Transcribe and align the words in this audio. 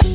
Du 0.00 0.06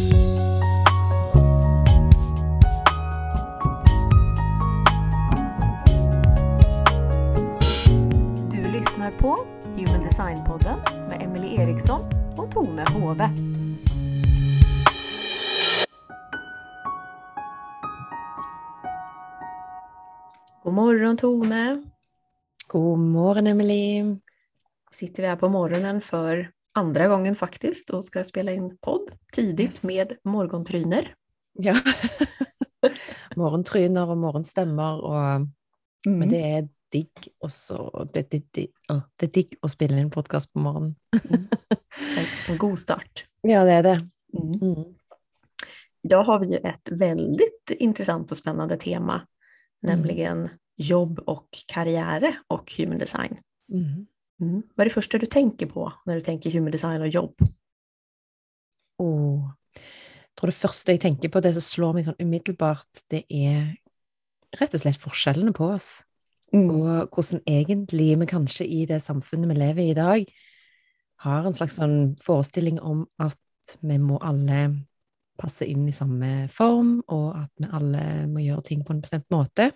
lyssnar 8.71 9.11
på 9.19 9.37
Human 9.75 10.01
Design-podden 10.09 10.79
med 11.09 11.21
Emily 11.21 11.55
Eriksson 11.55 12.01
och 12.37 12.51
Tone 12.51 12.85
Hove. 12.89 13.29
God 20.63 20.73
morgon 20.73 21.17
Tone! 21.17 21.83
God 22.67 22.99
morgon 22.99 23.47
Emelie. 23.47 24.19
Sitter 24.91 25.23
vi 25.23 25.29
här 25.29 25.35
på 25.35 25.49
morgonen 25.49 26.01
för 26.01 26.51
andra 26.75 27.07
gången 27.07 27.35
faktiskt 27.35 27.89
och 27.89 28.05
ska 28.05 28.23
spela 28.23 28.51
in 28.51 28.77
podd 28.81 29.11
tidigt 29.33 29.65
Yes. 29.65 29.83
med 29.83 30.13
morgontryner. 30.23 31.15
Ja. 31.53 31.75
Morgentryner 33.35 34.09
och 34.09 34.17
morgenstämmer 34.17 35.03
og 35.03 35.47
Men 36.07 36.29
det 36.29 36.41
er 36.41 36.67
digg 36.93 37.27
også 37.41 38.05
det, 38.13 38.27
det, 38.31 38.43
det, 38.53 38.67
det 39.17 39.25
er 39.25 39.31
digg 39.33 39.55
å 39.65 39.69
spille 39.71 39.97
inn 39.99 40.11
podkast 40.13 40.53
på 40.53 40.59
morgenen. 40.59 40.95
En, 42.17 42.25
en 42.51 42.57
god 42.59 42.79
start. 42.79 43.23
Ja, 43.41 43.63
det 43.65 43.71
er 43.71 43.83
det. 43.83 43.95
Mm. 44.35 44.53
Mm. 44.61 44.95
Idag 46.03 46.23
har 46.23 46.39
vi 46.39 46.47
ju 46.51 46.57
ett 46.57 46.89
väldigt 46.91 47.71
intressant 47.71 48.31
och 48.31 48.37
spännande 48.37 48.77
tema, 48.77 49.21
nämligen 49.81 50.49
jobb 50.77 51.19
och 51.25 51.47
karriär 51.67 52.39
och 52.47 52.73
human 52.77 52.97
design. 52.97 53.37
Mm. 53.73 54.07
Mm. 54.41 54.63
Vad 54.75 54.85
är 54.85 54.89
det 54.89 54.93
första 54.93 55.17
du 55.17 55.25
tänker 55.25 55.65
på 55.65 55.93
när 56.05 56.15
du 56.15 56.21
tänker 56.21 56.51
human 56.51 56.71
design 56.71 57.01
och 57.01 57.07
jobb? 57.07 57.35
Og 58.99 59.51
jeg 59.75 60.39
tror 60.39 60.51
det 60.51 60.55
første 60.55 60.91
jeg 60.91 61.01
tenker 61.03 61.31
på, 61.31 61.39
det 61.39 61.53
som 61.55 61.63
slår 61.63 61.95
meg 61.95 62.05
sånn 62.07 62.19
umiddelbart, 62.19 63.03
det 63.11 63.23
er 63.31 63.73
rett 64.59 64.75
og 64.75 64.81
slett 64.81 64.99
forskjellene 64.99 65.55
på 65.55 65.69
oss. 65.75 66.03
Og 66.55 67.11
hvordan 67.11 67.41
egentlig 67.47 68.13
vi 68.19 68.27
kanskje 68.29 68.67
i 68.67 68.85
det 68.87 69.01
samfunnet 69.03 69.51
vi 69.51 69.57
lever 69.59 69.83
i 69.83 69.89
i 69.91 69.97
dag, 69.97 70.27
har 71.23 71.47
en 71.47 71.55
slags 71.55 71.79
sånn 71.79 72.15
forestilling 72.23 72.79
om 72.79 73.05
at 73.19 73.39
vi 73.81 73.97
må 73.99 74.19
alle 74.23 74.67
passe 75.39 75.67
inn 75.67 75.87
i 75.89 75.95
samme 75.95 76.47
form, 76.51 77.01
og 77.11 77.35
at 77.39 77.51
vi 77.59 77.71
alle 77.71 78.03
må 78.31 78.43
gjøre 78.43 78.67
ting 78.69 78.83
på 78.85 78.93
en 78.95 79.01
bestemt 79.03 79.27
måte. 79.33 79.71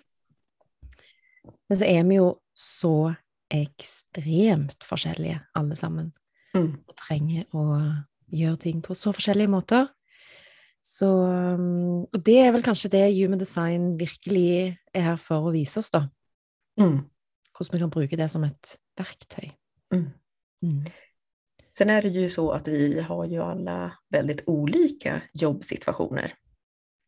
Men 1.68 1.80
så 1.80 1.88
er 1.88 2.04
vi 2.08 2.20
jo 2.20 2.30
så 2.56 3.12
ekstremt 3.50 4.84
forskjellige, 4.84 5.40
alle 5.54 5.76
sammen, 5.76 6.12
Mm. 6.54 6.78
og 6.88 6.96
trenger 6.96 7.44
å 7.54 7.64
gjøre 8.32 8.58
ting 8.58 8.80
på 8.82 8.94
så 8.94 9.12
forskjellige 9.14 9.48
måter. 9.50 9.88
Så, 10.82 11.06
og 12.12 12.22
det 12.24 12.38
er 12.40 12.52
vel 12.52 12.62
kanskje 12.62 12.90
det 12.90 13.14
human 13.14 13.38
design 13.38 13.96
virkelig 14.00 14.76
er 14.94 15.02
her 15.02 15.16
for 15.16 15.46
å 15.46 15.52
vise 15.52 15.78
oss, 15.78 15.90
da. 15.90 16.08
Mm. 16.80 17.04
Hvordan 17.54 17.72
vi 17.72 17.78
kan 17.78 17.90
bruke 17.90 18.16
det 18.16 18.30
som 18.30 18.44
et 18.44 18.76
verktøy. 18.98 19.50
Mm. 19.92 20.10
Mm. 20.62 20.84
Sen 21.76 21.90
är 21.90 22.02
det 22.02 22.08
ju 22.08 22.30
så 22.30 22.50
att 22.50 22.68
vi 22.68 23.00
har 23.00 23.24
ju 23.26 23.42
alla 23.42 23.92
väldigt 24.08 24.42
olika 24.48 25.22
jobbsituationer. 25.34 26.32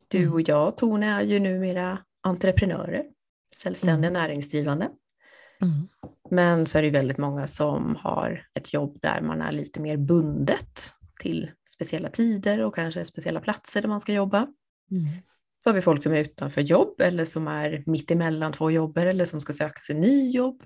Du 0.09 0.19
Mm. 0.19 0.33
och 0.33 0.41
jag, 0.49 0.77
Tone, 0.77 1.07
är 1.07 1.23
ju 1.23 1.39
numera 1.41 1.99
entreprenörer, 2.23 3.05
självständiga 3.65 4.11
näringsdrivande. 4.11 4.91
Mm. 5.63 5.89
Men 6.33 6.67
så 6.67 6.79
är 6.79 6.83
det 6.83 6.91
väldigt 6.91 7.19
många 7.19 7.47
som 7.47 7.97
har 7.97 8.47
ett 8.55 8.73
jobb 8.73 8.99
där 9.03 9.21
man 9.21 9.43
är 9.43 9.53
lite 9.53 9.81
mer 9.81 9.97
bundet 9.97 10.81
till 11.21 11.51
speciella 11.75 12.09
tider 12.09 12.61
och 12.61 12.75
kanske 12.75 13.05
speciella 13.05 13.41
platser 13.41 13.83
där 13.83 13.89
man 13.89 14.01
ska 14.01 14.13
jobba. 14.13 14.39
Mm. 14.91 15.07
Så 15.59 15.71
har 15.71 15.75
vi 15.75 15.83
folk 15.83 16.03
som 16.03 16.13
är 16.13 16.19
utanför 16.19 16.61
jobb 16.61 17.01
eller 17.01 17.25
som 17.25 17.49
är 17.49 17.83
mitt 17.87 18.11
emellan 18.11 18.53
två 18.53 18.71
jobb 18.71 18.99
eller 18.99 19.25
som 19.25 19.41
ska 19.41 19.53
söka 19.53 19.83
sig 19.83 19.95
ny 19.95 20.31
jobb. 20.31 20.63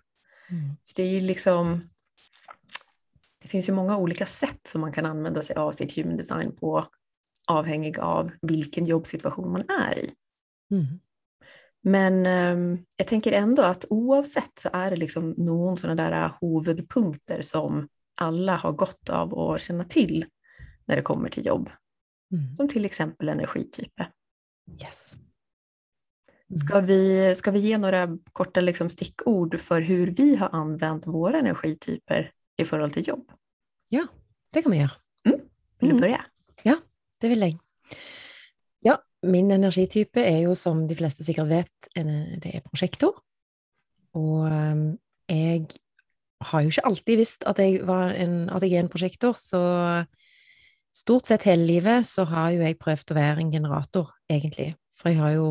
Mm. 0.50 0.76
Så 0.82 0.92
det 0.96 1.02
är 1.02 1.20
liksom, 1.20 1.88
det 3.42 3.48
finns 3.48 3.68
ju 3.68 3.72
många 3.72 3.96
olika 3.96 4.26
sätt 4.26 4.60
som 4.68 4.80
man 4.80 4.92
kan 4.92 5.06
använda 5.06 5.42
sig 5.42 5.56
av 5.56 5.72
sitt 5.72 5.96
human 5.96 6.16
design 6.16 6.56
på 6.56 6.84
avhängig 7.48 7.98
av 7.98 8.30
vilken 8.42 8.84
jobbsituation 8.84 9.52
man 9.52 9.64
är 9.68 9.98
i. 9.98 10.12
Mm. 10.70 11.00
Men 11.88 12.26
ehm, 12.26 12.78
jag 12.96 13.06
tänker 13.08 13.32
ändå 13.32 13.62
att 13.62 13.84
oavsett 13.90 14.58
så 14.58 14.68
är 14.72 14.90
det 14.90 14.96
liksom 14.96 15.30
någon 15.30 15.76
sådana 15.76 16.10
där 16.10 16.32
huvudpunkter 16.40 17.42
som 17.42 17.88
alla 18.14 18.56
har 18.56 18.72
gott 18.72 19.08
av 19.08 19.38
att 19.38 19.60
känna 19.60 19.84
till 19.84 20.26
när 20.84 20.96
det 20.96 21.02
kommer 21.02 21.28
till 21.28 21.46
jobb. 21.46 21.70
Mm. 22.32 22.56
Som 22.56 22.68
till 22.68 22.84
exempel 22.84 23.28
energityper. 23.28 24.10
Yes. 24.82 25.16
Ska 26.66 26.80
vi, 26.80 27.34
ska 27.34 27.50
vi 27.50 27.58
ge 27.58 27.78
några 27.78 28.18
korta 28.32 28.60
liksom 28.60 28.90
stickord 28.90 29.60
för 29.60 29.80
hur 29.80 30.06
vi 30.06 30.36
har 30.36 30.48
använt 30.52 31.06
våra 31.06 31.38
energityper 31.38 32.32
i 32.56 32.64
förhållande 32.64 32.94
till 32.94 33.08
jobb? 33.08 33.32
Det 34.52 34.62
kan 34.62 34.72
vi. 34.72 34.78
Vill 35.78 35.90
Mm. 35.90 35.96
du 35.96 36.00
börja? 36.00 36.24
Det 37.20 37.28
vil 37.28 37.40
jeg. 37.40 37.58
Min 39.26 39.50
energitype 39.50 40.22
er 40.22 40.44
jo, 40.46 40.54
som 40.54 40.84
de 40.88 40.96
fleste 40.96 41.24
sikkert 41.24 41.50
vet, 41.50 41.88
en, 41.98 42.10
det 42.42 42.54
er 42.54 42.64
prosjektor. 42.64 43.18
Og 44.16 44.46
ehm, 44.48 44.86
jeg 45.28 45.66
har 46.50 46.62
jo 46.62 46.72
ikke 46.72 46.86
alltid 46.88 47.20
visst 47.20 47.46
at 47.48 47.60
jeg, 47.60 47.82
var 47.86 48.14
en, 48.14 48.48
at 48.50 48.64
jeg 48.64 48.76
er 48.76 48.84
en 48.84 48.92
prosjektor, 48.92 49.36
så 49.38 49.60
stort 50.96 51.28
sett 51.28 51.46
hele 51.48 51.66
livet 51.68 52.06
så 52.08 52.24
har 52.28 52.54
jo 52.54 52.64
jeg 52.64 52.78
prøvd 52.80 53.12
å 53.12 53.18
være 53.18 53.44
en 53.44 53.52
generator, 53.52 54.12
egentlig. 54.32 54.74
For 54.96 55.12
jeg 55.12 55.20
har 55.20 55.36
jo 55.36 55.48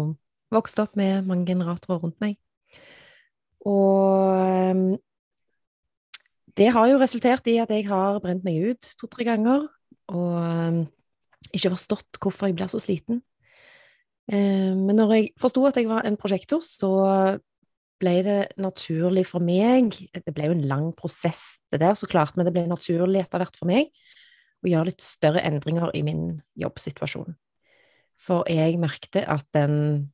vokst 0.54 0.80
opp 0.82 0.96
med 0.98 1.26
mange 1.28 1.46
generatorer 1.50 2.02
rundt 2.02 2.20
meg. 2.24 2.38
Og 3.66 4.34
ehm, 4.40 4.88
det 6.56 6.72
har 6.72 6.88
jo 6.88 7.00
resultert 7.02 7.48
i 7.52 7.58
at 7.60 7.72
jeg 7.74 7.88
har 7.90 8.22
brent 8.24 8.46
meg 8.48 8.72
ut 8.72 8.92
to-tre 9.00 9.26
ganger, 9.28 9.66
og 10.14 10.36
ehm, 10.40 10.84
inte 11.56 11.64
ikke 11.64 11.76
forstått 11.76 12.20
hvorfor 12.20 12.50
jeg 12.50 12.58
blir 12.58 12.70
så 12.72 12.82
sliten. 12.84 13.22
Eh, 14.32 14.74
men 14.74 14.96
når 14.98 15.14
jeg 15.16 15.34
forsto 15.40 15.66
at 15.70 15.78
jeg 15.78 15.90
var 15.90 16.08
en 16.08 16.18
prosjektor, 16.18 16.64
så 16.64 16.92
ble 18.02 18.16
det 18.26 18.40
naturlig 18.60 19.24
for 19.30 19.40
meg 19.40 19.94
Det 20.12 20.34
ble 20.36 20.50
jo 20.50 20.56
en 20.58 20.66
lang 20.68 20.90
prosess, 20.98 21.62
det 21.72 21.80
der, 21.80 21.96
så 21.96 22.10
klart, 22.10 22.36
men 22.36 22.48
det 22.48 22.54
ble 22.56 22.66
naturlig 22.68 23.22
etter 23.24 23.42
hvert 23.42 23.56
for 23.56 23.70
meg 23.70 23.92
å 24.66 24.72
gjøre 24.72 24.90
litt 24.90 25.06
større 25.06 25.44
endringer 25.46 25.94
i 25.96 26.02
min 26.04 26.40
jobbsituasjon. 26.58 27.36
For 28.18 28.48
jeg 28.50 28.80
merkte 28.82 29.22
at 29.30 29.46
den 29.54 30.10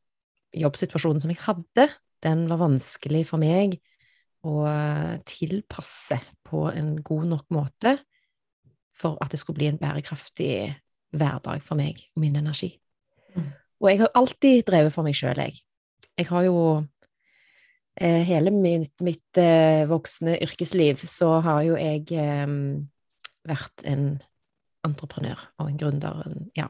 jobbsituasjonen 0.58 1.24
som 1.24 1.32
jeg 1.32 1.40
hadde, 1.46 1.88
den 2.22 2.44
var 2.50 2.60
vanskelig 2.62 3.24
for 3.30 3.42
meg 3.42 3.78
å 4.46 4.66
tilpasse 5.30 6.18
på 6.50 6.66
en 6.74 6.96
god 7.06 7.30
nok 7.32 7.48
måte 7.54 7.96
for 8.92 9.16
at 9.24 9.32
det 9.32 9.40
skulle 9.40 9.62
bli 9.62 9.70
en 9.72 9.80
bærekraftig 9.80 10.54
hverdag 11.16 11.64
for 11.64 11.80
meg 11.80 12.02
og 12.16 12.24
min 12.26 12.36
energi. 12.40 12.74
Mm. 13.36 13.52
Og 13.82 13.90
jeg 13.90 14.00
har 14.04 14.12
alltid 14.16 14.64
drevet 14.68 14.94
for 14.94 15.04
meg 15.08 15.16
sjøl, 15.18 15.38
jeg. 15.42 15.56
Jeg 16.20 16.28
har 16.30 16.44
jo 16.46 16.58
eh, 17.98 18.22
hele 18.28 18.52
mitt, 18.54 18.94
mitt 19.02 19.38
eh, 19.42 19.86
voksne 19.90 20.36
yrkesliv 20.44 21.02
så 21.10 21.40
har 21.42 21.64
jo 21.66 21.78
jeg 21.80 22.06
eh, 22.14 22.48
vært 23.50 23.86
en 23.90 24.22
entreprenør 24.86 25.40
og 25.60 25.70
en 25.72 25.78
gründer. 25.82 26.22
Ja, 26.58 26.70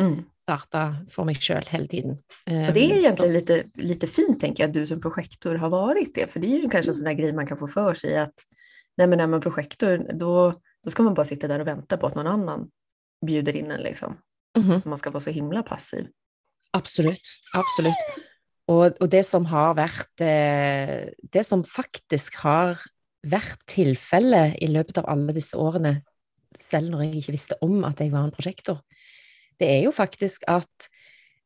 Mm. 0.00 0.24
starta 0.42 1.04
for 1.12 1.24
meg 1.28 1.36
sjøl 1.44 1.66
hele 1.68 1.86
tiden. 1.88 2.10
Och 2.46 2.72
det 2.74 2.80
är 2.80 2.88
så- 2.88 2.94
egentligen 3.06 3.32
lite, 3.32 3.64
lite 3.74 4.06
fint, 4.06 4.40
tänker 4.40 4.62
jag, 4.62 4.68
att 4.68 4.74
du 4.74 4.86
som 4.86 5.00
projektor 5.00 5.54
har 5.54 5.68
varit 5.68 6.14
det. 6.14 6.32
För 6.32 6.40
det 6.40 6.46
är 6.46 6.60
ju 6.62 6.68
kanske 6.68 6.90
en 6.90 6.94
sån 6.94 7.04
där 7.04 7.12
grej 7.12 7.32
man 7.32 7.46
kan 7.46 7.56
få 7.58 7.68
för 7.68 7.94
sig 7.94 8.18
att 8.18 8.34
nej, 8.96 9.06
men 9.06 9.18
när 9.18 9.26
man 9.26 9.38
är 9.38 9.42
projektor, 9.42 9.98
då, 10.14 10.54
då 10.84 10.90
ska 10.90 11.02
man 11.02 11.14
bara 11.14 11.26
sitta 11.26 11.48
där 11.48 11.58
och 11.60 11.66
vänta 11.66 11.96
på 11.96 12.06
att 12.06 12.14
någon 12.14 12.26
annan 12.26 12.70
bjuder 13.26 13.56
in 13.56 13.70
en. 13.70 13.80
Liksom. 13.80 14.16
Mhm. 14.58 14.82
Man 14.84 14.98
ska 14.98 15.10
vara 15.10 15.20
så 15.20 15.30
himla 15.30 15.62
passiv. 15.62 16.06
Absolutt. 16.74 17.28
Absolutt. 17.54 18.00
Og, 18.68 18.96
og 19.00 19.08
det 19.12 19.22
som 19.28 19.44
har 19.50 19.74
vært 19.76 20.22
eh, 20.24 21.10
Det 21.20 21.42
som 21.44 21.60
faktisk 21.68 22.38
har 22.46 22.78
vært 23.24 23.60
tilfellet 23.70 24.58
i 24.64 24.68
løpet 24.72 24.98
av 25.00 25.06
alle 25.12 25.32
disse 25.36 25.56
årene, 25.56 25.98
selv 26.56 26.90
når 26.92 27.04
jeg 27.06 27.20
ikke 27.22 27.34
visste 27.36 27.56
om 27.64 27.78
at 27.88 28.00
jeg 28.02 28.12
var 28.12 28.26
en 28.26 28.34
prosjektor, 28.34 28.82
det 29.60 29.68
er 29.70 29.82
jo 29.86 29.92
faktisk 29.96 30.44
at 30.50 30.88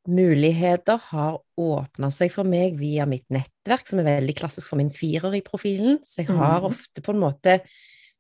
muligheter 0.09 0.99
har 1.11 1.37
åpna 1.61 2.09
seg 2.15 2.33
for 2.33 2.49
meg 2.49 2.79
via 2.81 3.05
mitt 3.07 3.27
nettverk, 3.35 3.87
som 3.91 4.01
er 4.01 4.09
veldig 4.09 4.35
klassisk 4.39 4.71
for 4.73 4.81
min 4.81 4.91
firer 4.95 5.37
i 5.39 5.43
profilen. 5.45 5.99
Så 6.03 6.23
jeg 6.25 6.33
har 6.35 6.61
Mhm. 6.63 6.71
ofte 6.71 7.03
på 7.05 7.13
en 7.15 7.21
måte 7.21 7.61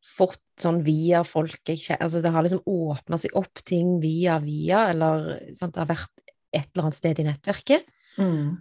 fått 0.05 0.39
sånn 0.61 0.83
via 0.85 1.25
folk 1.25 1.59
jeg 1.67 1.79
kjenner 1.79 2.03
Altså 2.07 2.23
det 2.23 2.31
har 2.33 2.43
liksom 2.43 2.63
åpna 2.65 3.19
seg 3.19 3.35
opp 3.35 3.65
ting 3.65 3.99
via 4.01 4.39
via, 4.39 4.89
eller 4.91 5.53
sant, 5.55 5.75
det 5.75 5.81
har 5.83 5.97
vært 5.97 6.11
et 6.55 6.69
eller 6.75 6.89
annet 6.89 6.99
sted 6.99 7.19
i 7.21 7.27
nettverket. 7.29 7.85
Mm. 8.19 8.59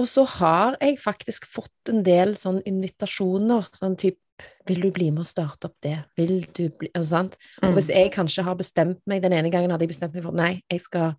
Og 0.00 0.06
så 0.08 0.24
har 0.38 0.76
jeg 0.80 0.98
faktisk 1.02 1.44
fått 1.50 1.90
en 1.92 2.02
del 2.06 2.34
sånn 2.38 2.62
invitasjoner, 2.68 3.68
sånn 3.76 3.96
type 4.00 4.18
Vil 4.64 4.80
du 4.80 4.90
bli 4.90 5.10
med 5.12 5.20
å 5.20 5.28
starte 5.28 5.68
opp 5.68 5.74
det? 5.84 5.98
Vil 6.16 6.46
du 6.56 6.70
bli 6.70 6.88
sant? 7.04 7.34
Og 7.60 7.68
Mm. 7.68 7.74
hvis 7.76 7.88
jeg 7.92 8.12
kanskje 8.14 8.42
har 8.46 8.54
bestemt 8.56 9.00
meg 9.06 9.20
Den 9.20 9.34
ene 9.34 9.50
gangen 9.50 9.70
hadde 9.70 9.82
jeg 9.84 9.90
bestemt 9.92 10.14
meg 10.14 10.22
for 10.24 10.32
Nei, 10.32 10.62
jeg 10.70 10.80
skal, 10.80 11.16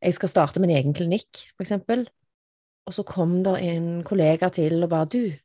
jeg 0.00 0.14
skal 0.14 0.28
starte 0.28 0.60
min 0.60 0.70
egen 0.70 0.94
klinikk, 0.94 1.28
for 1.56 1.64
eksempel. 1.66 2.06
Og 2.86 2.94
så 2.94 3.04
kom 3.04 3.42
det 3.42 3.60
en 3.62 4.02
kollega 4.04 4.48
til 4.50 4.82
og 4.82 4.88
bare 4.88 5.04
Du, 5.06 5.36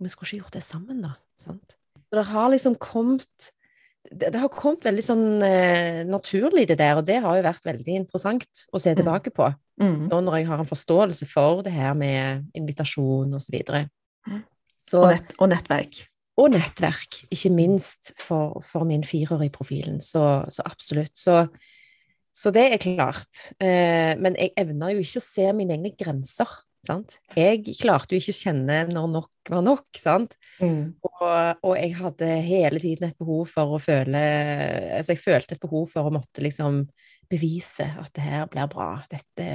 vi 0.00 0.08
skulle 0.08 0.26
ikke 0.26 0.42
gjort 0.42 0.52
det 0.58 0.62
sammen, 0.64 1.02
da? 1.02 1.12
Sant? 1.38 1.76
Så 2.10 2.18
det 2.18 2.26
har 2.26 2.50
liksom 2.50 2.74
kommet 2.74 3.52
det, 4.10 4.32
det 4.34 4.40
har 4.40 4.50
kommet 4.52 4.84
veldig 4.86 5.04
sånn 5.04 5.26
eh, 5.42 6.02
naturlig, 6.08 6.66
det 6.70 6.78
der, 6.80 6.96
og 7.00 7.06
det 7.08 7.20
har 7.24 7.38
jo 7.38 7.44
vært 7.46 7.64
veldig 7.66 7.94
interessant 8.02 8.66
å 8.72 8.80
se 8.80 8.92
Mm. 8.94 8.98
tilbake 9.02 9.32
på. 9.34 9.48
Mm. 9.80 10.08
Nå 10.08 10.20
når 10.24 10.38
jeg 10.38 10.46
har 10.48 10.58
en 10.62 10.68
forståelse 10.68 11.26
for 11.28 11.62
det 11.62 11.72
her 11.72 11.94
med 11.94 12.46
invitasjon 12.56 13.34
og 13.34 13.40
så 13.40 13.52
videre. 13.52 13.88
Mm. 14.26 14.42
Så, 14.76 15.00
Och, 15.02 15.08
nät, 15.08 15.32
och 15.38 15.48
nätverk. 15.48 16.08
og 16.36 16.50
nettverk, 16.50 17.24
ikke 17.30 17.50
minst 17.50 18.12
for, 18.20 18.60
for 18.62 18.84
min 18.84 19.02
i 19.02 19.48
profilen. 19.48 20.00
Så, 20.00 20.44
så 20.50 20.62
absolutt. 20.64 21.16
Så, 21.16 21.48
så 22.32 22.50
det 22.50 22.72
er 22.72 22.78
klart. 22.78 23.52
Eh, 23.60 24.14
men 24.18 24.36
jeg 24.36 24.52
evner 24.56 24.92
jo 24.92 25.00
ikke 25.00 25.18
å 25.18 25.24
se 25.24 25.52
mine 25.52 25.74
egne 25.74 25.92
grenser. 25.96 26.46
Sant? 26.86 27.18
Jeg 27.34 27.64
klarte 27.80 28.14
jo 28.14 28.20
ikke 28.20 28.34
å 28.34 28.42
kjenne 28.44 28.86
når 28.92 29.08
nok 29.10 29.30
var 29.50 29.62
nok. 29.62 29.86
Sant? 29.96 30.36
Mm. 30.60 30.94
Og, 31.20 31.56
og 31.64 31.76
jeg 31.78 31.94
hadde 31.96 32.26
hele 32.44 32.80
tiden 32.82 33.08
et 33.08 33.16
behov 33.18 33.46
for 33.48 33.76
å 33.76 33.78
føle 33.80 34.20
Altså, 34.98 35.14
jeg 35.14 35.22
følte 35.22 35.54
et 35.56 35.62
behov 35.62 35.86
for 35.88 36.08
å 36.08 36.12
måtte 36.12 36.42
liksom 36.44 36.82
bevise 37.30 37.86
at 38.02 38.10
det 38.14 38.24
her 38.26 38.46
blir 38.52 38.68
bra. 38.68 38.90
Dette 39.10 39.46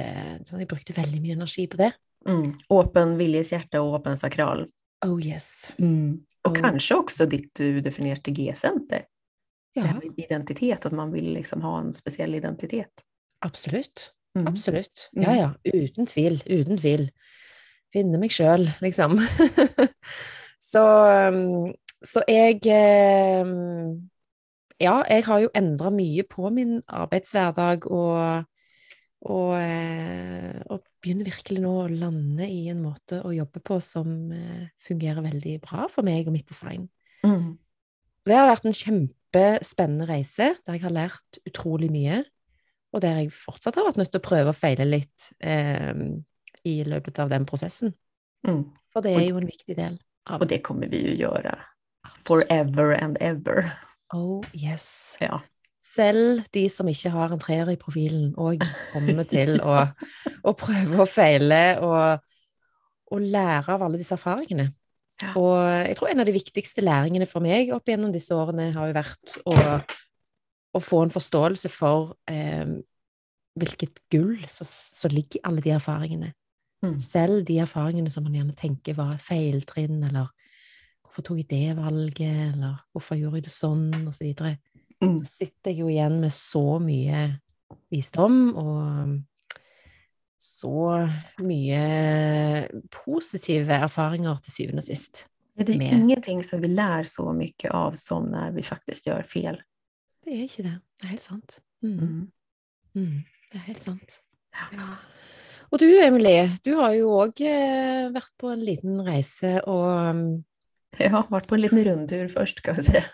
så 0.44 0.58
Jeg 0.58 0.68
brukte 0.72 0.96
veldig 0.96 1.20
mye 1.22 1.36
energi 1.38 1.68
på 1.70 1.78
det. 1.78 1.92
Mm. 2.26 2.52
Åpen 2.68 3.16
viljeshjärta 3.18 3.80
och 3.80 3.94
åpen 3.94 4.18
sakral. 4.18 4.66
Oh 5.06 5.26
yes. 5.26 5.70
Och 6.44 6.50
Och- 6.50 6.56
kanske 6.58 6.94
också 6.94 7.26
ditt 7.26 7.60
udefinierade 7.60 8.30
G-center. 8.30 9.04
Det 9.74 9.80
Ja, 9.80 10.00
identitet, 10.16 10.86
att 10.86 10.92
man 10.92 11.12
vill 11.12 11.32
liksom 11.32 11.62
ha 11.62 11.78
en 11.80 11.92
speciell 11.92 12.34
identitet. 12.34 12.90
absolutt. 13.40 14.10
Mm. 14.38 14.46
Absolutt. 14.48 15.10
Mm. 15.16 15.24
Ja, 15.30 15.36
ja. 15.36 15.72
Uten 15.72 16.06
tvil. 16.06 16.42
Uten 16.46 16.78
tvil. 16.78 17.10
Finne 17.92 18.18
meg 18.18 18.30
sjøl, 18.32 18.68
liksom. 18.80 19.18
så, 20.72 20.82
um, 21.28 21.72
så 22.04 22.22
jeg 22.30 22.62
um, 23.44 23.98
Ja, 24.82 25.02
jeg 25.06 25.26
har 25.28 25.42
jo 25.44 25.50
endra 25.54 25.92
mye 25.94 26.24
på 26.26 26.48
min 26.50 26.80
arbeidshverdag 26.90 27.84
og, 27.86 28.48
og, 29.30 29.52
eh, 29.54 30.58
og 30.66 30.80
begynner 30.98 31.28
virkelig 31.28 31.62
nå 31.62 31.74
å 31.84 31.90
lande 31.90 32.48
i 32.50 32.64
en 32.72 32.80
måte 32.82 33.20
å 33.22 33.30
jobbe 33.30 33.62
på 33.62 33.78
som 33.84 34.32
eh, 34.34 34.72
fungerer 34.82 35.22
veldig 35.22 35.54
bra 35.62 35.86
for 35.92 36.02
meg 36.06 36.26
og 36.26 36.34
mitt 36.34 36.50
design. 36.50 36.88
Mm. 37.22 37.52
Det 38.26 38.34
har 38.34 38.50
vært 38.50 38.66
en 38.66 38.74
kjempespennende 38.74 40.08
reise, 40.10 40.50
der 40.66 40.78
jeg 40.78 40.86
har 40.88 40.96
lært 40.98 41.38
utrolig 41.46 41.92
mye, 41.94 42.24
og 42.90 43.04
der 43.06 43.22
jeg 43.22 43.30
fortsatt 43.36 43.78
har 43.78 43.86
vært 43.86 44.02
nødt 44.02 44.10
til 44.16 44.22
å 44.24 44.26
prøve 44.26 44.50
og 44.50 44.58
feile 44.58 44.88
litt 44.88 45.30
eh, 45.38 45.94
i 46.66 46.80
løpet 46.90 47.22
av 47.22 47.30
den 47.30 47.46
prosessen. 47.46 47.94
Mm. 48.46 48.64
For 48.90 49.06
det 49.06 49.14
er 49.14 49.28
jo 49.28 49.38
en 49.38 49.46
viktig 49.46 49.78
del 49.78 50.00
Och 50.30 50.46
det 50.46 50.58
kommer 50.58 50.86
vi 50.88 51.02
ju 51.08 51.16
göra 51.16 51.58
forever 52.26 53.02
and 53.02 53.16
ever. 53.20 53.70
Oh 54.14 54.44
yes. 54.52 55.16
Ja. 55.20 55.40
Selv 55.82 56.42
de 56.50 56.68
som 56.70 56.88
ikke 56.88 57.10
har 57.12 57.32
en 57.32 57.40
treer 57.42 57.72
i 57.72 57.78
profilen, 57.80 58.30
òg 58.40 58.62
kommer 58.92 59.26
til 59.34 59.58
å, 59.60 59.82
å 60.44 60.54
prøve 60.56 61.02
og 61.02 61.10
feile 61.10 61.62
og, 61.84 62.22
og 63.12 63.26
lære 63.34 63.74
av 63.74 63.84
alle 63.84 64.00
disse 64.00 64.16
erfaringene. 64.16 64.70
Ja. 65.22 65.34
Og 65.38 65.58
jeg 65.86 65.98
tror 65.98 66.10
en 66.10 66.22
av 66.22 66.28
de 66.28 66.34
viktigste 66.34 66.84
læringene 66.84 67.28
for 67.30 67.44
meg 67.44 67.70
opp 67.74 67.90
gjennom 67.90 68.14
disse 68.14 68.34
årene 68.34 68.72
har 68.74 68.88
jo 68.90 68.96
vært 68.96 69.36
å, 69.46 69.56
å 70.72 70.82
få 70.82 71.04
en 71.04 71.12
forståelse 71.14 71.70
for 71.70 72.14
eh, 72.30 72.78
hvilket 73.60 74.00
gull 74.10 74.40
som 74.48 75.12
ligger 75.12 75.38
i 75.38 75.44
alle 75.46 75.62
de 75.62 75.74
erfaringene. 75.76 76.32
Mm. 76.82 77.00
Selv 77.00 77.44
de 77.46 77.58
erfaringene 77.62 78.10
som 78.10 78.24
man 78.24 78.32
gjerne 78.34 78.54
tenker 78.58 78.94
var 78.94 79.12
et 79.14 79.20
feiltrinn, 79.22 80.02
eller 80.04 80.26
hvorfor 81.02 81.22
tok 81.22 81.36
jeg 81.38 81.48
det 81.48 81.76
valget, 81.76 82.54
eller 82.54 82.80
hvorfor 82.92 83.16
gjorde 83.16 83.36
jeg 83.36 83.44
det 83.44 83.52
sånn, 83.54 84.06
og 84.06 84.14
så 84.14 84.24
videre 84.24 84.58
Mm. 85.02 85.18
så 85.18 85.24
sitter 85.24 85.70
jeg 85.70 85.78
jo 85.80 85.86
igjen 85.88 86.20
med 86.20 86.30
så 86.30 86.78
mye 86.78 87.40
visdom 87.90 88.56
og 88.56 89.20
så 90.38 91.08
mye 91.42 92.68
positive 92.90 93.72
erfaringer 93.82 94.38
til 94.42 94.52
syvende 94.52 94.78
og 94.78 94.84
sist. 94.84 95.26
Det 95.56 95.68
är 95.74 95.78
Med- 95.78 95.92
ingenting 95.92 96.42
som 96.44 96.60
vi 96.60 96.68
lär 96.68 97.04
så 97.04 97.32
mycket 97.32 97.70
av 97.70 97.92
som 97.96 98.24
när 98.30 98.50
vi 98.52 98.62
faktiskt 98.62 99.06
gör 99.06 99.22
fel. 99.22 99.62
Det 100.24 100.30
er 100.32 100.44
ikke 100.44 100.62
det. 100.62 100.80
Det 101.00 101.04
er 101.04 101.08
helt 101.08 101.22
sant. 101.22 101.60
Mm. 101.82 101.98
Mm. 101.98 102.32
Mm. 102.94 103.22
Det 103.52 103.54
er 103.58 103.58
helt 103.66 103.82
sant. 103.82 104.20
Ja. 104.72 104.86
Ja. 105.72 105.76
Og 105.76 105.80
du, 105.80 105.88
Emilie, 106.04 106.50
du 106.64 106.74
har 106.76 106.92
jo 106.92 107.14
òg 107.16 107.40
eh, 107.48 108.10
vært 108.12 108.32
på 108.36 108.50
en 108.52 108.60
liten 108.60 108.98
reise 109.00 109.54
og 109.64 109.88
mm, 110.12 110.32
Jag 110.98 111.10
har 111.10 111.24
varit 111.28 111.48
på 111.48 111.54
en 111.54 111.60
liten 111.60 111.84
rundtur 111.84 112.28
först 112.28 112.60
kan 112.60 112.74
jag 112.74 112.84
säga. 112.84 113.04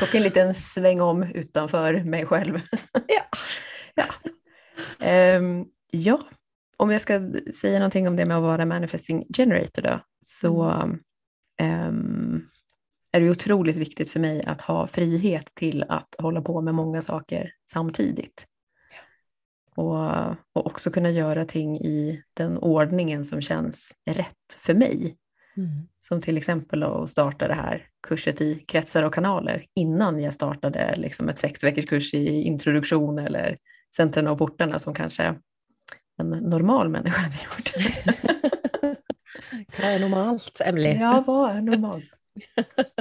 Tog 0.00 0.14
en 0.14 0.22
liten 0.22 0.54
sväng 0.54 1.00
om 1.00 1.22
utanför 1.22 2.02
mig 2.04 2.26
själv. 2.26 2.60
Ja. 3.08 3.22
ja. 3.94 4.04
Ehm, 5.06 5.64
ja, 5.90 6.20
om 6.76 6.90
jag 6.90 7.00
ska 7.00 7.20
säga 7.60 7.78
någonting 7.78 8.08
om 8.08 8.16
det 8.16 8.26
med 8.26 8.36
att 8.36 8.42
vara 8.42 8.66
manifesting 8.66 9.26
generator 9.36 9.82
då, 9.82 10.00
så 10.24 10.62
ehm, 11.60 12.42
är 13.12 13.20
det 13.20 13.30
otroligt 13.30 13.76
viktigt 13.76 14.10
för 14.10 14.20
mig 14.20 14.44
att 14.44 14.60
ha 14.60 14.86
frihet 14.86 15.54
till 15.54 15.84
att 15.88 16.14
hålla 16.18 16.42
på 16.42 16.60
med 16.60 16.74
många 16.74 17.02
saker 17.02 17.52
samtidigt. 17.70 18.46
Och, 19.78 20.30
och 20.52 20.66
också 20.66 20.90
kunna 20.90 21.10
göra 21.10 21.44
ting 21.44 21.76
i 21.76 22.22
den 22.34 22.58
ordningen 22.58 23.24
som 23.24 23.40
känns 23.42 23.92
rätt 24.10 24.58
för 24.58 24.74
mig. 24.74 25.16
mm. 25.56 25.88
Som 26.00 26.20
till 26.20 26.36
exempel 26.36 26.82
att 26.82 27.10
starta 27.10 27.48
det 27.48 27.54
här 27.54 27.86
kurset 28.02 28.40
i 28.40 28.54
kretsar 28.54 29.02
och 29.02 29.14
kanaler 29.14 29.64
innan 29.74 30.22
jag 30.22 30.34
startade 30.34 30.94
liksom 30.96 31.28
ett 31.28 31.38
sex 31.38 31.60
kurs 31.60 32.14
i 32.14 32.42
introduktion 32.42 33.18
eller 33.18 33.58
centren 33.96 34.28
och 34.28 34.38
portarna 34.38 34.78
som 34.78 34.94
kanske 34.94 35.34
en 36.20 36.28
normal 36.28 36.88
människa 36.88 37.20
hade 37.20 37.36
gjort. 37.36 37.72
Hva 39.78 39.92
er 39.92 39.98
normalt, 39.98 40.60
Emily? 40.64 40.96
Ja, 41.00 41.24
vad 41.26 41.56
är 41.56 41.60
normalt? 41.60 42.04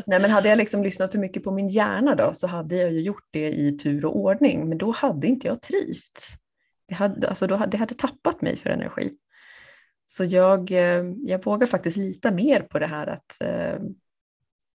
Nej, 0.06 0.20
men 0.20 0.32
hade 0.32 0.50
jag 0.50 0.58
liksom 0.58 0.84
lyssnat 0.84 1.12
för 1.12 1.20
mycket 1.20 1.44
på 1.44 1.52
min 1.52 1.68
hjärna 1.68 2.16
då 2.16 2.34
så 2.34 2.48
hade 2.48 2.76
jag 2.76 2.92
ju 2.92 3.02
gjort 3.02 3.28
det 3.32 3.50
i 3.50 3.78
tur 3.78 4.06
och 4.06 4.18
ordning, 4.18 4.70
men 4.70 4.78
då 4.78 4.92
hade 4.92 5.28
inte 5.28 5.48
jag 5.48 5.62
trivts. 5.62 6.38
Det 6.88 6.96
hade, 6.96 7.30
alltså 7.30 7.48
då, 7.48 7.58
det 7.58 7.78
hade 7.78 7.94
tappat 7.94 8.42
mig 8.42 8.58
för 8.58 8.70
energi. 8.70 9.18
Så 10.06 10.26
jag, 10.26 10.72
eh, 10.72 11.06
jag 11.26 11.46
vågar 11.46 11.68
faktiskt 11.68 11.98
lita 11.98 12.32
mer 12.32 12.62
på 12.62 12.80
det 12.80 12.86
här 12.88 13.08
att 13.08 13.42
eh, 13.42 13.80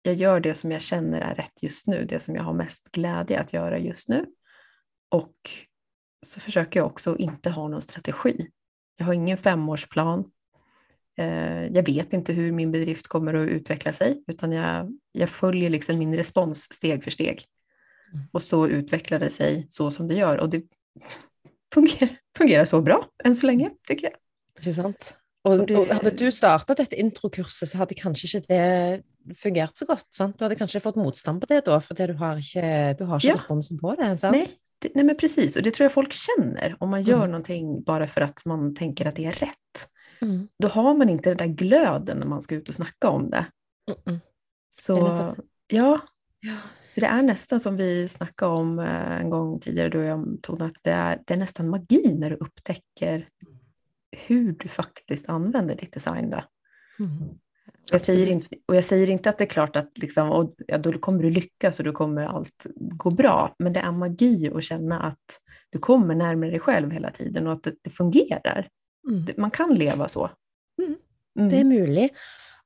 jag 0.03 0.15
gör 0.15 0.41
det 0.41 0.55
som 0.55 0.71
jag 0.73 0.81
känner 0.81 1.21
är 1.21 1.35
rätt 1.35 1.63
just 1.63 1.87
nu, 1.87 2.05
det 2.05 2.21
som 2.21 2.35
jag 2.35 2.43
har 2.43 2.53
mest 2.53 2.93
glädje 2.93 3.41
att 3.41 3.53
göra 3.53 3.79
just 3.79 4.09
nu. 4.09 4.27
Och 5.09 5.35
så 6.27 6.41
försöker 6.41 6.81
jag 6.81 6.87
också 6.87 7.17
inte 7.17 7.51
ha 7.51 7.69
någon 7.69 7.83
strategi. 7.83 8.49
Jag 8.97 9.07
har 9.07 9.13
ingen 9.13 9.39
femårsplan. 9.39 10.31
Eh, 11.19 11.65
Jag 11.67 11.87
vet 11.87 12.13
inte 12.13 12.33
hur 12.33 12.53
min 12.53 12.73
bedrift 12.73 13.09
kommer 13.09 13.35
att 13.35 13.49
utveckla 13.49 13.93
sig, 13.93 14.25
utan 14.27 14.53
jag, 14.53 14.99
jag 15.13 15.29
följer 15.29 15.71
liksom 15.71 15.99
min 15.99 16.17
respons 16.17 16.73
steg 16.73 17.05
för 17.05 17.11
steg. 17.11 17.45
Mm. 18.13 18.27
Och 18.33 18.43
så 18.43 18.69
utvecklar 18.69 19.19
det 19.19 19.31
sig 19.31 19.67
så 19.69 19.91
som 19.91 20.09
det 20.09 20.15
gör. 20.15 20.39
Och 20.39 20.49
det 20.51 20.63
fungerar, 21.75 22.17
fungerar 22.39 22.65
så 22.65 22.81
bra 22.81 23.05
än 23.25 23.37
så 23.37 23.47
länge, 23.47 23.71
tycker 23.89 24.05
jag. 24.11 24.17
Ikke 24.61 24.73
sant? 24.75 25.17
Og, 25.45 25.61
Og 25.61 25.67
det- 25.69 25.77
og 25.79 25.87
hadde 25.89 26.11
du 26.11 26.31
startet 26.31 26.77
dette 26.77 26.97
introkurset, 27.01 27.69
så 27.69 27.79
hadde 27.79 27.95
kanskje 27.95 28.27
ikke 28.29 28.47
det 28.49 29.37
fungert 29.39 29.77
så 29.77 29.87
godt. 29.87 30.05
sant? 30.15 30.39
Du 30.39 30.45
hadde 30.45 30.57
kanskje 30.57 30.81
fått 30.81 30.97
motstand 30.97 31.41
på 31.41 31.47
det 31.49 31.65
da, 31.65 31.79
fordi 31.81 32.07
du 32.07 32.13
har 32.15 32.37
ikke, 32.37 32.99
du 32.99 33.05
har 33.05 33.21
Ja. 33.25 33.33
responsen 33.35 33.79
på 33.81 33.95
det. 33.97 34.19
sant? 34.19 34.37
Nej, 34.37 34.47
det, 34.83 34.95
nej, 34.95 35.05
men 35.05 35.17
precis. 35.17 35.57
Och 35.57 35.63
det 35.63 35.71
tror 35.75 35.85
jag 35.85 35.93
folk 35.93 36.13
känner. 36.13 36.77
Om 36.81 36.91
man 36.91 37.03
gör 37.03 37.17
Mm. 37.25 37.31
någonting 37.31 37.83
bara 37.83 38.07
för 38.07 38.21
att 38.21 38.45
man 38.45 38.75
tänker 38.75 39.07
att 39.07 39.17
det 39.17 39.25
är 39.27 39.33
rätt. 39.33 39.89
Mm. 40.23 40.49
Då 40.63 40.69
har 40.69 40.95
man 40.95 41.09
inte 41.09 41.31
den 41.31 41.37
där 41.37 41.55
glöden 41.55 42.19
när 42.19 42.27
man 42.27 42.43
ska 42.43 42.55
ut 42.55 42.69
och 42.69 42.75
snacka 42.75 43.09
om 43.09 43.31
det. 43.31 43.47
Mm 43.89 44.01
-mm. 44.05 44.21
Så 44.71 44.95
Det 44.95 45.77
ja, 45.77 46.01
Ja. 46.41 46.57
För 46.95 47.01
det 47.01 47.07
är 47.07 47.23
nästan 47.23 47.61
som 47.61 47.77
vi 47.77 48.09
snackade 48.09 48.53
om 48.53 48.79
eh, 48.79 49.21
en 49.21 49.31
gång 49.31 49.61
tidigare, 49.61 49.89
du 49.89 49.99
och 49.99 50.05
jag, 50.05 50.39
Tone, 50.43 50.65
att 50.65 50.77
det 50.83 50.91
är, 50.91 51.23
det 51.27 51.35
är 51.35 51.39
nästan 51.39 51.69
magi 51.69 52.15
när 52.19 52.31
du 52.31 52.37
upptäcker 52.37 53.29
hur 54.27 54.53
du 54.53 54.69
faktiskt 54.69 55.29
använder 55.29 55.75
ditt 55.75 55.93
design. 55.93 56.31
Då. 56.31 56.45
Mm. 57.05 57.39
Jag 57.93 58.01
säger 58.01 58.27
inte, 58.27 58.49
och 58.67 58.77
jag 58.77 58.85
säger 58.85 59.11
inte 59.11 59.29
att 59.29 59.39
det 59.39 59.45
är 59.45 59.49
klart 59.49 59.77
att 59.77 59.99
liksom, 59.99 60.31
och, 60.31 60.55
ja, 60.67 60.79
då 60.79 60.93
kommer 60.93 61.23
du 61.23 61.31
lyckas 61.31 61.79
och 61.79 61.85
då 61.85 61.93
kommer 61.93 62.23
allt 62.23 62.67
gå 62.75 63.11
bra, 63.11 63.55
men 63.59 63.73
det 63.73 63.81
är 63.81 63.93
magi 63.93 64.51
att 64.55 64.65
känna 64.65 65.01
att 65.01 65.41
du 65.71 65.79
kommer 65.79 66.15
närmare 66.15 66.51
dig 66.51 66.61
själv 66.61 66.91
hela 66.91 67.11
tiden 67.11 67.47
och 67.47 67.53
att 67.53 67.63
det, 67.63 67.75
det 67.83 67.91
fungerar. 67.91 68.69
Mm. 69.09 69.25
Man 69.37 69.51
kan 69.51 69.75
leva 69.75 70.09
så. 70.09 70.31
Mm. 70.83 70.97
Mm. 71.41 71.49
Det 71.51 71.59
er 71.59 71.69
mulig. 71.69 72.07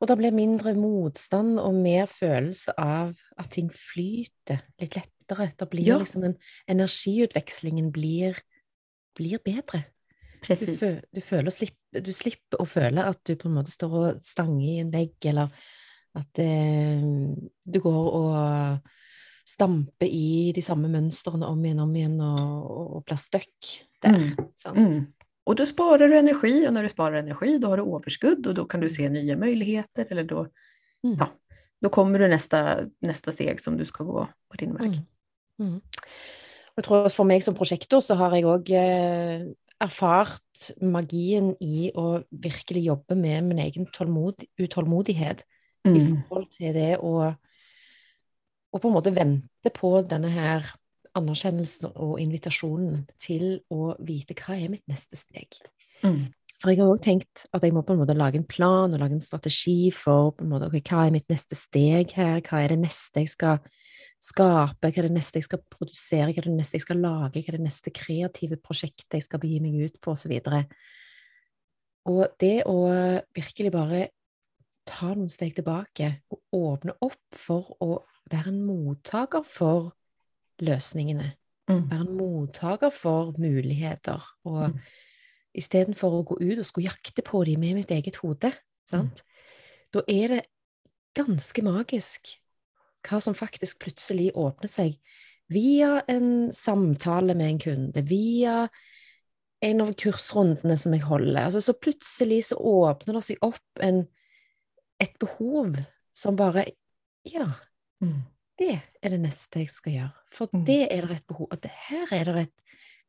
Og 0.01 0.09
det 0.11 0.17
blir 0.19 0.35
mindre 0.35 0.75
motstand 0.77 1.59
og 1.63 1.77
mer 1.79 2.07
følelse 2.11 2.75
av 2.81 3.15
at 3.39 3.51
ting 3.55 3.71
flyter 3.73 4.65
litt 4.81 4.99
lettere. 4.99 5.53
Det 5.57 5.71
blir 5.71 5.87
Ja. 5.87 5.99
liksom 5.99 6.25
en 6.25 6.37
Energiutvekslingen 6.69 7.93
blir, 7.93 8.37
blir 9.17 9.39
bedre. 9.39 9.85
Du, 10.45 11.21
fø, 11.21 11.41
du, 11.41 11.51
slipp, 11.51 11.79
du 11.93 12.13
slipper 12.13 12.61
å 12.61 12.67
føle 12.69 13.01
at 13.01 13.23
du 13.25 13.35
på 13.37 13.49
en 13.49 13.55
måte 13.55 13.73
står 13.73 13.95
og 13.97 14.21
stanger 14.21 14.67
i 14.67 14.81
en 14.83 14.93
vegg, 14.93 15.15
eller 15.25 15.49
at 16.15 16.39
eh, 16.39 17.01
du 17.65 17.81
går 17.81 18.11
og 18.19 18.91
stamper 19.49 20.07
i 20.09 20.53
de 20.57 20.63
samme 20.65 20.89
mønstrene 20.89 21.49
om 21.49 21.65
igjen 21.65 21.81
om 21.81 21.97
igjen 21.97 22.21
og, 22.21 22.41
og, 22.45 22.93
og 22.99 23.05
blir 23.09 23.21
stuck 23.21 23.73
der. 24.05 24.19
Mm. 24.21 24.53
Sant? 24.57 24.79
Mm. 24.79 25.14
Och 25.45 25.57
då 25.57 25.67
sparar 25.67 26.09
du 26.09 26.19
energi 26.19 26.69
och 26.69 26.73
när 26.73 26.83
du 26.83 26.89
sparar 26.89 27.17
energi 27.17 27.59
då 27.59 27.69
har 27.69 27.77
du 27.77 27.83
överskudd 27.83 28.47
och 28.47 28.55
då 28.55 28.65
kan 28.65 28.81
du 28.81 28.89
se 28.89 29.09
nya 29.09 29.37
möjligheter 29.37 30.07
eller 30.11 30.25
då, 30.25 30.47
Mm. 31.05 31.17
ja, 31.19 31.29
då 31.83 31.89
kommer 31.89 32.19
du 32.19 32.29
nästa, 32.29 32.79
nästa 33.01 33.33
steg 33.33 33.61
som 33.61 33.77
du 33.77 33.85
ska 33.85 34.05
gå 34.05 34.29
på 34.49 34.57
din 34.57 34.75
väg. 34.75 34.87
Mm. 34.87 35.05
Mm. 35.61 35.81
Jeg 36.77 36.85
tror 36.85 37.09
For 37.09 37.25
meg 37.25 37.43
som 37.45 37.55
prosjektor 37.55 38.01
så 38.01 38.15
har 38.19 38.33
jeg 38.35 38.45
òg 38.45 38.71
eh, 38.71 39.45
erfart 39.81 40.71
magien 40.81 41.53
i 41.61 41.91
å 41.95 42.25
virkelig 42.31 42.87
jobbe 42.87 43.15
med 43.15 43.45
min 43.45 43.59
egen 43.59 43.87
tålmod, 43.87 44.45
utålmodighet 44.59 45.45
i 45.85 45.89
Mm. 45.89 46.23
forhold 46.29 46.51
til 46.51 46.73
det 46.73 46.97
å, 46.99 47.35
å 48.73 48.79
på 48.81 48.89
en 48.89 48.95
måte 48.95 49.15
vente 49.15 49.71
på 49.75 50.03
denne 50.09 50.29
her 50.33 50.65
anerkjennelsen 51.19 51.93
og 51.93 52.17
invitasjonen 52.23 53.05
til 53.23 53.61
å 53.73 53.95
vite 54.03 54.37
hva 54.39 54.57
er 54.59 54.73
mitt 54.73 54.85
neste 54.91 55.19
steg. 55.19 55.59
Mm. 56.03 56.27
For 56.65 56.73
jeg 56.73 56.81
har 56.81 56.91
òg 56.95 57.03
tenkt 57.05 57.45
at 57.53 57.65
jeg 57.67 57.75
må 57.77 57.83
på 57.85 57.93
en 57.93 58.01
måte 58.01 58.17
lage 58.17 58.39
en 58.41 58.47
plan 58.49 58.89
og 58.89 59.01
lage 59.01 59.19
en 59.19 59.25
strategi 59.25 59.91
for 59.93 60.33
på 60.33 60.47
en 60.47 60.53
måte, 60.55 60.71
ok, 60.71 60.79
hva 60.89 61.03
er 61.05 61.13
mitt 61.13 61.29
neste 61.29 61.59
steg 61.59 62.15
her, 62.17 62.39
hva 62.47 62.63
er 62.65 62.73
det 62.73 62.81
neste 62.87 63.21
jeg 63.21 63.35
skal 63.35 63.59
skape, 64.25 64.89
hva 64.89 65.03
er 65.03 65.09
det 65.09 65.17
neste 65.19 65.43
jeg 65.43 65.49
skal 65.49 65.61
produsere, 65.69 66.31
hva 66.31 66.41
er 66.41 66.49
det 66.49 66.57
neste 66.57 66.79
jeg 66.79 66.87
skal 66.87 67.03
lage, 67.05 67.43
hva 67.43 67.53
er 67.53 67.59
det 67.59 67.67
neste 67.67 67.93
kreative 67.93 68.59
prosjektet 68.65 69.19
jeg 69.19 69.27
skal 69.27 69.43
begi 69.43 69.61
meg 69.61 69.77
ut 69.85 69.99
på, 70.01 70.15
osv. 70.15 70.33
Og, 70.41 70.79
og 72.15 72.23
det 72.41 72.57
å 72.71 72.79
virkelig 73.37 73.75
bare 73.75 74.07
ta 74.89 75.13
noen 75.13 75.33
steg 75.33 75.55
tilbake 75.59 76.11
og 76.33 76.57
åpne 76.57 76.97
opp 77.05 77.37
for 77.37 77.77
å 77.85 77.99
være 78.33 78.53
en 78.53 78.65
mottaker 78.65 79.45
for 79.45 79.93
løsningene, 80.61 81.33
Mm. 81.69 81.89
være 81.91 82.01
en 82.01 82.17
mottaker 82.19 82.91
for 82.93 83.33
muligheter, 83.39 84.21
og 84.45 84.71
Mm. 84.71 84.81
istedenfor 85.55 86.11
å 86.11 86.25
gå 86.25 86.37
ut 86.41 86.59
og 86.59 86.65
skulle 86.67 86.91
jakte 86.91 87.23
på 87.23 87.45
dem 87.45 87.61
med 87.61 87.75
mitt 87.75 87.91
eget 87.91 88.17
hode, 88.17 88.53
sant? 88.87 89.23
da 89.93 90.01
er 90.09 90.29
det 90.29 90.47
ganske 91.15 91.63
magisk 91.63 92.39
hva 93.03 93.21
som 93.21 93.35
faktisk 93.35 93.79
plutselig 93.79 94.33
åpner 94.35 94.69
seg 94.69 94.99
via 95.51 96.03
en 96.09 96.51
samtale 96.53 97.35
med 97.37 97.51
en 97.51 97.59
kunde, 97.59 98.03
via 98.09 98.69
en 99.63 99.81
av 99.81 99.95
kursrundene 99.95 100.77
som 100.79 100.93
jeg 100.93 101.03
holder. 101.03 101.45
Altså, 101.47 101.61
så 101.61 101.73
plutselig 101.73 102.45
så 102.45 102.57
åpner 102.57 103.15
det 103.15 103.25
seg 103.25 103.39
opp 103.43 103.61
en, 103.81 104.07
et 105.01 105.19
behov 105.19 105.77
som 106.13 106.37
bare 106.37 106.67
Ja, 107.27 107.47
Mm. 108.03 108.23
Det 108.59 108.81
er 109.03 109.09
det 109.15 109.21
neste 109.21 109.59
jeg 109.65 109.71
skal 109.71 109.93
gjøre. 109.93 110.13
For 110.33 110.49
Mm. 110.53 110.65
det 110.65 110.81
er 110.93 111.07
det 111.07 111.17
et 111.17 111.27
behov 111.27 111.49
at 111.51 111.63
det, 111.63 111.71
her, 111.89 112.07
er 112.13 112.25
det 112.25 112.37
et, 112.43 112.53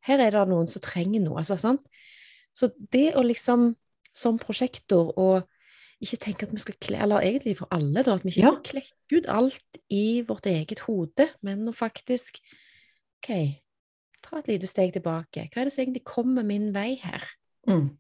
her 0.07 0.19
er 0.19 0.31
det 0.31 0.47
noen 0.49 0.67
som 0.67 0.81
trenger 0.81 1.21
noe. 1.21 1.37
Altså, 1.37 1.57
sant? 1.57 1.81
Så 2.55 2.71
det 2.91 3.13
å 3.15 3.21
liksom, 3.23 3.75
som 4.13 4.39
prosjektor, 4.39 5.13
og 5.17 5.43
ikke 6.01 6.17
tenke 6.17 6.43
at 6.47 6.51
vi 6.53 6.59
skal 6.59 6.75
kle, 6.81 6.97
eller 7.03 7.21
egentlig 7.21 7.57
for 7.57 7.67
alle, 7.71 8.03
da, 8.03 8.15
at 8.15 8.23
vi 8.23 8.29
ikke 8.31 8.41
Ja. 8.41 8.51
skal 8.51 8.63
klekke 8.71 9.17
ut 9.19 9.25
alt 9.27 9.77
i 9.89 10.21
vårt 10.27 10.45
eget 10.45 10.79
hode, 10.87 11.29
men 11.41 11.65
å 11.67 11.73
faktisk 11.75 12.39
OK, 13.21 13.61
ta 14.21 14.37
et 14.39 14.47
lite 14.47 14.67
steg 14.67 14.93
tilbake. 14.93 15.49
Hva 15.51 15.61
er 15.61 15.65
det 15.65 15.73
som 15.73 15.83
egentlig 15.83 16.03
kommer 16.05 16.43
min 16.43 16.71
vei 16.73 16.95
her? 16.95 17.23
Mm. 17.67 17.97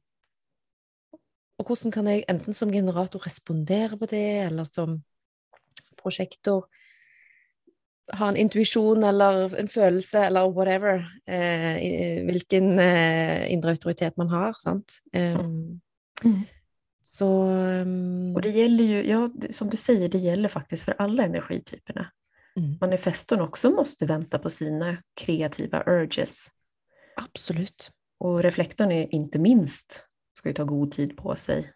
Og 1.59 1.65
hvordan 1.65 1.91
kan 1.91 2.05
jeg 2.07 2.25
enten 2.29 2.53
som 2.53 2.71
generator 2.71 3.19
respondere 3.25 3.97
på 3.97 4.05
det, 4.11 4.45
eller 4.47 4.63
som 4.67 5.03
prosjektor 5.97 6.67
ha 8.13 8.27
en 8.29 8.37
intuisjon 8.37 9.03
eller 9.03 9.55
en 9.59 9.67
følelse 9.67 10.19
eller 10.25 10.51
whatever, 10.51 11.05
eh, 11.25 12.25
hvilken 12.25 12.79
eh, 12.79 13.51
indre 13.53 13.71
autoritet 13.71 14.17
man 14.17 14.29
har, 14.29 14.53
sant? 14.53 14.99
Um, 15.13 15.81
Mm. 16.23 16.41
så 17.01 17.47
um, 17.51 18.35
Och 18.35 18.41
det 18.41 18.49
gäller 18.49 18.83
ju, 18.83 19.07
ja, 19.09 19.29
som 19.49 19.69
du 19.69 19.77
säger, 19.77 20.09
det 20.09 20.17
gäller 20.17 20.49
faktiskt 20.49 20.83
för 20.83 20.95
alla 20.97 21.23
energityperna. 21.25 22.11
mm, 22.57 22.77
Manifestorn 22.81 23.41
också 23.41 23.69
måste 23.69 24.05
vänta 24.05 24.39
på 24.39 24.49
sina 24.49 24.97
kreativa 25.13 25.83
urges. 25.87 26.47
Absolutt. 27.15 27.91
Och 28.19 28.43
reflektorn 28.43 28.91
är 28.91 29.13
inte 29.13 29.39
minst, 29.39 30.03
ska 30.37 30.49
ju 30.49 30.53
ta 30.53 30.63
god 30.63 30.91
tid 30.91 31.17
på 31.17 31.35
sig 31.35 31.71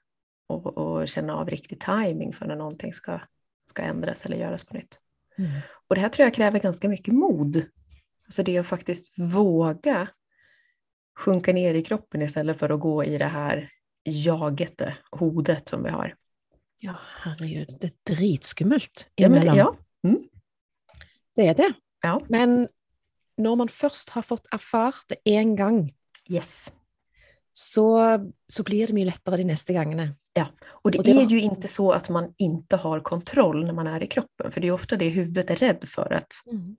och, 0.47 0.77
och 0.77 1.07
känna 1.07 1.35
av 1.35 1.49
riktig 1.49 1.79
timing 1.79 2.33
för 2.33 2.45
när 2.45 2.55
någonting 2.55 2.93
ska, 2.93 3.19
ska 3.69 3.81
ändras 3.81 4.25
eller 4.25 4.37
göras 4.37 4.63
på 4.65 4.73
nytt. 4.73 4.99
Mm. 5.39 5.51
Och 5.87 5.95
det 5.95 6.01
här 6.01 6.09
tror 6.09 6.23
jag 6.23 6.33
kräver 6.33 6.59
ganska 6.59 6.89
mycket 6.89 7.13
mod. 7.13 7.63
Alltså 8.25 8.43
det 8.43 8.57
att 8.57 8.67
faktiskt 8.67 9.13
våga 9.17 10.07
sjunka 11.19 11.53
ner 11.53 11.73
i 11.73 11.83
kroppen 11.83 12.21
istället 12.21 12.59
för 12.59 12.69
att 12.69 12.79
gå 12.79 13.03
i 13.03 13.17
det 13.17 13.25
här 13.25 13.71
jagete, 14.03 14.97
hodet 15.11 15.69
som 15.69 15.83
vi 15.83 15.89
har. 15.89 16.15
Ja, 16.81 16.95
herregud, 17.23 17.77
det 17.81 17.87
er 17.87 18.15
dritskummelt 18.15 19.09
Ja, 19.15 19.29
men 19.29 19.55
ja. 19.55 19.75
Det 21.35 21.47
er 21.47 21.53
det. 21.53 21.73
Ja. 22.03 22.19
Men 22.29 22.67
når 23.37 23.55
man 23.55 23.67
først 23.67 24.09
har 24.09 24.21
fått 24.21 24.47
erfart 24.51 25.05
det 25.09 25.19
én 25.25 25.55
gang, 25.55 25.93
Yes. 26.29 26.71
så, 27.53 28.19
så 28.47 28.63
blir 28.63 28.87
det 28.87 28.93
mye 28.93 29.09
lettere 29.09 29.37
de 29.37 29.43
neste 29.49 29.73
gangene. 30.43 30.57
Och 30.83 30.91
det, 30.91 30.97
Och 30.97 31.03
det 31.03 31.11
är 31.11 31.15
var- 31.15 31.31
ju 31.31 31.39
inte 31.41 31.67
så 31.67 31.91
att 31.91 32.09
man 32.09 32.33
inte 32.37 32.75
har 32.75 32.99
kontroll 32.99 33.65
när 33.65 33.73
man 33.73 33.87
är 33.87 34.03
i 34.03 34.07
kroppen, 34.07 34.51
för 34.51 34.61
det 34.61 34.67
är 34.67 34.71
ofta 34.71 34.95
det 34.95 35.09
huvudet 35.09 35.49
är 35.49 35.55
rädd 35.55 35.83
för 35.87 36.13
att 36.13 36.31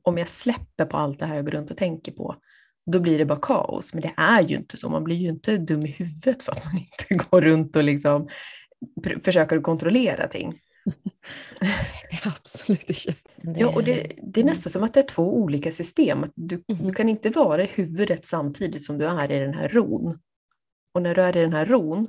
om 0.03 0.19
jag 0.19 0.29
släpper 0.29 0.85
på 0.85 0.97
allt 0.97 1.19
det 1.19 1.27
här 1.27 1.35
jag 1.37 1.45
går 1.45 1.53
runt 1.53 1.71
och 1.71 1.77
tänker 1.77 2.13
på, 2.13 2.37
då 2.93 3.01
blir 3.01 3.19
det 3.19 3.25
bara 3.27 3.39
kaos. 3.43 3.95
Men 3.95 4.03
det 4.03 4.13
är 4.17 4.43
ju 4.43 4.57
inte 4.57 4.77
så, 4.77 4.89
man 4.89 5.05
blir 5.05 5.17
ju 5.17 5.29
inte 5.29 5.57
dum 5.57 5.81
i 5.87 5.91
huvudet 5.91 6.43
för 6.43 6.53
att 6.53 6.65
man 6.65 6.75
inte 7.09 7.25
går 7.25 7.41
runt 7.41 7.77
och 7.77 7.85
liksom 7.85 8.29
försöker 9.25 9.61
kontrollera 9.61 10.29
ting. 10.29 10.59
Absolutt 12.25 12.91
ikke. 12.91 13.15
Men 13.43 13.59
Ja, 13.59 13.69
och 13.75 13.85
det, 13.85 14.13
det 14.23 14.41
är 14.41 14.45
nästan 14.45 14.73
som 14.73 14.83
att 14.83 14.95
det 14.95 15.01
är 15.01 15.09
två 15.09 15.37
olika 15.39 15.73
system. 15.73 16.27
Du, 16.35 16.63
du 16.69 16.75
Mhm. 16.75 16.95
kan 16.95 17.09
inte 17.09 17.31
vara 17.31 17.63
i 17.63 17.67
huvudet 17.67 18.25
samtidigt 18.25 18.85
som 18.85 18.99
du 18.99 19.07
är 19.07 19.31
i 19.31 19.39
den 19.39 19.55
här 19.55 19.69
ron. 19.69 20.19
Och 20.95 21.03
när 21.03 21.15
du 21.15 21.23
är 21.23 21.37
i 21.37 21.41
den 21.41 21.53
här 21.53 21.65
ron, 21.65 22.09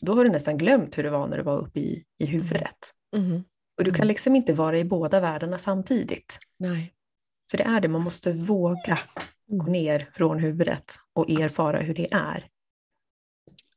då 0.00 0.14
har 0.14 0.24
du 0.24 0.30
nästan 0.30 0.58
glömt 0.58 0.98
hur 0.98 1.02
det 1.02 1.10
var 1.10 1.26
när 1.28 1.36
du 1.36 1.42
var 1.42 1.58
uppe 1.58 1.80
i, 1.80 2.04
i 2.18 2.26
huvudet. 2.26 2.78
Mhm. 3.16 3.44
Och 3.78 3.84
du 3.84 3.90
kan 3.90 4.00
Mm. 4.00 4.08
liksom 4.08 4.36
inte 4.36 4.52
vara 4.52 4.78
i 4.78 4.84
båda 4.84 5.20
världarna 5.20 5.58
samtidigt. 5.58 6.38
Nei. 6.58 6.92
Så 7.50 7.56
det 7.56 7.62
är 7.62 7.80
det, 7.80 7.88
man 7.88 8.02
måste 8.02 8.32
våga 8.32 8.98
gå 9.46 9.60
Mm. 9.62 9.72
ner 9.72 10.10
från 10.14 10.38
huvudet 10.38 10.94
och 11.12 11.30
erfara 11.30 11.78
hur 11.80 11.94
det 11.94 12.12
är. 12.12 12.48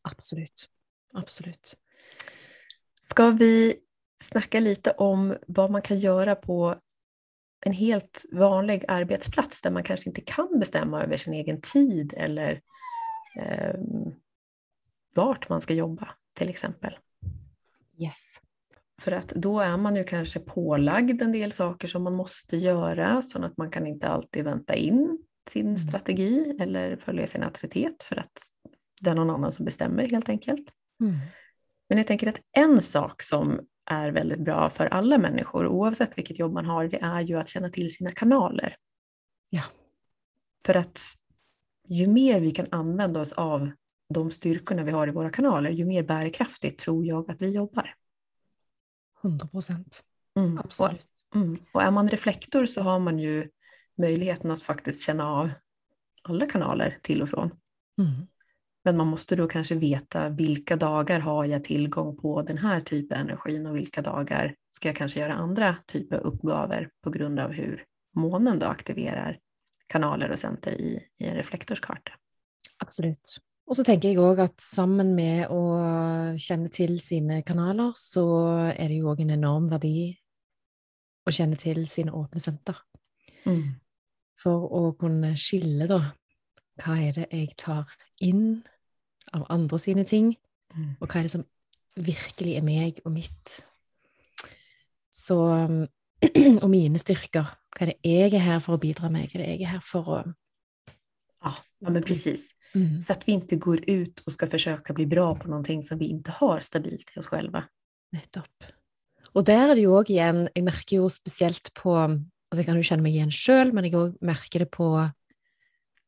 Absolutt. 0.02 0.70
Absolutt. 1.14 1.78
Ska 3.02 3.30
vi 3.30 3.76
snacka 4.24 4.60
lite 4.60 4.92
om 4.92 5.36
vad 5.48 5.72
man 5.72 5.82
kan 5.82 6.00
göra 6.00 6.36
på 6.36 6.76
en 7.66 7.74
helt 7.74 8.26
vanlig 8.32 8.86
arbetsplats 8.88 9.62
där 9.62 9.72
man 9.72 9.84
kanske 9.84 10.10
inte 10.10 10.22
kan 10.22 10.60
bestämma 10.60 11.04
över 11.04 11.18
sin 11.18 11.34
egen 11.34 11.62
tid 11.62 12.14
eller 12.18 12.62
ehm, 13.40 14.14
vart 15.14 15.50
man 15.50 15.62
ska 15.62 15.74
jobba 15.74 16.10
till 16.34 16.50
exempel. 16.50 16.98
Yes. 17.98 18.42
För 19.02 19.12
att 19.12 19.28
då 19.28 19.60
är 19.60 19.78
man 19.78 19.96
ju 19.96 20.04
kanske 20.04 20.40
pålagd 20.40 21.22
en 21.22 21.32
del 21.32 21.52
saker 21.52 21.88
som 21.88 22.04
man 22.04 22.16
måste 22.16 22.58
göra 22.58 23.22
så 23.22 23.44
att 23.46 23.58
man 23.58 23.72
kan 23.72 23.88
inte 23.88 24.08
alltid 24.08 24.44
vänta 24.44 24.76
in 24.76 25.24
sin 25.50 25.66
Mm. 25.66 25.78
strategi 25.78 26.58
eller 26.60 26.96
följa 26.96 27.28
sin 27.28 27.44
auktoritet 27.44 28.04
för 28.04 28.16
att 28.16 28.42
det 29.02 29.10
är 29.10 29.16
någon 29.16 29.30
annan 29.30 29.52
som 29.52 29.66
bestämmer 29.66 30.08
helt 30.08 30.30
enkelt. 30.30 30.72
Mm. 31.02 31.16
Men 31.90 31.98
jag 31.98 32.08
tänker 32.08 32.30
att 32.30 32.40
en 32.52 32.82
sak 32.82 33.24
som 33.24 33.60
är 33.86 34.12
väldigt 34.12 34.40
bra 34.40 34.70
för 34.70 34.86
alla 34.86 35.18
människor, 35.18 35.68
oavsett 35.68 36.18
vilket 36.18 36.40
jobb 36.40 36.54
man 36.54 36.66
har, 36.66 36.88
det 36.88 37.02
är 37.02 37.22
ju 37.22 37.40
att 37.40 37.50
känna 37.50 37.70
till 37.70 37.96
sina 37.96 38.12
kanaler. 38.12 38.76
Ja. 39.50 39.64
För 40.66 40.76
att 40.76 41.02
ju 41.88 42.08
mer 42.08 42.40
vi 42.40 42.52
kan 42.52 42.68
använda 42.72 43.22
oss 43.22 43.32
av 43.32 43.72
de 44.14 44.32
styrkorna 44.32 44.84
vi 44.84 44.92
har 44.92 45.08
i 45.08 45.12
våra 45.12 45.30
kanaler, 45.30 45.70
ju 45.70 45.86
mer 45.86 46.04
bärkraftigt 46.04 46.80
tror 46.80 47.06
jag 47.06 47.32
att 47.32 47.42
vi 47.42 47.52
jobbar. 47.52 47.96
100 49.24 49.48
prosent. 49.48 50.04
Mm. 50.36 50.58
Absolutt. 50.58 51.08
Och, 51.30 51.36
mm. 51.36 51.58
och 51.72 51.84
är 51.84 51.92
man 51.92 52.10
reflektor 52.10 52.66
så 52.66 52.82
har 52.82 53.00
man 53.00 53.20
ju 53.20 53.50
möjligheten 53.98 54.52
att 54.52 54.64
faktiskt 54.64 55.02
känna 55.02 55.30
av 55.30 55.50
alla 56.22 56.46
kanaler 56.46 56.98
till 57.02 57.22
och 57.22 57.30
från. 57.30 57.52
Mm. 57.98 58.28
Men 58.84 58.98
man 58.98 59.08
måste 59.08 59.36
då 59.36 59.48
kanske 59.48 59.76
veta 59.76 60.30
vilka 60.30 60.76
dagar 60.76 61.20
har 61.20 61.46
jag 61.46 61.64
tillgång 61.64 62.18
på 62.18 62.42
den 62.42 62.58
här 62.58 62.82
typen 62.82 63.18
av 63.18 63.26
energin 63.26 63.66
och 63.66 63.76
vilka 63.76 64.02
dagar 64.02 64.56
ska 64.72 64.90
jag 64.90 64.96
kanske 64.96 65.20
göra 65.20 65.34
andra 65.34 65.76
typer 65.86 66.18
av 66.18 66.24
uppgaver 66.24 66.90
på 67.04 67.10
grund 67.10 67.40
av 67.40 67.52
hur 67.52 67.86
månen 68.16 68.60
då 68.60 68.66
aktiverar 68.66 69.40
kanaler 69.88 70.32
och 70.32 70.40
center 70.40 70.72
i, 70.72 71.08
i 71.20 71.26
en 71.26 71.36
reflektorskarta. 71.36 72.12
Absolutt. 72.78 73.38
Og 73.74 73.78
så 73.80 73.84
tenker 73.88 74.12
jeg 74.12 74.22
òg 74.22 74.38
at 74.44 74.62
sammen 74.62 75.16
med 75.18 75.50
å 75.50 75.64
kjenne 76.38 76.70
til 76.70 77.00
sine 77.02 77.40
kanaler, 77.42 77.96
så 77.98 78.22
er 78.70 78.92
det 78.92 79.00
jo 79.00 79.08
òg 79.10 79.24
en 79.24 79.34
enorm 79.34 79.66
verdi 79.72 80.12
å 81.26 81.34
kjenne 81.34 81.58
til 81.58 81.88
sine 81.90 82.14
åpne 82.14 82.38
senter. 82.44 82.78
Mm. 83.50 83.80
For 84.38 84.68
å 84.70 84.84
kunne 85.00 85.32
skille, 85.42 85.88
da, 85.90 85.98
hva 86.84 87.00
er 87.02 87.18
det 87.18 87.28
jeg 87.32 87.58
tar 87.58 87.90
inn 88.22 88.62
av 89.34 89.50
andre 89.50 89.82
sine 89.82 90.06
ting, 90.06 90.36
Mm. 90.74 90.96
og 91.02 91.08
hva 91.08 91.20
er 91.20 91.26
det 91.28 91.32
som 91.32 91.44
virkelig 91.98 92.56
er 92.58 92.64
meg 92.66 93.02
og 93.06 93.12
mitt. 93.14 93.60
Så 95.12 95.38
Og 96.64 96.70
mine 96.70 96.98
styrker. 96.98 97.50
Hva 97.74 97.84
er 97.84 97.92
det 97.92 98.00
jeg 98.06 98.34
er 98.34 98.46
her 98.46 98.60
for 98.64 98.78
å 98.78 98.82
bidra 98.82 99.10
med? 99.12 99.28
Hva 99.28 99.40
er 99.40 99.44
det 99.44 99.50
jeg 99.52 99.62
er 99.66 99.74
her 99.76 99.84
for 99.86 100.08
å 100.08 100.20
Ja, 101.44 101.52
men 101.82 102.04
precis. 102.04 102.53
Mm. 102.76 103.02
Så 103.02 103.14
att 103.14 103.28
vi 103.28 103.32
inte 103.32 103.56
går 103.56 103.90
ut 103.90 104.20
och 104.20 104.34
ska 104.34 104.48
försöka 104.48 104.94
bli 104.94 105.06
bra 105.06 105.36
på 105.36 105.48
någonting 105.48 105.84
som 105.84 105.98
vi 105.98 106.06
inte 106.06 106.32
har 106.32 106.60
stabilt 106.60 107.12
i 107.16 107.20
oss 107.20 107.28
själva. 107.28 107.64
Nettopp. 108.12 108.66
Og 109.34 109.46
der 109.46 109.72
er 109.72 109.76
det 109.76 109.86
jo 109.88 109.96
òg 109.98 110.12
igjen 110.14 110.44
Jeg 110.54 110.66
merker 110.68 111.00
jo 111.02 111.08
spesielt 111.10 111.72
på 111.74 111.96
altså 111.98 112.62
Jeg 112.62 112.68
kan 112.68 112.78
jo 112.78 112.86
kjenne 112.86 113.06
meg 113.06 113.16
igjen 113.16 113.34
sjøl, 113.34 113.72
men 113.74 113.88
jeg 113.88 113.98
òg 113.98 114.18
merker 114.22 114.66
det 114.66 114.70
på, 114.74 114.90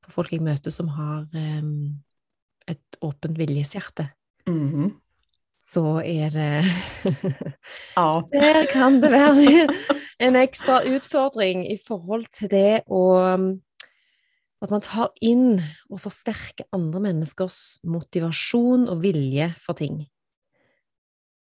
på 0.06 0.14
folk 0.14 0.34
jeg 0.34 0.46
møter 0.46 0.74
som 0.74 0.92
har 0.94 1.26
em, 1.34 2.04
et 2.70 3.00
åpent 3.02 3.38
viljeshjerte. 3.38 4.12
Mm. 4.46 4.94
Så 5.58 5.98
er 6.06 6.30
det 6.36 6.52
Ja, 7.96 8.22
Der 8.36 8.66
kan 8.70 9.02
det 9.02 9.10
være 9.10 9.66
en 10.22 10.38
ekstra 10.38 10.84
utfordring 10.86 11.66
i 11.66 11.80
forhold 11.82 12.30
til 12.30 12.52
det 12.54 12.84
å 12.86 13.02
At 14.64 14.72
man 14.72 14.82
tar 14.82 15.12
inn 15.22 15.60
og 15.92 16.00
forsterker 16.00 16.66
andre 16.74 17.02
menneskers 17.10 17.80
motivasjon 17.84 18.88
og 18.90 19.02
vilje 19.04 19.50
for 19.60 19.78
ting. 19.78 20.06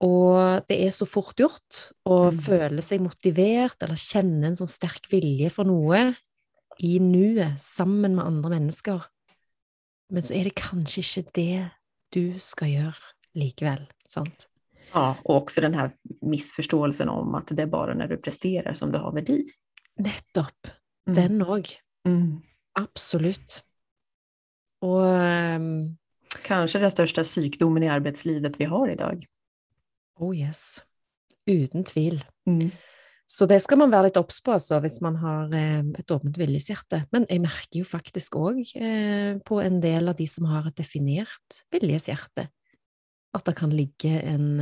Og 0.06 0.64
det 0.70 0.78
er 0.86 0.94
så 0.96 1.06
fort 1.10 1.36
gjort 1.42 1.92
å 2.08 2.32
Mm. 2.32 2.40
føle 2.40 2.82
seg 2.82 3.02
motivert 3.02 3.76
eller 3.84 3.96
kjenne 3.96 4.46
en 4.48 4.56
sånn 4.56 4.68
sterk 4.72 5.10
vilje 5.12 5.50
for 5.52 5.66
noe 5.66 6.16
i 6.80 7.00
nuet 7.00 7.60
sammen 7.60 8.16
med 8.16 8.26
andre 8.26 8.50
mennesker. 8.52 9.04
Men 10.10 10.24
så 10.24 10.36
er 10.36 10.44
det 10.46 10.56
kanskje 10.56 11.04
ikke 11.04 11.34
det 11.34 11.72
du 12.12 12.40
skal 12.40 12.68
gjøre 12.70 13.14
likevel, 13.36 13.88
sant? 14.08 14.48
ja, 14.94 15.16
och 15.24 15.36
också 15.36 15.62
den 15.62 15.74
här 15.74 15.92
missförståelsen 16.22 17.10
om 17.10 17.36
att 17.36 17.48
det 17.48 17.62
är 17.62 17.68
bara 17.68 17.94
när 17.94 18.08
du 18.08 18.18
presterar 18.18 18.74
som 18.74 18.92
du 18.92 18.98
har 18.98 19.12
värdi. 19.12 19.46
Nettopp. 19.98 20.68
Mm. 21.08 21.16
Den 21.16 21.42
òg. 21.42 21.68
Mm. 22.08 22.42
Absolutt. 22.78 23.62
Og 24.86 25.02
ehm, 25.06 25.98
Kanske 26.46 26.80
den 26.80 26.92
största 26.94 27.24
psykdomen 27.26 27.84
i 27.84 27.90
arbetslivet 27.90 28.60
vi 28.60 28.68
har 28.70 28.92
idag. 28.92 29.26
Oh 30.22 30.36
yes. 30.36 30.84
Uten 31.50 31.84
tvil. 31.84 32.22
Mm. 32.46 32.70
Så 33.30 33.46
det 33.50 33.60
skal 33.62 33.78
man 33.82 33.92
være 33.94 34.10
litt 34.10 34.18
obs 34.18 34.40
på, 34.42 34.54
altså, 34.56 34.80
hvis 34.82 35.00
man 35.06 35.18
har 35.22 35.52
eh, 35.54 35.82
et 36.02 36.12
åpent 36.14 36.38
viljeshjerte. 36.38 37.04
Men 37.14 37.26
jeg 37.30 37.42
merker 37.44 37.82
jo 37.82 37.88
faktisk 37.88 38.38
òg 38.38 38.62
eh, 38.78 39.38
på 39.46 39.60
en 39.62 39.78
del 39.82 40.10
av 40.10 40.18
de 40.18 40.26
som 40.30 40.48
har 40.50 40.70
et 40.70 40.78
definert 40.78 41.62
viljeshjerte, 41.74 42.48
at 43.34 43.46
det 43.46 43.56
kan 43.58 43.74
ligge 43.74 44.22
en 44.26 44.62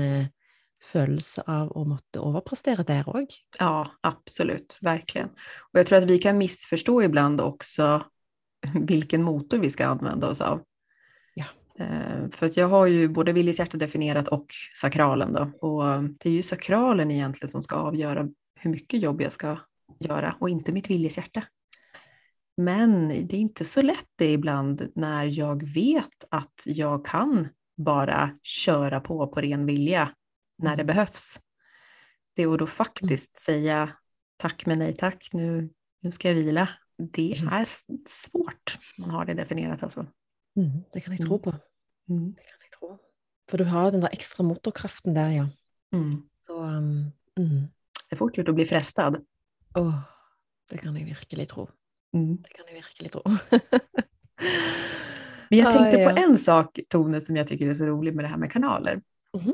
eh, 0.82 0.86
følelse 0.86 1.44
av 1.48 1.72
å 1.78 1.86
måtte 1.86 2.20
overprestere 2.20 2.84
der 2.84 3.04
òg. 3.10 3.28
Ja, 3.60 3.88
absolut, 4.02 4.78
verkligen. 4.82 5.30
Och 5.72 5.80
jag 5.80 5.86
tror 5.86 5.98
att 5.98 6.10
vi 6.10 6.18
kan 6.18 6.38
missförstå 6.38 7.04
ibland 7.04 7.42
också 7.42 8.04
vilken 8.74 9.24
motor 9.24 9.58
vi 9.58 9.72
ska 9.72 9.88
använda 9.88 10.28
oss 10.28 10.42
av. 10.42 10.62
Ja. 11.34 11.46
Eh, 11.80 12.30
För 12.32 12.46
att 12.46 12.58
jag 12.58 12.68
har 12.68 12.88
ju 12.88 13.08
både 13.08 13.34
viljeshjärta 13.34 13.78
definierat 13.78 14.28
och 14.28 14.48
sakralen 14.76 15.34
då. 15.34 15.68
Och 15.68 16.04
det 16.04 16.30
är 16.30 16.34
ju 16.34 16.42
sakralen 16.42 17.12
egentligen 17.12 17.52
som 17.52 17.64
ska 17.64 17.76
avgöra 17.76 18.28
hur 18.56 18.72
mycket 18.72 19.02
jobb 19.02 19.22
jag 19.22 19.34
ska 19.34 19.58
göra 20.00 20.36
och 20.40 20.50
inte 20.50 20.72
mitt 20.72 20.90
viljeshjärta. 20.90 21.44
Men 22.58 23.08
det 23.10 23.36
är 23.36 23.40
inte 23.40 23.66
så 23.66 23.82
lätt 23.82 24.10
det 24.16 24.34
ibland 24.34 24.92
när 24.96 25.40
jag 25.40 25.64
vet 25.74 26.26
att 26.30 26.64
jag 26.66 27.06
kan 27.06 27.48
bara 27.78 28.30
köra 28.44 29.00
på 29.00 29.28
på 29.28 29.42
ren 29.42 29.66
vilja 29.66 30.10
när 30.58 30.76
det 30.76 30.84
Mm. 30.84 30.88
behövs. 30.88 31.40
Det 32.36 32.44
är 32.44 32.54
att 32.54 32.60
då 32.60 32.68
faktiskt 32.68 33.38
säga 33.40 33.98
tack 34.38 34.66
men 34.66 34.80
nej 34.80 34.94
tack, 34.98 35.30
nu, 35.34 35.70
nu 36.02 36.12
ska 36.12 36.28
jag 36.28 36.36
vila. 36.36 36.70
Det 37.14 37.32
är 37.34 37.68
svårt. 38.10 38.78
Man 38.98 39.10
har 39.10 39.26
det 39.26 39.34
definierat 39.34 39.84
alltså. 39.84 40.00
Mm, 40.56 40.84
det 40.94 41.02
kan 41.02 41.14
jeg 41.16 41.26
tro 41.28 41.40
på. 41.40 41.50
Mm. 42.10 42.34
Det 42.34 42.42
kan 42.44 42.58
jeg 42.62 42.72
tro. 42.80 42.98
For 43.50 43.58
du 43.58 43.64
har 43.64 43.92
den 43.92 44.02
der 44.02 44.10
ekstra 44.14 44.44
motorkraften 44.44 45.14
der, 45.14 45.30
ja. 45.30 45.50
Mm. 45.94 46.12
Så 46.42 46.64
um, 46.64 47.12
mm. 47.40 47.68
Det 48.10 48.16
är 48.16 48.18
fort 48.18 48.38
gjort 48.38 48.48
att 48.50 48.56
bli 48.56 48.66
frestad. 48.66 49.26
Åh, 49.76 50.00
det 50.72 50.78
kan 50.78 50.96
jeg 50.96 51.06
virkelig 51.06 51.50
tro. 51.50 51.70
Mm. 52.14 52.38
Det 52.38 52.50
kan 52.50 52.66
jeg 52.68 52.76
virkelig 52.76 53.12
tro. 53.12 53.22
Men 55.50 55.60
jag 55.60 55.68
Ah, 55.68 55.72
tänkte 55.72 56.00
ja. 56.02 56.10
på 56.10 56.18
en 56.20 56.38
sak, 56.38 56.80
Tone, 56.90 57.22
som 57.22 57.36
jag 57.36 57.48
tycker 57.48 57.68
är 57.70 57.74
så 57.74 57.86
rolig 57.86 58.16
med 58.16 58.26
det 58.26 58.30
här 58.30 58.38
med 58.38 58.52
kanaler. 58.52 59.02
Mhm. 59.34 59.54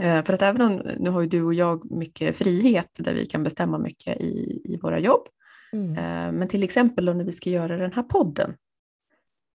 Eh, 0.00 0.24
För 0.24 0.32
att 0.32 0.42
även 0.42 0.62
om, 0.62 0.82
nu 0.98 1.10
har 1.10 1.20
ju 1.20 1.26
du 1.28 1.42
och 1.42 1.54
jag 1.54 1.90
mycket 1.90 2.36
frihet 2.36 2.90
där 2.98 3.14
vi 3.14 3.26
kan 3.26 3.42
bestämma 3.42 3.78
mycket 3.78 4.20
i, 4.20 4.62
i 4.64 4.78
våra 4.82 4.98
jobb. 4.98 5.28
Mm. 5.72 5.90
Eh, 5.90 6.38
Men 6.38 6.48
till 6.48 6.62
exempel 6.62 7.04
när 7.04 7.24
vi 7.24 7.32
ska 7.32 7.50
göra 7.50 7.76
den 7.76 7.92
här 7.92 8.02
podden. 8.02 8.56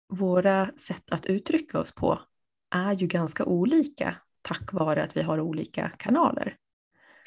Våra 0.09 0.71
sätt 0.77 1.11
att 1.11 1.27
uttrycka 1.27 1.81
oss 1.81 1.93
på 1.93 2.21
är 2.75 2.93
ju 2.93 3.07
ganska 3.07 3.45
olika 3.45 4.17
tack 4.43 4.73
vare 4.73 5.05
att 5.05 5.17
vi 5.17 5.23
har 5.23 5.41
olika 5.41 5.89
kanaler. 5.97 6.57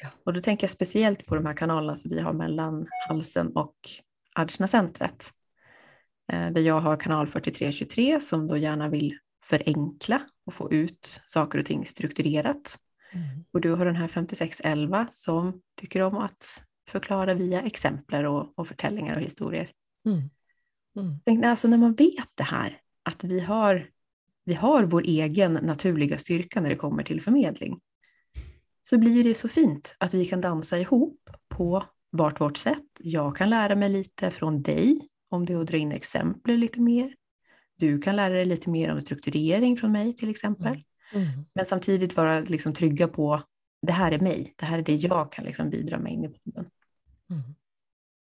Ja. 0.02 0.08
Och 0.24 0.32
då 0.32 0.40
tänker 0.40 0.64
jag 0.64 0.70
speciellt 0.70 1.26
på 1.26 1.34
de 1.34 1.46
här 1.46 1.54
kanalerna 1.54 1.96
som 1.96 2.10
vi 2.10 2.20
har 2.20 2.32
mellan 2.32 2.86
halsen 3.08 3.52
och 3.56 3.74
Ajna-centret. 4.34 5.32
Eh, 6.32 6.50
Där 6.50 6.60
jag 6.60 6.80
har 6.80 6.96
kanal 6.96 7.26
4323 7.26 8.20
som 8.20 8.46
då 8.46 8.56
gärna 8.56 8.88
vill 8.88 9.18
förenkla 9.44 10.20
och 10.46 10.54
få 10.54 10.72
ut 10.72 11.22
saker 11.26 11.58
och 11.58 11.66
ting 11.66 11.86
strukturerat. 11.86 12.78
Mm. 13.12 13.44
Och 13.52 13.60
du 13.60 13.70
har 13.74 13.84
den 13.84 13.96
här 13.96 14.08
5611 14.08 15.08
som 15.12 15.60
tycker 15.80 16.00
om 16.00 16.16
att 16.16 16.64
förklara 16.88 17.34
via 17.34 17.62
exempel 17.62 18.26
och, 18.26 18.58
och 18.58 18.68
förtällningar 18.68 19.16
och 19.16 19.22
historier. 19.22 19.70
Mm. 20.06 20.30
Mm. 20.96 21.20
Tänk, 21.24 21.44
alltså 21.44 21.68
när 21.68 21.78
man 21.78 21.94
vet 21.94 22.28
det 22.34 22.44
här, 22.44 22.80
att 23.02 23.24
vi 23.24 23.40
har, 23.40 23.86
vi 24.44 24.54
har 24.54 24.84
vår 24.84 25.02
egen 25.02 25.52
naturliga 25.52 26.18
styrka 26.18 26.60
när 26.60 26.68
det 26.68 26.76
kommer 26.76 27.02
till 27.02 27.22
förmedling, 27.22 27.80
så 28.82 28.98
blir 28.98 29.24
det 29.24 29.34
så 29.34 29.48
fint 29.48 29.96
att 29.98 30.14
vi 30.14 30.26
kan 30.26 30.40
dansa 30.40 30.78
ihop 30.78 31.30
på 31.48 31.84
vart 32.10 32.40
vårt 32.40 32.56
sätt. 32.56 32.86
Jag 32.98 33.36
kan 33.36 33.50
lära 33.50 33.76
mig 33.76 33.88
lite 33.88 34.30
från 34.30 34.62
dig, 34.62 35.08
om 35.28 35.46
det 35.46 35.52
är 35.52 35.60
att 35.60 35.66
dra 35.66 35.76
in 35.76 35.92
exempel 35.92 36.56
lite 36.56 36.80
mer. 36.80 37.14
Du 37.76 37.98
kan 37.98 38.16
lära 38.16 38.34
dig 38.34 38.44
lite 38.44 38.70
mer 38.70 38.92
om 38.92 39.00
strukturering 39.00 39.76
från 39.76 39.92
mig 39.92 40.16
till 40.16 40.30
exempel. 40.30 40.66
Mm. 40.66 40.82
Men 41.54 41.66
samtidigt 41.66 42.16
vara 42.16 42.40
liksom 42.40 42.72
trygga 42.74 43.08
på, 43.08 43.42
det 43.86 43.92
här 43.92 44.12
är 44.12 44.20
mig, 44.20 44.54
det 44.56 44.64
här 44.66 44.78
är 44.78 44.82
det 44.82 44.94
jag 44.94 45.32
kan 45.32 45.44
liksom 45.44 45.70
bidra 45.70 45.98
med 45.98 46.12
in 46.12 46.24
i 46.24 46.28
podden. 46.28 46.70
Mm. 47.30 47.42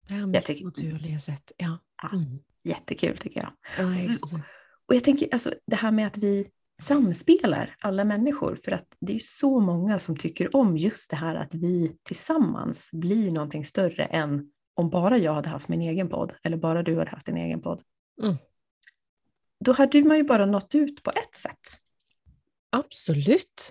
Det 0.08 0.14
er 0.14 0.26
mitt 0.26 0.44
tycker- 0.44 0.64
naturlige 0.64 1.18
sett, 1.18 1.52
ja. 1.56 1.78
Ja. 2.02 2.08
Mm. 2.12 2.38
Jättekul 2.64 3.18
tycker 3.18 3.40
jag. 3.40 3.50
Ja, 3.78 4.14
Så- 4.14 4.40
Och 4.86 4.94
jag 4.94 5.04
tänker 5.04 5.28
alltså 5.32 5.54
det 5.66 5.76
här 5.76 5.92
med 5.92 6.06
att 6.06 6.18
vi 6.18 6.50
samspelar 6.82 7.76
alla 7.80 8.04
människor 8.04 8.58
för 8.64 8.72
att 8.72 8.96
det 9.00 9.14
är 9.14 9.18
så 9.18 9.60
många 9.60 9.98
som 9.98 10.16
tycker 10.16 10.56
om 10.56 10.76
just 10.76 11.10
det 11.10 11.16
här 11.16 11.34
att 11.34 11.54
vi 11.54 11.96
tillsammans 12.02 12.88
blir 12.92 13.30
någonting 13.32 13.64
större 13.64 14.04
än 14.04 14.50
om 14.74 14.90
bara 14.90 15.18
jag 15.18 15.34
hade 15.34 15.48
haft 15.48 15.68
min 15.68 15.80
egen 15.80 16.08
podd 16.08 16.32
eller 16.42 16.56
bara 16.56 16.82
du 16.82 16.98
hade 16.98 17.10
haft 17.10 17.26
din 17.26 17.36
egen 17.36 17.62
podd. 17.62 17.82
Mm. 18.22 18.34
Då 19.64 19.72
hade 19.72 20.04
man 20.04 20.16
ju 20.16 20.24
bara 20.24 20.46
nått 20.46 20.74
ut 20.74 21.02
på 21.02 21.10
ett 21.10 21.36
sätt. 21.36 21.80
Absolutt. 22.74 23.70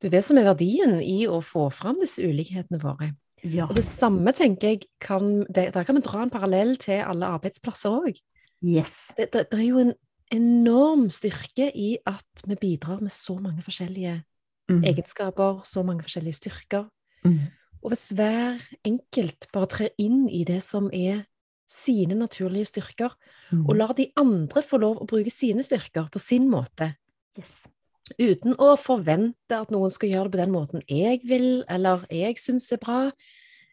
Det 0.00 0.08
er 0.10 0.16
det 0.18 0.24
som 0.26 0.38
er 0.40 0.44
verdien 0.50 0.98
i 1.00 1.24
å 1.30 1.40
få 1.44 1.66
fram 1.72 1.96
disse 2.02 2.22
ulikhetene 2.24 2.80
våre. 2.82 3.12
Ja, 3.44 3.66
Og 3.68 3.74
det 3.76 3.84
samme 3.84 4.32
tenker 4.36 4.70
jeg 4.74 4.86
kan 5.00 5.44
det, 5.52 5.72
Der 5.74 5.84
kan 5.84 5.96
vi 5.96 6.00
dra 6.04 6.22
en 6.24 6.30
parallell 6.32 6.76
til 6.80 7.02
alle 7.04 7.26
arbeidsplasser 7.26 7.90
òg. 7.92 8.20
yes. 8.62 9.12
Det, 9.16 9.30
det, 9.32 9.50
det 9.50 9.58
er 9.60 9.66
jo 9.68 9.78
en 9.82 9.94
enorm 10.32 11.10
styrke 11.12 11.70
i 11.76 11.98
at 12.08 12.44
vi 12.48 12.56
bidrar 12.56 13.00
med 13.04 13.12
så 13.12 13.38
mange 13.40 13.62
forskjellige 13.62 14.22
Mm. 14.70 14.80
egenskaper, 14.82 15.60
så 15.64 15.82
mange 15.84 16.00
forskjellige 16.02 16.38
styrker. 16.40 16.86
Mm. 17.22 17.38
Og 17.82 17.90
hvis 17.92 18.12
hver 18.16 18.56
enkelt 18.88 19.46
bare 19.52 19.66
trer 19.68 19.90
inn 19.98 20.26
i 20.32 20.42
det 20.42 20.62
som 20.62 20.86
er 20.90 21.26
sine 21.68 22.14
naturlige 22.16 22.64
styrker, 22.72 23.12
Mm. 23.52 23.68
og 23.68 23.76
lar 23.76 23.92
de 23.92 24.06
andre 24.16 24.62
få 24.62 24.78
lov 24.80 25.02
å 25.02 25.06
bruke 25.06 25.30
sine 25.30 25.60
styrker 25.62 26.08
på 26.10 26.18
sin 26.18 26.48
måte, 26.50 26.94
Yes. 27.38 27.66
Uten 28.18 28.54
å 28.60 28.74
forvente 28.76 29.56
at 29.56 29.70
noen 29.72 29.90
skal 29.90 30.10
gjøre 30.12 30.28
det 30.28 30.34
på 30.34 30.40
den 30.42 30.52
måten 30.52 30.82
jeg 30.90 31.22
vil, 31.24 31.64
eller 31.72 32.04
jeg 32.12 32.36
syns 32.42 32.70
er 32.72 32.80
bra, 32.82 32.98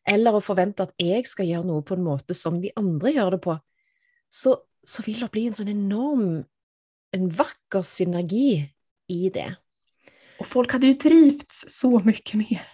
eller 0.08 0.38
å 0.38 0.44
forvente 0.44 0.86
at 0.88 0.94
jeg 1.02 1.28
skal 1.28 1.50
gjøre 1.50 1.67
noe 1.67 1.84
på 1.86 1.98
en 1.98 2.06
måte 2.06 2.34
som 2.38 2.62
de 2.63 2.72
andre 2.80 3.12
gjør 3.12 3.36
det 3.36 3.41
på, 3.44 3.58
så, 4.32 4.56
så 4.88 5.04
vil 5.06 5.20
det 5.20 5.32
bli 5.34 5.48
en 5.50 5.58
sånn 5.60 5.74
enorm, 5.74 6.46
en 7.12 7.28
vakker 7.28 7.84
synergi 7.84 8.63
i 9.12 9.30
det. 9.30 9.50
Och 10.39 10.48
folk 10.48 10.72
hade 10.74 10.88
ju 10.88 10.94
trivts 10.94 11.65
så 11.67 12.00
mycket 12.00 12.34
mer. 12.34 12.67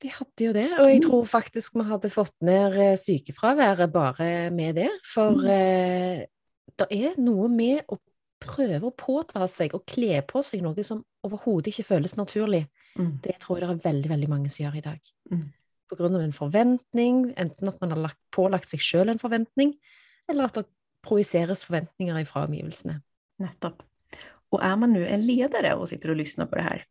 De 0.00 0.08
hadde 0.08 0.44
jo 0.46 0.52
det, 0.56 0.68
og 0.78 0.86
jeg 0.88 1.00
Mm. 1.02 1.08
tror 1.10 1.24
faktisk 1.28 1.74
vi 1.76 1.84
hadde 1.84 2.08
fått 2.10 2.36
ned 2.40 2.72
eh, 2.78 2.96
sykefraværet 2.96 3.92
bare 3.92 4.50
med 4.50 4.74
det. 4.74 4.88
For 5.04 5.34
Mm. 5.34 5.50
eh, 5.50 6.26
det 6.78 6.86
er 6.90 7.18
noe 7.20 7.48
med 7.48 7.82
å 7.92 7.98
prøve 8.40 8.88
å 8.88 8.96
påta 8.96 9.46
seg 9.50 9.74
og 9.76 9.84
kle 9.88 10.20
på 10.28 10.42
seg 10.46 10.62
noe 10.64 10.84
som 10.86 11.02
overhodet 11.26 11.72
ikke 11.72 11.88
føles 11.90 12.16
naturlig. 12.16 12.64
Mm. 12.96 13.18
Det 13.24 13.36
tror 13.42 13.60
jeg 13.60 13.68
det 13.68 13.76
er 13.76 13.88
veldig, 13.88 14.10
veldig 14.14 14.30
mange 14.32 14.52
som 14.52 14.64
gjør 14.64 14.78
i 14.80 14.84
dag. 14.84 15.12
Mm. 15.30 15.46
På 15.90 15.98
grunn 15.98 16.16
av 16.16 16.24
en 16.24 16.34
forventning, 16.34 17.22
enten 17.40 17.70
at 17.70 17.80
man 17.82 17.94
har 17.94 18.02
lagt, 18.06 18.20
pålagt 18.34 18.70
seg 18.70 18.82
sjøl 18.84 19.12
en 19.12 19.22
forventning, 19.22 19.74
eller 20.30 20.48
at 20.48 20.60
det 20.60 20.66
projiseres 21.06 21.64
forventninger 21.66 22.24
fra 22.28 22.46
omgivelsene. 22.48 23.00
Nettopp. 23.40 23.82
Och 24.50 24.64
är 24.64 24.76
man 24.76 24.92
nu 24.92 25.06
en 25.06 25.26
ledare 25.26 25.74
och 25.74 25.88
sitter 25.88 26.10
och 26.10 26.16
lyssnar 26.16 26.46
på 26.46 26.56
det 26.56 26.62
här, 26.62 26.84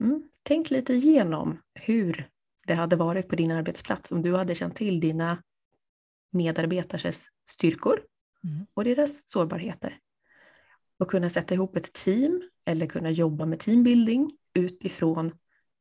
mm, 0.00 0.22
tänk 0.42 0.70
lite 0.70 0.92
igenom 0.92 1.58
hur 1.74 2.28
det 2.66 2.74
hade 2.74 2.96
varit 2.96 3.28
på 3.28 3.36
din 3.36 3.50
arbetsplats 3.50 4.12
om 4.12 4.22
du 4.22 4.36
hade 4.36 4.54
känt 4.54 4.76
till 4.76 5.00
dina 5.00 5.42
medarbetares 6.32 7.28
styrkor 7.50 8.00
Mm. 8.44 8.66
och 8.74 8.84
deras 8.84 9.28
sårbarheter. 9.28 9.98
Och 11.00 11.10
kunna 11.10 11.30
sätta 11.30 11.54
ihop 11.54 11.76
ett 11.76 11.92
team 11.92 12.42
eller 12.64 12.86
kunna 12.86 13.10
jobba 13.10 13.46
med 13.46 13.58
teambuilding 13.58 14.32
utifrån 14.54 15.32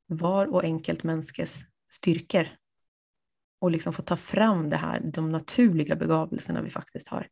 var 0.08 0.47
och 0.47 0.63
enkelt 0.63 1.03
mänskes 1.03 1.62
styrkor. 1.91 2.47
Och 3.62 3.71
liksom 3.71 3.93
få 3.93 4.01
ta 4.01 4.17
fram 4.17 4.69
det 4.69 4.77
här, 4.77 4.99
de 4.99 5.32
naturliga 5.32 5.95
begavelserna 5.95 6.62
vi 6.62 6.69
faktiskt 6.69 7.08
har. 7.08 7.27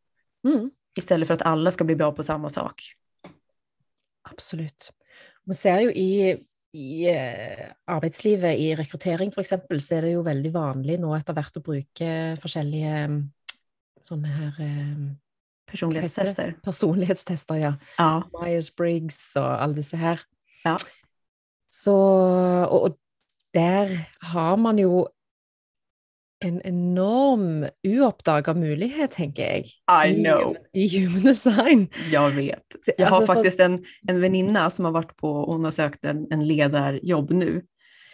Mm. 0.47 0.71
Istället 0.97 1.27
för 1.27 1.33
att 1.33 1.41
alla 1.41 1.71
ska 1.71 1.83
bli 1.83 1.95
bra 1.95 2.11
på 2.11 2.23
samma 2.23 2.49
sak. 2.49 2.81
Absolutt. 4.21 4.93
Vi 5.45 5.53
ser 5.53 5.79
jo 5.79 5.89
i, 5.89 6.43
i 6.71 7.09
eh, 7.09 7.71
arbeidslivet, 7.85 8.57
i 8.57 8.75
rekruttering 8.75 9.29
f.eks., 9.29 9.53
så 9.87 9.95
er 9.95 10.01
det 10.01 10.11
jo 10.11 10.25
veldig 10.27 10.51
vanlig 10.51 10.99
nå 10.99 11.13
etter 11.15 11.37
hvert 11.37 11.57
å 11.57 11.63
bruke 11.63 12.09
forskjellige 12.41 12.97
mm, 13.05 13.21
sånne 14.03 14.33
her 14.33 14.59
eh, 14.65 15.07
Personlighetstester. 15.67 16.53
personlighetstester, 16.63 17.55
ja. 17.55 17.73
Ja. 17.97 18.21
Myers-Briggs 18.33 19.35
og 19.35 19.63
alle 19.63 19.75
disse 19.75 19.97
her. 19.97 20.19
Ja. 20.63 20.77
Så 21.69 21.93
og, 21.93 22.81
og 22.83 22.97
der 23.53 23.89
har 24.21 24.55
man 24.57 24.79
jo 24.79 25.07
en 26.45 26.61
enorm 26.65 27.65
uoppdaga 27.87 28.53
mulighet, 28.53 29.11
tenker 29.11 29.43
jeg. 29.43 29.65
I 30.07 30.13
know. 30.23 30.55
I 30.73 30.87
human 30.99 31.23
design. 31.23 31.87
Jag 32.11 32.31
vet. 32.31 32.63
Det- 32.85 32.93
Jag 32.97 33.07
har 33.07 33.15
alltså, 33.17 33.25
för- 33.25 33.33
faktiskt 33.35 33.59
en, 33.59 33.85
en 34.07 34.21
väninna 34.21 34.69
som 34.69 34.85
har 34.85 34.91
varit 34.91 35.17
på, 35.17 35.45
hon 35.45 35.63
har 35.63 35.71
sökt 35.71 36.05
en, 36.05 36.27
en 36.31 36.47
ledarjobb 36.47 37.31
nu. 37.31 37.65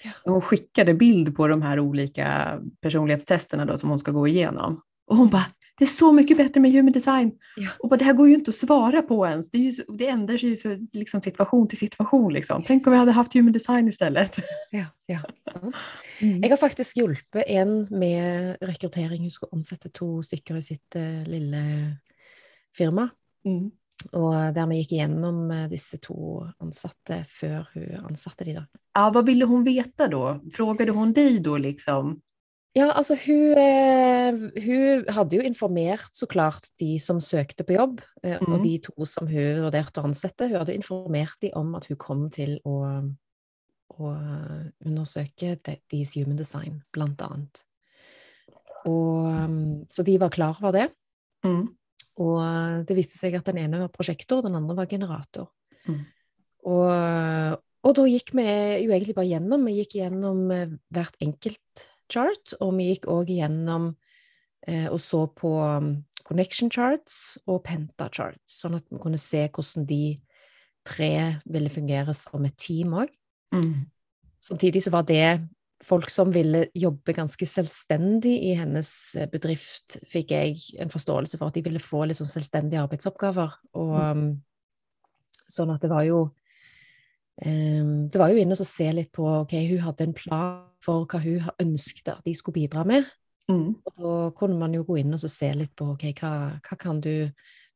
Ja. 0.04 0.12
Hon 0.24 0.42
skickade 0.42 0.94
bild 0.94 1.36
på 1.36 1.48
de 1.48 1.62
här 1.62 1.80
olika 1.80 2.60
personlighetstesterna 2.82 3.66
då, 3.66 3.78
som 3.78 3.90
hon 3.90 4.00
ska 4.00 4.12
gå 4.12 4.28
igenom. 4.28 4.82
Och 5.06 5.18
hon 5.18 5.30
bara, 5.30 5.46
det 5.78 5.84
är 5.84 5.88
så 5.88 6.12
mycket 6.12 6.38
bättre 6.38 6.62
med 6.62 6.72
human 6.72 6.92
design. 6.92 7.32
Ja. 7.56 7.70
Och 7.80 7.90
bara, 7.90 7.98
det 7.98 8.06
här 8.06 8.14
går 8.14 8.28
ju 8.28 8.36
inte 8.36 8.50
att 8.50 8.56
svara 8.56 9.02
på 9.02 9.28
ens. 9.28 9.52
Det, 9.52 9.58
är 9.58 9.62
ju, 9.62 9.84
det 9.98 10.08
ändrar 10.08 10.38
sig 10.38 10.50
ju 10.50 10.58
för 10.58 10.98
liksom, 10.98 11.22
situation 11.22 11.68
till 11.68 11.78
situation. 11.78 12.34
Liksom. 12.34 12.64
Tänk 12.68 12.88
om 12.88 12.92
vi 12.94 13.00
hade 13.00 13.12
haft 13.12 13.34
human 13.34 13.52
design 13.52 13.88
istället. 13.88 14.36
Ja, 14.72 14.86
ja, 15.06 15.20
sant. 15.52 15.76
Jeg 16.20 16.50
har 16.50 16.58
faktisk 16.58 16.98
hjulpet 16.98 17.44
en 17.48 17.88
med 17.90 18.58
rekruttering. 18.62 19.22
Hun 19.22 19.32
skulle 19.32 19.54
ansette 19.54 19.90
to 19.90 20.24
stykker 20.24 20.58
i 20.58 20.62
sitt 20.62 20.96
eh, 20.96 21.24
lille 21.28 21.62
firma. 22.78 23.10
Mm. 23.46 23.72
Og 24.12 24.36
der 24.56 24.68
vi 24.68 24.82
gikk 24.82 24.96
igjennom 24.98 25.52
eh, 25.52 25.68
disse 25.72 26.00
to 26.04 26.44
ansatte 26.64 27.24
før 27.30 27.68
hun 27.74 28.10
ansatte 28.10 28.46
de, 28.48 28.58
da. 28.60 28.66
Ja, 28.94 29.10
vad 29.10 29.26
ville 29.26 29.46
hon 29.46 29.64
veta 29.64 30.08
då? 30.08 30.40
Frågade 30.54 30.92
hon 30.92 31.14
dig 31.14 31.40
då 31.40 31.58
liksom? 31.58 32.20
Ja, 32.74 32.88
altså 32.98 33.14
hun, 33.22 33.52
eh, 33.54 34.38
hun 34.66 35.04
hadde 35.14 35.38
jo 35.38 35.44
informert 35.46 36.10
så 36.18 36.26
klart 36.26 36.72
de 36.82 36.96
som 37.00 37.20
søkte 37.22 37.62
på 37.68 37.76
jobb, 37.76 38.00
eh, 38.24 38.40
Mhm. 38.42 38.54
og 38.54 38.64
de 38.64 38.78
to 38.80 39.06
som 39.06 39.28
hun 39.28 39.62
vurderte 39.62 40.02
å 40.02 40.06
ansette. 40.10 40.48
Hun 40.50 40.58
hadde 40.58 40.74
informert 40.76 41.38
de 41.40 41.52
om 41.56 41.76
at 41.76 41.86
hun 41.86 41.98
kom 41.98 42.30
til 42.32 42.60
å, 42.66 43.14
å 44.00 44.74
undersøke 44.86 45.62
de- 45.62 45.82
deres 45.92 46.16
human 46.16 46.36
design, 46.36 46.82
blant 46.92 47.22
annet. 47.22 47.64
Og, 48.86 49.28
um, 49.28 49.86
så 49.88 50.04
de 50.04 50.18
var 50.18 50.30
klar 50.30 50.58
over 50.62 50.72
det. 50.72 50.92
Mm. 51.46 51.68
Og 52.18 52.86
det 52.88 52.96
viste 52.98 53.18
seg 53.20 53.36
at 53.36 53.46
den 53.46 53.58
ene 53.58 53.80
var 53.80 53.90
prosjektor, 53.90 54.42
den 54.44 54.56
andre 54.56 54.76
var 54.76 54.88
generator. 54.88 55.48
Mm. 55.88 56.06
Og, 56.66 57.60
og 57.84 57.96
da 57.96 58.02
gikk 58.08 58.32
vi 58.34 58.44
jo 58.84 58.92
egentlig 58.92 59.16
bare 59.16 59.30
gjennom. 59.30 59.64
Vi 59.66 59.78
gikk 59.84 59.96
gjennom 60.02 60.52
eh, 60.52 60.68
hvert 60.92 61.16
enkelt 61.22 61.88
chart, 62.14 62.56
og 62.62 62.76
vi 62.78 62.92
gikk 62.92 63.10
òg 63.12 63.32
gjennom 63.34 63.92
eh, 64.68 64.88
og 64.88 65.00
så 65.02 65.26
på 65.34 65.56
um, 65.60 65.96
connection 66.28 66.72
charts 66.72 67.40
og 67.48 67.64
penta 67.68 68.08
charts, 68.14 68.62
sånn 68.62 68.78
at 68.78 68.86
vi 68.90 69.02
kunne 69.02 69.20
se 69.22 69.46
hvordan 69.50 69.88
de 69.90 70.04
tre 70.88 71.14
ville 71.48 71.72
fungere 71.72 72.16
som 72.18 72.46
et 72.48 72.56
team 72.60 72.96
òg. 73.04 73.12
Mm. 73.56 73.86
Samtidig 74.44 74.84
så 74.84 74.92
var 74.92 75.06
det 75.08 75.26
folk 75.84 76.10
som 76.12 76.32
ville 76.34 76.68
jobbe 76.76 77.16
ganske 77.16 77.48
selvstendig 77.48 78.34
i 78.50 78.54
hennes 78.60 78.90
eh, 79.20 79.28
bedrift, 79.32 79.98
fikk 80.12 80.32
jeg 80.36 80.58
en 80.84 80.92
forståelse 80.94 81.40
for 81.40 81.52
at 81.52 81.58
de 81.58 81.64
ville 81.66 81.82
få 81.84 82.06
litt 82.08 82.20
sånn 82.20 82.30
selvstendige 82.30 82.84
arbeidsoppgaver. 82.84 83.58
Og 83.80 83.94
um, 84.00 84.26
sånn 85.52 85.74
at 85.74 85.84
det 85.84 85.92
var 85.92 86.06
jo 86.08 86.22
um, 87.44 88.08
Det 88.10 88.22
var 88.22 88.32
jo 88.32 88.40
inne 88.42 88.56
å 88.56 88.68
se 88.68 88.88
litt 88.96 89.12
på 89.14 89.26
Ok, 89.44 89.58
hun 89.70 89.84
hadde 89.84 90.08
en 90.08 90.16
plan 90.18 90.62
for 90.84 91.08
hva 91.10 91.22
hun 91.24 91.50
ønsket 91.64 92.12
at 92.12 92.26
de 92.28 92.36
skulle 92.36 92.62
bidra 92.62 92.84
med. 92.88 93.08
Mm. 93.52 93.76
Og 93.76 93.98
da 93.98 94.14
kunne 94.38 94.60
man 94.60 94.76
jo 94.76 94.86
gå 94.88 95.02
inn 95.02 95.16
og 95.16 95.20
så 95.24 95.32
se 95.32 95.50
litt 95.56 95.74
på 95.76 95.90
ok, 95.94 96.06
hva, 96.22 96.34
hva 96.64 96.78
kan 96.80 97.02
du 97.04 97.28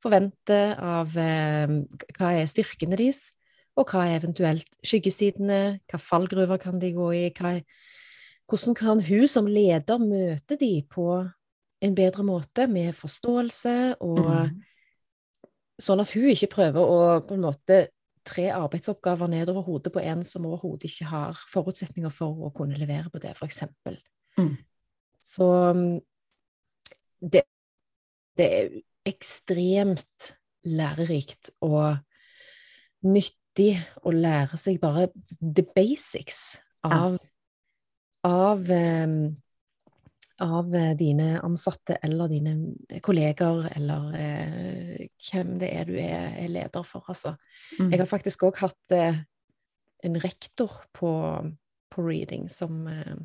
forvente 0.02 0.60
av 0.78 1.15
um, 1.17 1.82
Hva 2.15 2.32
er 2.38 2.48
styrkene 2.48 3.00
deres? 3.00 3.32
Og 3.78 3.89
hva 3.91 4.06
er 4.08 4.22
eventuelt 4.22 4.70
skyggesidene? 4.86 5.80
Hva 5.89 6.00
fallgruver 6.02 6.60
kan 6.62 6.80
de 6.82 6.93
gå 6.96 7.10
i? 7.13 7.26
Er, 7.30 7.60
hvordan 8.48 8.78
kan 8.78 9.04
hun 9.04 9.28
som 9.30 9.50
leder 9.50 10.00
møte 10.02 10.58
de 10.58 10.72
på 10.89 11.10
en 11.84 11.93
bedre 11.93 12.24
måte, 12.26 12.65
med 12.67 12.96
forståelse, 12.98 14.02
og 14.02 14.24
Mm. 14.48 14.63
sånn 15.78 16.00
at 16.02 16.10
hun 16.15 16.32
ikke 16.32 16.50
prøver 16.56 16.82
å 16.82 17.20
på 17.28 17.36
en 17.36 17.43
måte 17.43 17.88
tre 18.27 18.49
arbeidsoppgaver 18.53 19.29
nedover 19.31 19.65
hodet 19.65 19.93
på 19.95 20.03
en 20.03 20.23
som 20.27 20.45
overhodet 20.49 20.89
ikke 20.89 21.07
har 21.11 21.39
forutsetninger 21.51 22.13
for 22.13 22.47
å 22.47 22.51
kunne 22.55 22.79
levere 22.79 23.11
på 23.13 23.21
det, 23.23 23.33
eksempel. 23.47 23.99
Mm. 24.37 24.55
Så 25.23 25.47
mm, 25.77 25.97
det, 27.33 27.43
det 28.37 28.49
er 28.59 28.77
ekstremt 29.07 30.31
lærerikt 30.67 31.53
og 31.63 31.97
nyttig 33.07 33.73
å 34.05 34.13
lære 34.13 34.59
seg 34.59 34.79
bare 34.81 35.07
the 35.41 35.63
basics 35.75 36.57
av, 36.85 37.17
av, 38.27 38.69
em, 38.71 39.37
av 40.43 40.76
eh, 40.76 40.91
dine 40.97 41.38
ansatte 41.43 41.97
eller 42.06 42.30
dine 42.32 43.00
kolleger, 43.06 43.65
eller 43.76 44.12
eh, 44.17 45.08
hvem 45.30 45.56
det 45.62 45.71
er 45.73 45.88
du 45.89 45.95
er, 45.97 46.36
er 46.43 46.52
leder 46.54 46.86
for, 46.86 47.06
altså. 47.08 47.36
Mm. 47.80 47.91
Jeg 47.91 48.02
har 48.04 48.12
faktisk 48.12 48.45
òg 48.50 48.62
hatt 48.62 48.95
eh, 48.95 49.23
en 50.06 50.21
rektor 50.21 50.84
på, 50.93 51.12
på 51.93 52.06
reading 52.06 52.45
som 52.54 52.86
eh, 52.91 53.17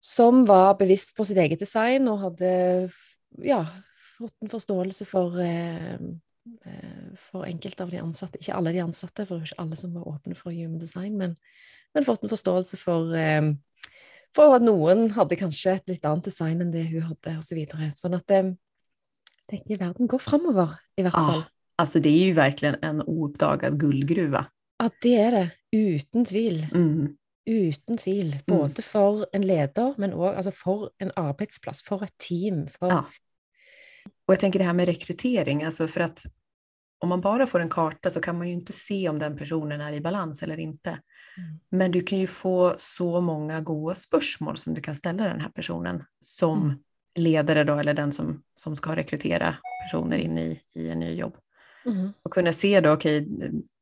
som 0.00 0.44
var 0.48 0.78
bevisst 0.80 1.12
på 1.16 1.24
sitt 1.28 1.38
eget 1.38 1.60
design 1.60 2.08
og 2.08 2.22
hadde 2.24 2.50
ja, 3.44 3.60
fått 4.16 4.36
en 4.40 4.52
forståelse 4.52 5.06
for 5.08 5.36
eh, 5.44 5.96
eh, 6.64 7.10
for 7.20 7.44
enkelte 7.44 7.84
av 7.84 7.92
de 7.92 8.00
ansatte, 8.00 8.40
ikke 8.40 8.56
alle 8.56 8.72
de 8.74 8.82
ansatte, 8.84 9.26
for 9.26 9.36
det 9.36 9.42
var 9.42 9.50
ikke 9.50 9.64
alle 9.66 9.78
som 9.78 9.92
var 9.96 10.08
åpne 10.08 10.38
for 10.38 10.56
human 10.56 10.80
design, 10.80 11.18
men, 11.20 11.36
men 11.94 12.06
fått 12.06 12.24
en 12.24 12.32
forståelse 12.32 12.80
for 12.80 13.12
eh, 13.16 13.52
for 14.36 14.56
at 14.56 14.64
noen 14.64 15.08
hadde 15.16 15.38
kanskje 15.40 15.76
et 15.78 15.94
litt 15.94 16.04
annet 16.06 16.28
design 16.30 16.60
enn 16.62 16.72
det 16.74 16.86
hun 16.90 17.06
hadde, 17.08 17.36
og 17.38 17.46
så. 17.46 17.58
Sånn 17.96 18.18
at 18.18 18.34
eh, 18.36 18.50
jeg 18.50 19.46
tenker 19.54 19.80
verden 19.80 20.10
går 20.10 20.22
framover, 20.22 20.76
i 20.96 21.06
hvert 21.06 21.16
fall. 21.16 21.40
Ja, 21.42 21.82
alltså 21.82 22.00
det 22.00 22.10
är 22.10 22.24
ju 22.24 22.32
verkligen 22.32 22.76
en 22.82 23.02
ouppdagad 23.02 23.80
guldgruva. 23.80 24.46
At 24.78 25.00
det 25.02 25.16
er 25.20 25.30
det, 25.30 25.48
uten 25.72 26.24
tvil. 26.24 26.62
Mm. 26.74 27.16
Uten 27.50 27.96
tvil. 27.96 28.36
Både 28.46 28.82
for 28.82 29.26
en 29.32 29.42
leder, 29.46 29.94
men 29.98 30.14
òg 30.14 30.36
altså 30.36 30.52
for 30.54 30.90
en 31.02 31.10
arbeidsplass, 31.16 31.82
for 31.82 32.04
et 32.04 32.14
team. 32.18 32.68
For, 32.68 32.88
Ja. 32.88 33.04
Och 34.26 34.34
jag 34.34 34.40
tänker 34.40 34.58
det 34.58 34.64
här 34.64 34.72
med 34.72 34.86
rekrytering, 34.86 35.64
alltså 35.64 35.88
för 35.88 36.00
att 36.00 36.22
om 36.98 37.08
man 37.08 37.20
bara 37.20 37.46
får 37.46 37.60
en 37.60 37.68
karta 37.68 38.10
så 38.10 38.20
kan 38.20 38.38
man 38.38 38.46
ju 38.46 38.52
inte 38.52 38.72
se 38.72 39.08
om 39.08 39.18
den 39.18 39.36
personen 39.36 39.80
är 39.80 39.92
i 39.92 40.00
balans 40.00 40.42
eller 40.42 40.60
inte. 40.60 41.00
Mm. 41.36 41.58
Men 41.70 41.90
du 41.90 42.00
kan 42.00 42.18
ju 42.18 42.26
få 42.26 42.74
så 42.78 43.20
många 43.20 43.60
goda 43.60 43.94
spörsmål 43.94 44.56
som 44.56 44.74
du 44.74 44.80
kan 44.80 44.96
ställa 44.96 45.24
den 45.24 45.40
här 45.40 45.48
personen 45.48 46.04
som 46.20 46.62
Mm. 46.62 46.78
ledare 47.14 47.64
då, 47.64 47.76
eller 47.78 47.94
den 47.94 48.12
som, 48.12 48.42
som 48.54 48.76
ska 48.76 48.96
rekrytera 48.96 49.56
personer 49.86 50.18
in 50.18 50.38
i, 50.38 50.60
i 50.74 50.90
en 50.90 51.00
ny 51.00 51.14
jobb. 51.14 51.36
Mm. 51.86 52.12
Och 52.22 52.32
kunna 52.32 52.52
se 52.52 52.80
då, 52.80 52.92
okej, 52.92 53.28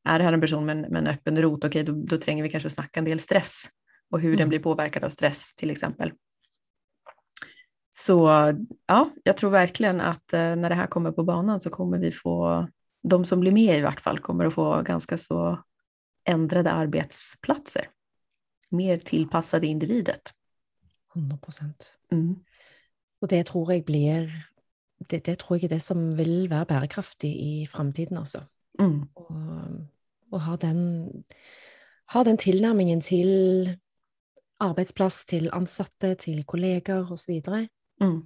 är 0.04 0.18
det 0.18 0.24
här 0.24 0.32
en 0.32 0.40
person 0.40 0.66
med, 0.66 0.76
med 0.90 0.96
en 0.96 1.06
öppen 1.06 1.42
rot, 1.42 1.64
okej, 1.64 1.84
då, 1.84 1.92
då 1.92 2.18
tränger 2.18 2.42
vi 2.42 2.48
kanske 2.48 2.70
snacka 2.70 3.00
en 3.00 3.04
del 3.04 3.20
stress 3.20 3.64
och 4.10 4.20
hur 4.20 4.30
den 4.30 4.38
Mm. 4.38 4.48
blir 4.48 4.58
påverkad 4.58 5.04
av 5.04 5.10
stress 5.10 5.54
till 5.54 5.70
exempel. 5.70 6.12
Så 7.90 8.28
ja, 8.86 9.10
jag 9.22 9.36
tror 9.36 9.50
verkligen 9.50 10.00
att 10.00 10.32
eh, 10.32 10.56
när 10.56 10.68
det 10.68 10.74
här 10.74 10.86
kommer 10.86 11.12
på 11.12 11.24
banan 11.24 11.60
så 11.60 11.70
kommer 11.70 11.98
vi 11.98 12.12
få, 12.12 12.66
de 13.02 13.24
som 13.24 13.40
blir 13.40 13.52
med 13.52 13.78
i 13.78 13.82
vart 13.82 14.00
fall 14.00 14.18
kommer 14.18 14.44
att 14.44 14.54
få 14.54 14.82
ganska 14.82 15.18
så 15.18 15.62
ändrade 16.28 16.70
arbetsplatser. 16.70 17.88
Mer 18.70 18.98
tillpassade 18.98 19.66
individet. 19.66 20.34
100 21.16 21.38
prosent. 21.42 21.98
Mm. 22.12 22.36
Og 23.22 23.30
det 23.30 23.46
tror 23.46 23.72
jeg 23.72 23.84
blir 23.84 24.28
det, 25.10 25.26
det 25.26 25.38
tror 25.38 25.56
jeg 25.56 25.64
er 25.68 25.76
det 25.76 25.82
som 25.82 26.10
vil 26.18 26.50
være 26.50 26.66
bærekraftig 26.66 27.30
i 27.30 27.66
framtiden, 27.66 28.18
altså. 28.18 28.42
Mm. 28.78 29.08
Og, 29.14 29.86
og 30.32 30.40
ha 30.40 30.56
den 30.56 30.80
ha 32.12 32.24
den 32.24 32.38
tilnærmingen 32.40 33.00
til 33.00 33.78
arbeidsplass, 34.60 35.24
til 35.24 35.50
ansatte, 35.52 36.14
til 36.14 36.44
kolleger 36.44 37.12
osv. 37.12 37.40
Mm. 38.00 38.22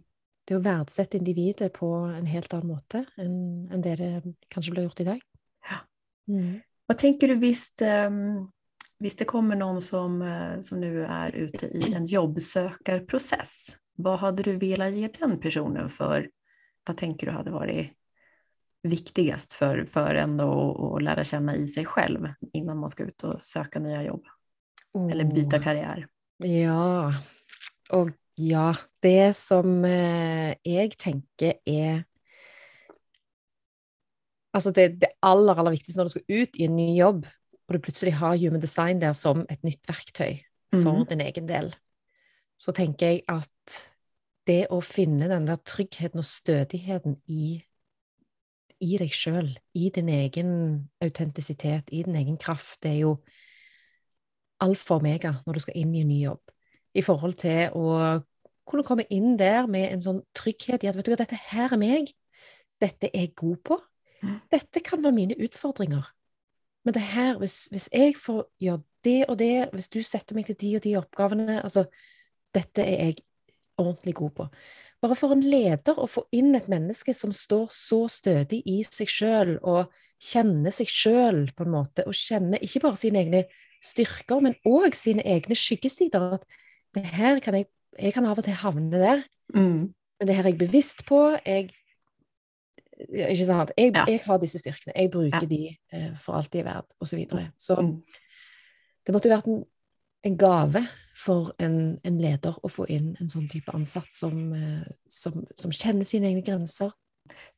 Det 0.48 0.56
å 0.56 0.62
verdsette 0.62 1.18
individet 1.18 1.72
på 1.74 1.88
en 2.06 2.26
helt 2.26 2.54
annen 2.54 2.72
måte 2.72 3.04
enn 3.20 3.68
enn 3.70 3.82
det 3.84 3.96
det 4.00 4.12
kanskje 4.50 4.74
blir 4.74 4.88
gjort 4.88 5.02
i 5.02 5.08
dag. 5.12 5.24
Ja. 5.70 5.80
Mm. 6.30 6.60
Vad 6.92 6.98
tänker 6.98 7.28
du 7.28 7.34
visst, 7.34 7.82
um, 7.82 8.50
visst 8.98 9.18
det 9.18 9.24
kommer 9.24 9.56
någon 9.56 9.82
som, 9.82 10.22
eh, 10.22 10.60
som 10.60 10.80
nu 10.80 11.04
är 11.04 11.30
ute 11.32 11.66
i 11.66 11.92
en 11.94 12.06
jobbsökarprocess. 12.06 13.68
Vad 13.96 14.18
hade 14.18 14.42
du 14.42 14.56
velat 14.56 14.92
ge 14.92 15.08
den 15.18 15.40
personen 15.40 15.90
för, 15.90 16.30
vad 16.86 16.96
tänker 16.96 17.26
du 17.26 17.32
hade 17.32 17.50
varit 17.50 17.90
viktigast 18.82 19.52
för, 19.52 19.84
för 19.84 20.14
ändå 20.14 20.96
att, 20.96 21.02
lära 21.02 21.24
känna 21.24 21.56
i 21.56 21.66
sig 21.66 21.84
själv 21.84 22.28
innan 22.52 22.78
man 22.78 22.90
ska 22.90 23.04
ut 23.04 23.24
och 23.24 23.40
söka 23.40 23.78
nya 23.78 24.02
jobb 24.02 24.24
eller 25.12 25.24
byta 25.24 25.56
Oh. 25.56 25.62
karriär? 25.62 26.06
Ja, 26.36 27.12
og 27.90 28.10
ja, 28.34 28.74
det 29.02 29.36
som 29.36 29.84
eh, 29.84 30.54
jeg 30.64 30.98
tenker 30.98 31.54
Altså 34.54 34.70
det, 34.70 35.00
det 35.00 35.08
aller, 35.22 35.54
aller 35.58 35.70
viktigste 35.72 35.98
når 36.00 36.10
du 36.10 36.14
skal 36.16 36.42
ut 36.42 36.56
i 36.60 36.64
en 36.68 36.76
ny 36.76 36.90
jobb, 36.98 37.26
og 37.68 37.74
du 37.74 37.78
plutselig 37.80 38.12
har 38.18 38.36
human 38.36 38.60
design 38.60 39.00
der 39.00 39.12
som 39.16 39.46
et 39.50 39.62
nytt 39.64 39.86
verktøy 39.88 40.40
for 40.72 40.98
Mhm. 41.02 41.06
din 41.08 41.20
egen 41.20 41.48
del, 41.48 41.74
så 42.58 42.72
tenker 42.72 43.06
jeg 43.06 43.22
at 43.28 43.88
det 44.46 44.66
å 44.70 44.80
finne 44.80 45.28
den 45.28 45.46
der 45.46 45.56
tryggheten 45.56 46.18
og 46.18 46.24
stødigheten 46.24 47.16
i, 47.28 47.62
i 48.80 48.96
deg 48.98 49.10
sjøl, 49.12 49.58
i 49.74 49.90
din 49.94 50.08
egen 50.08 50.90
autentisitet, 51.00 51.88
i 51.92 52.02
din 52.02 52.16
egen 52.16 52.36
kraft, 52.36 52.82
det 52.82 52.90
er 52.90 52.98
jo 53.04 53.16
alfa 54.60 54.94
og 54.94 55.00
omega 55.00 55.34
når 55.46 55.54
du 55.54 55.60
skal 55.60 55.76
inn 55.76 55.94
i 55.94 56.00
en 56.00 56.08
ny 56.08 56.22
jobb. 56.24 56.40
I 56.94 57.02
forhold 57.02 57.34
til 57.40 57.70
å 57.74 58.22
kunne 58.66 58.84
komme 58.84 59.06
inn 59.10 59.36
der 59.36 59.66
med 59.66 59.92
en 59.92 60.00
sånn 60.00 60.20
trygghet 60.34 60.84
i 60.84 60.88
at 60.88 60.96
vet 60.96 61.04
du 61.06 61.10
hva, 61.12 61.16
dette 61.18 61.38
her 61.50 61.72
er 61.72 61.78
meg, 61.80 62.12
dette 62.80 63.10
er 63.12 63.26
jeg 63.26 63.34
god 63.36 63.56
på, 63.64 63.78
Mm. 63.78 63.91
Dette 64.52 64.80
kan 64.84 65.02
være 65.02 65.16
mine 65.16 65.36
utfordringer. 65.42 66.06
Men 66.84 66.94
det 66.94 67.02
her, 67.12 67.36
hvis, 67.38 67.68
hvis 67.70 67.88
jeg 67.92 68.16
får 68.18 68.44
gjøre 68.62 68.82
det 69.04 69.18
og 69.28 69.38
det, 69.38 69.68
hvis 69.72 69.88
du 69.90 70.00
setter 70.02 70.34
meg 70.34 70.46
til 70.46 70.58
de 70.58 70.76
og 70.76 70.82
de 70.84 70.96
oppgavene, 70.98 71.60
altså, 71.62 71.84
dette 72.54 72.82
er 72.82 73.04
jeg 73.06 73.20
ordentlig 73.78 74.14
god 74.14 74.30
på. 74.36 74.46
Bare 75.02 75.16
for 75.18 75.34
en 75.34 75.42
leder 75.42 75.98
å 75.98 76.06
få 76.10 76.24
inn 76.34 76.54
et 76.54 76.68
menneske 76.70 77.14
som 77.16 77.32
står 77.34 77.70
så 77.74 78.04
stødig 78.12 78.60
i 78.70 78.82
seg 78.86 79.10
sjøl, 79.10 79.56
og 79.62 79.90
kjenner 80.22 80.74
seg 80.74 80.90
sjøl 80.90 81.44
på 81.56 81.66
en 81.66 81.74
måte, 81.74 82.04
og 82.06 82.14
kjenner 82.14 82.62
ikke 82.62 82.84
bare 82.84 83.00
sine 83.00 83.24
egne 83.24 83.44
styrker, 83.82 84.42
men 84.44 84.54
òg 84.68 84.94
sine 84.94 85.24
egne 85.26 85.56
skyggesider. 85.58 86.36
At 86.38 86.46
det 86.94 87.06
her 87.16 87.40
kan 87.42 87.58
jeg, 87.58 87.66
jeg 87.98 88.14
kan 88.14 88.28
av 88.30 88.38
og 88.38 88.46
til 88.46 88.58
havne 88.62 88.90
der, 89.02 89.24
Mm. 89.52 89.92
men 89.92 90.28
det 90.28 90.34
her 90.36 90.46
er 90.46 90.52
jeg 90.54 90.62
bevisst 90.62 91.02
på. 91.04 91.18
Jeg, 91.44 91.72
ikke 93.08 93.46
sant? 93.46 93.70
Jeg, 93.78 93.92
Ja. 93.94 94.04
jeg 94.08 94.20
har 94.24 94.38
disse 94.38 94.58
styrkene. 94.58 94.92
Jeg 94.96 95.10
bruker 95.10 95.42
Ja. 95.42 95.46
de 95.48 95.76
eh, 95.92 96.14
for 96.16 96.34
alt 96.34 96.50
de 96.52 96.58
er 96.58 96.64
verdt, 96.64 96.92
osv. 97.00 97.06
Så, 97.06 97.16
videre. 97.16 97.52
så 97.56 97.76
Mm. 97.80 98.02
det 99.06 99.12
måtte 99.14 99.28
jo 99.28 99.36
vært 99.36 99.46
en, 99.46 99.64
en 100.24 100.36
gave 100.36 100.86
for 101.14 101.52
en, 101.58 101.98
en 102.04 102.18
leder 102.18 102.54
å 102.62 102.68
få 102.70 102.86
inn 102.88 103.16
en 103.20 103.28
sånn 103.28 103.48
type 103.50 103.72
ansatt 103.74 104.12
som, 104.12 104.52
eh, 104.52 104.84
som, 105.08 105.46
som 105.56 105.70
kjenner 105.70 106.04
sine 106.04 106.26
egne 106.26 106.42
grenser. 106.42 106.92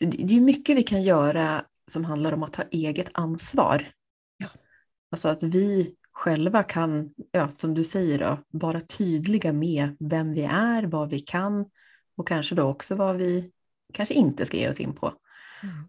Det 0.00 0.06
det 0.10 0.36
är 0.36 0.40
mycket 0.40 0.76
vi 0.76 0.82
kan 0.82 1.02
göra 1.02 1.64
som 1.90 2.04
handlar 2.04 2.32
om 2.32 2.42
att 2.42 2.52
ta 2.52 2.62
eget 2.70 3.08
ansvar. 3.14 3.92
Ja. 4.38 4.48
Alltså 5.12 5.28
att 5.28 5.42
vi 5.42 5.94
själva 6.12 6.62
kan, 6.62 7.14
ja, 7.32 7.48
som 7.50 7.74
du 7.74 7.84
säger, 7.84 8.18
då, 8.18 8.38
vara 8.50 8.80
tydliga 8.80 9.52
med 9.52 9.96
vem 10.00 10.32
vi 10.32 10.42
är, 10.42 10.82
vad 10.82 11.10
vi 11.10 11.20
kan 11.20 11.64
och 12.16 12.28
kanske 12.28 12.54
då 12.54 12.62
också 12.62 12.94
vad 12.94 13.16
vi 13.16 13.52
kanske 13.92 14.14
inte 14.14 14.46
ska 14.46 14.56
ge 14.56 14.68
oss 14.68 14.80
in 14.80 14.92
på. 14.94 15.12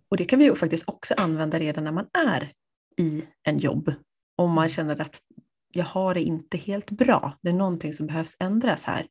Och 0.10 0.18
det 0.18 0.26
kan 0.26 0.40
vi 0.40 0.46
ju 0.46 0.56
faktiskt 0.56 0.84
också 0.88 1.14
använda 1.18 1.60
redan 1.60 1.84
när 1.84 1.92
man 1.92 2.08
är 2.14 2.52
i 2.98 3.26
en 3.44 3.60
jobb. 3.60 3.94
Om 4.38 4.52
man 4.52 4.70
känner 4.70 5.02
att 5.02 5.20
jag 5.74 5.86
har 5.86 6.14
det 6.14 6.22
inte 6.22 6.58
helt 6.58 6.92
bra, 6.92 7.34
det 7.42 7.50
är 7.50 7.54
någonting 7.54 7.94
som 7.94 8.08
behövs 8.08 8.36
ändras 8.40 8.84
här. 8.84 9.08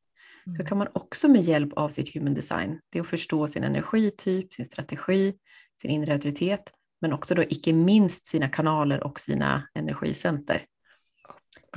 Mm. 0.47 0.59
Så 0.59 0.65
kan 0.67 0.79
man 0.79 0.89
också 0.93 1.29
med 1.29 1.43
hjälp 1.43 1.73
av 1.73 1.89
sitt 1.89 2.15
human 2.15 2.35
design, 2.35 2.81
det 2.91 2.99
är 2.99 3.03
att 3.03 3.09
förstå 3.09 3.49
sin 3.49 3.65
energityp, 3.65 4.53
sin 4.55 4.65
strategi, 4.67 5.35
sin 5.83 5.91
inre 5.91 6.13
auktoritet, 6.13 6.73
men 7.01 7.13
också 7.13 7.35
då 7.35 7.43
icke 7.43 7.73
minst 7.73 8.27
sina 8.27 8.49
kanaler 8.49 9.03
och 9.05 9.21
sina 9.21 9.69
energicenter. 9.75 10.67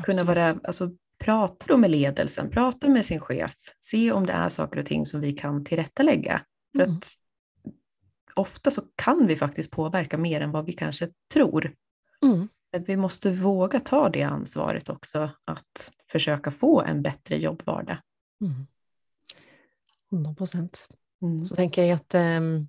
Kunna 0.04 0.22
Absolutt. 0.22 0.28
vara, 0.28 0.60
alltså, 0.64 0.92
prata 1.24 1.66
då 1.68 1.78
med 1.78 1.92
ledelsen, 1.92 2.50
prata 2.50 2.90
med 2.90 3.06
sin 3.06 3.20
chef, 3.20 3.56
se 3.80 4.12
om 4.12 4.26
det 4.26 4.34
är 4.34 4.50
saker 4.50 4.80
och 4.80 4.86
ting 4.86 5.06
som 5.06 5.22
vi 5.22 5.34
kan 5.34 5.64
tillrättalägga. 5.66 6.42
För 6.78 6.84
Mm. 6.84 6.98
att 6.98 7.10
ofta 8.38 8.72
så 8.72 8.82
kan 8.96 9.28
vi 9.28 9.36
faktiskt 9.36 9.72
påverka 9.72 10.18
mer 10.18 10.42
än 10.42 10.52
vad 10.52 10.66
vi 10.66 10.74
kanske 10.74 11.08
tror. 11.34 11.76
Mm. 12.24 12.48
Vi 12.86 12.98
måste 12.98 13.32
våga 13.32 13.80
ta 13.80 14.10
det 14.10 14.24
ansvaret 14.24 14.90
också, 14.90 15.30
att 15.46 15.92
försöka 16.12 16.52
få 16.52 16.82
en 16.82 17.02
bättre 17.02 17.38
jobbvardag. 17.38 17.98
Mm. 18.42 18.68
100 20.12 20.36
Mm. 21.22 21.46
Så 21.46 21.56
tenker 21.56 21.82
jeg 21.82 21.98
at 21.98 22.14
em, 22.14 22.68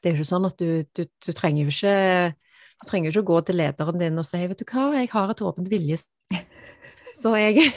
det 0.00 0.08
er 0.08 0.14
jo 0.14 0.22
ikke 0.22 0.30
sånn 0.30 0.46
at 0.48 0.56
du, 0.56 0.80
du, 0.96 1.02
du 1.04 1.32
trenger 1.36 1.66
jo 1.66 1.74
ikke 1.74 2.32
du 2.80 2.86
trenger 2.88 3.12
ikke 3.12 3.20
å 3.20 3.30
gå 3.34 3.40
til 3.44 3.58
lederen 3.60 4.00
din 4.00 4.16
og 4.16 4.24
si 4.24 4.40
'Vet 4.40 4.62
du 4.62 4.64
hva, 4.64 4.96
jeg 4.96 5.10
har 5.12 5.30
et 5.30 5.42
åpent 5.44 5.68
vilje'. 5.68 6.00
Så 7.20 7.36
jeg 7.36 7.60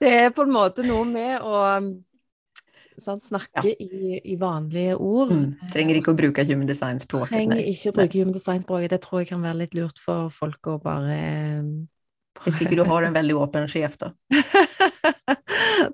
Det 0.00 0.08
er 0.08 0.32
på 0.32 0.46
en 0.46 0.54
måte 0.54 0.80
noe 0.86 1.04
med 1.04 1.44
å 1.44 1.52
sant, 3.02 3.24
snakke 3.24 3.72
i, 3.72 4.20
i 4.32 4.36
vanlige 4.40 4.96
ord. 4.96 5.32
Mm. 5.34 5.70
Trenger 5.72 6.00
ikke 6.00 6.12
å 6.12 6.18
bruke 6.18 6.44
human 6.48 6.68
design-språket. 6.68 7.32
Trenger 7.34 7.62
ikke 7.62 7.92
å 7.92 7.96
bruke 7.96 8.20
human 8.20 8.36
design-språket. 8.36 8.92
Det 8.94 9.00
tror 9.04 9.22
jeg 9.22 9.30
kan 9.32 9.42
være 9.44 9.62
litt 9.62 9.78
lurt 9.78 10.02
for 10.02 10.30
folk 10.34 10.70
å 10.70 10.76
bare 10.82 11.16
em, 11.16 11.70
Hvis 12.44 12.60
ikke 12.64 12.78
du 12.78 12.84
har 12.88 13.06
en 13.06 13.16
veldig 13.16 13.36
åpen 13.40 13.68
sjef, 13.70 13.96
da. 14.00 14.12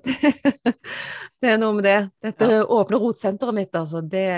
det, 0.05 0.33
det 1.41 1.53
er 1.53 1.61
noe 1.61 1.73
med 1.79 1.87
det. 1.87 1.99
Dette 2.29 2.45
åpne 2.63 3.01
rotsenteret 3.01 3.57
mitt, 3.57 3.73
altså. 3.75 4.01
Det 4.01 4.27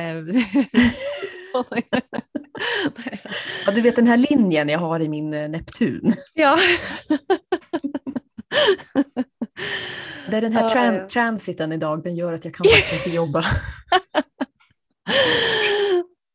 Ja, 3.66 3.72
du 3.72 3.82
vet 3.82 3.96
den 3.96 4.08
här 4.08 4.18
linjen 4.18 4.70
jag 4.70 4.80
har 4.80 5.00
i 5.00 5.10
min 5.10 5.34
eh, 5.34 5.50
Neptun. 5.50 6.14
Ja. 6.34 6.58
Det 10.30 10.38
är 10.38 10.42
den 10.42 10.54
här 10.54 10.70
tran- 10.70 10.96
ja. 10.96 11.08
transiten 11.10 11.72
idag, 11.72 12.04
den 12.04 12.16
gör 12.16 12.34
att 12.34 12.46
jag 12.46 12.54
kan 12.54 12.66
faktiskt 12.66 12.94
inte 12.94 13.10
jobba. 13.16 13.46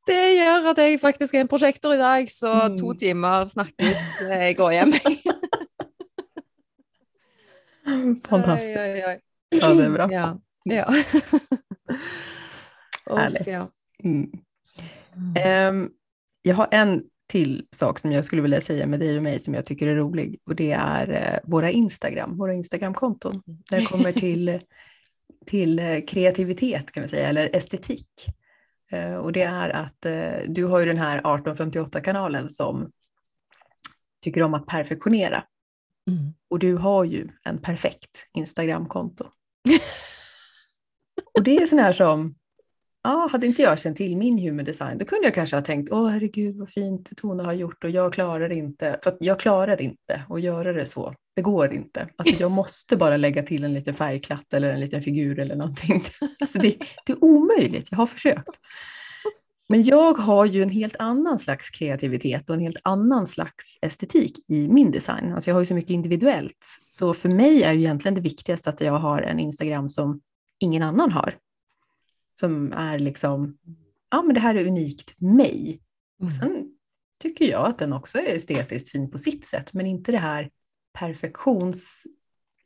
Det 0.07 0.35
gjør 0.37 0.67
at 0.71 0.79
jeg 0.79 1.01
faktisk 1.01 1.35
er 1.35 1.41
en 1.41 1.49
prosjektor 1.49 1.95
i 1.95 1.97
dag, 1.99 2.31
så 2.31 2.51
Mm. 2.67 2.77
to 2.79 2.95
timer 2.95 3.49
snakkes, 3.49 3.97
jeg 4.21 4.57
går 4.57 4.73
hjem. 4.73 4.93
Fantastiskt. 8.29 8.77
Oi, 8.79 8.93
oi, 8.93 9.05
oi. 9.07 9.19
Ja, 9.51 9.75
det 9.75 9.85
är 9.85 9.91
bra. 9.91 10.09
Ja. 10.13 10.39
ja. 10.65 10.95
Härligt. 13.17 13.49
Mm. 14.05 14.31
Ehm, 15.37 15.91
jag 16.43 16.55
har 16.55 16.69
en 16.71 17.03
till 17.27 17.67
sak 17.71 17.99
som 17.99 18.13
jag 18.13 18.25
skulle 18.25 18.43
vilja 18.43 18.61
säga 18.61 18.87
med 18.87 19.01
dig 19.01 19.17
och 19.17 19.23
mig 19.23 19.41
som 19.41 19.55
jag 19.55 19.67
tycker 19.67 19.87
är 19.87 19.95
rolig 19.95 20.41
och 20.47 20.55
det 20.55 20.73
är 20.73 21.11
eh, 21.11 21.51
våra 21.51 21.71
Instagram, 21.71 22.37
våra 22.37 22.55
Instagramkonton. 22.55 23.43
När 23.71 23.81
det 23.81 23.87
kommer 23.87 24.13
till, 24.13 24.61
till 25.47 25.79
eh, 25.79 26.01
kreativitet 26.01 26.93
kan 26.93 27.03
vi 27.03 27.09
säga, 27.09 27.29
eller 27.29 27.57
estetik. 27.57 28.09
Eh, 28.91 29.17
och 29.17 29.33
det 29.33 29.43
är 29.43 29.71
att 29.71 30.07
du 30.47 30.65
har 30.65 30.81
ju 30.81 30.87
den 30.87 30.99
här 30.99 31.21
1858-kanalen 31.21 32.49
som 32.49 32.91
tycker 34.23 34.43
om 34.43 34.55
att 34.55 34.67
perfektionera. 34.67 35.45
Mm. 36.11 36.35
Och 36.51 36.59
du 36.59 36.75
har 36.75 37.05
ju 37.05 37.29
en 37.45 37.59
perfekt 37.59 38.29
Instagramkonto. 38.35 39.25
och 41.35 41.43
det 41.43 41.57
är 41.57 41.67
sån 41.67 41.79
här 41.79 41.93
som, 41.93 42.35
ah, 43.05 43.29
hade 43.29 43.47
inte 43.47 43.63
jag 43.63 43.79
känt 43.79 43.97
till 43.97 44.17
min 44.17 44.39
human 44.39 44.65
design, 44.65 44.99
då 44.99 45.05
kunde 45.05 45.27
jag 45.27 45.35
kanske 45.35 45.57
ha 45.57 45.63
tänkt, 45.63 45.93
åh 45.93 46.09
herregud 46.09 46.57
vad 46.57 46.71
fint 46.71 47.17
Tone 47.17 47.43
har 47.43 47.53
gjort 47.53 47.85
och 47.85 47.91
jag 47.91 48.13
klarar 48.13 48.53
inte, 48.53 48.99
för 49.03 49.11
att 49.11 49.17
jag 49.21 49.41
klarar 49.41 49.81
inte 49.81 50.23
att 50.29 50.43
göra 50.43 50.73
det 50.73 50.87
så. 50.87 51.15
Det 51.37 51.43
går 51.43 51.73
inte. 51.73 52.09
Alltså 52.17 52.43
jag 52.43 52.51
måste 52.51 52.97
bara 52.97 53.17
lägga 53.17 53.43
till 53.43 53.65
en 53.65 53.75
liten 53.75 53.95
färgklatt 53.95 54.55
eller 54.55 54.71
en 54.71 54.81
liten 54.81 55.03
figur 55.03 55.39
eller 55.39 55.57
någonting. 55.57 56.05
Alltså 56.41 56.59
det, 56.59 56.77
det 57.07 57.13
är 57.13 57.25
omöjligt, 57.25 57.89
jag 57.91 57.99
har 57.99 58.07
försökt. 58.07 58.59
Men 59.69 59.83
jag 59.83 60.13
har 60.13 60.45
ju 60.45 60.63
en 60.63 60.71
helt 60.71 60.97
annan 60.99 61.39
slags 61.39 61.71
kreativitet 61.71 62.51
och 62.51 62.55
en 62.55 62.61
helt 62.61 62.81
annan 62.85 63.27
slags 63.27 63.79
estetik 63.83 64.51
i 64.51 64.69
min 64.69 64.91
design. 64.91 65.33
Alltså 65.33 65.51
jag 65.51 65.55
har 65.55 65.61
ju 65.61 65.67
så 65.67 65.75
mycket 65.75 65.91
individuellt. 65.91 66.67
Så 66.89 67.15
för 67.15 67.29
mig 67.29 67.63
är 67.63 67.73
ju 67.73 67.81
egentligen 67.81 68.15
det 68.15 68.21
viktigaste 68.21 68.71
att 68.71 68.81
jag 68.81 68.99
har 68.99 69.23
en 69.23 69.39
Instagram 69.39 69.91
som 69.91 70.21
ingen 70.61 70.83
annan 70.83 71.13
har. 71.13 71.35
Som 72.35 72.73
är 72.73 72.99
liksom, 72.99 73.59
ja 74.11 74.23
men 74.23 74.35
det 74.35 74.41
här 74.41 74.55
är 74.55 74.67
unikt 74.67 75.21
mig. 75.21 75.81
Mm. 76.21 76.31
Sen 76.31 76.71
tycker 77.23 77.51
jag 77.51 77.67
att 77.67 77.79
den 77.79 77.93
också 77.93 78.19
är 78.19 78.37
estetiskt 78.37 78.89
fin 78.89 79.11
på 79.11 79.19
sitt 79.19 79.47
sätt, 79.47 79.73
men 79.73 79.87
inte 79.87 80.13
det 80.13 80.19
här 80.19 80.51
perfektions... 80.99 82.03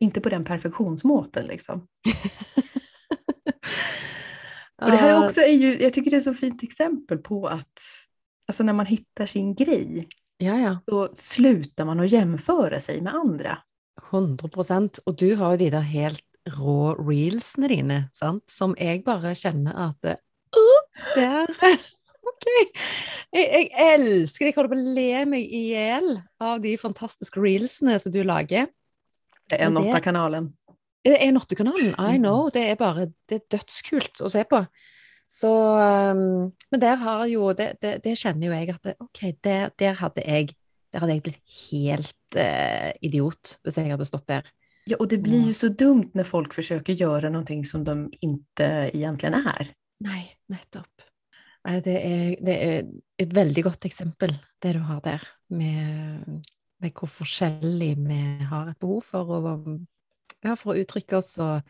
Inte 0.00 0.20
på 0.20 0.28
den 0.28 0.44
perfektionsmåten 0.44 1.46
liksom. 1.46 1.80
Och 4.82 4.90
det 4.90 4.96
här 4.96 5.10
är 5.10 5.24
också 5.24 5.40
är 5.40 5.52
ju, 5.52 5.82
jag 5.82 5.92
tycker 5.92 6.10
det 6.10 6.16
är 6.16 6.20
så 6.20 6.34
fint 6.34 6.62
exempel 6.62 7.18
på 7.18 7.46
att 7.46 7.80
alltså 8.48 8.62
när 8.62 8.72
man 8.72 8.86
hittar 8.86 9.26
sin 9.26 9.54
grej, 9.54 10.08
Ja, 10.38 10.58
ja. 10.58 10.78
då 10.86 11.10
slutar 11.14 11.84
man 11.84 12.00
att 12.00 12.10
jämföra 12.10 12.80
sig 12.80 13.00
med 13.00 13.14
andra. 13.14 13.58
100 14.12 14.48
Og 15.06 15.18
du 15.18 15.34
har 15.34 15.52
jo 15.52 15.56
de 15.56 15.70
der 15.70 15.80
helt 15.80 16.27
rå 16.56 16.94
reelsene 16.98 17.68
dine, 17.68 17.98
sant? 18.16 18.44
som 18.50 18.74
jeg 18.78 19.04
bare 19.04 19.34
kjenner 19.38 19.76
at 19.88 20.10
uh, 20.12 20.16
Der 21.16 21.46
OK! 22.28 22.46
Jeg, 23.32 23.46
jeg 23.46 23.70
elsker 23.94 24.44
det. 24.46 24.50
Jeg 24.52 24.54
kommer 24.56 24.74
til 24.76 24.84
å 24.84 24.94
le 24.96 25.24
meg 25.28 25.44
i 25.52 25.62
hjel 25.74 26.14
av 26.40 26.60
de 26.64 26.74
fantastiske 26.80 27.40
reelsene 27.40 27.98
som 28.00 28.12
du 28.14 28.22
lager. 28.24 28.68
Det 29.50 29.60
är 29.60 29.70
Men 29.70 29.82
det- 29.82 29.92
N8-kanalen. 29.94 30.52
Det 31.04 31.16
er 31.22 31.30
Nottekanalen, 31.32 31.94
I 31.98 32.16
Mm. 32.18 32.22
know. 32.22 32.50
Det 32.50 32.62
er 32.70 32.74
bare 32.76 33.06
det 33.28 33.36
er 33.42 33.56
dødskult 33.58 34.20
å 34.20 34.28
se 34.28 34.42
på. 34.44 34.66
Så 35.30 35.48
um, 36.12 36.52
Men 36.70 36.80
der 36.80 36.96
har 36.96 37.26
jo 37.26 37.52
det, 37.52 37.78
det, 37.80 38.02
det 38.02 38.16
kjenner 38.18 38.46
jo 38.48 38.52
jeg 38.52 38.70
at 38.74 38.82
det, 38.82 38.94
OK, 39.00 39.20
der, 39.44 39.70
der 39.78 39.94
hadde 39.94 40.22
jeg 40.26 40.50
der 40.92 41.00
hadde 41.00 41.12
jeg 41.12 41.22
blitt 41.22 41.40
helt 41.70 42.36
eh, 42.40 42.92
idiot 43.04 43.58
hvis 43.62 43.76
jeg 43.76 43.90
hadde 43.92 44.06
stått 44.08 44.26
der. 44.26 44.42
Ja, 44.90 44.96
och 44.96 45.08
det 45.08 45.18
blir 45.18 45.46
ju 45.46 45.54
så 45.54 45.68
dumt 45.68 46.10
när 46.14 46.24
folk 46.24 46.54
försöker 46.54 46.92
göra 46.92 47.30
någonting 47.30 47.64
som 47.64 47.84
de 47.84 48.12
inte 48.20 48.90
egentligen 48.92 49.34
är. 49.34 49.72
Nei, 50.00 50.36
nettopp. 50.46 51.02
Det 51.84 51.92
er, 51.92 52.36
det 52.40 52.54
er 52.64 52.86
et 53.20 53.32
veldig 53.36 53.64
godt 53.66 53.84
eksempel, 53.84 54.32
det 54.62 54.72
du 54.72 54.78
har 54.88 55.02
der, 55.04 55.24
med, 55.52 56.38
med 56.80 56.92
hvor 56.96 57.10
forskjellig 57.12 57.90
vi 57.98 58.20
har 58.48 58.70
et 58.70 58.78
behov 58.80 59.02
for 59.04 59.32
å, 59.36 59.52
ja, 60.46 60.54
for 60.56 60.72
å 60.72 60.76
uttrykke 60.80 61.18
oss 61.18 61.34
og 61.44 61.66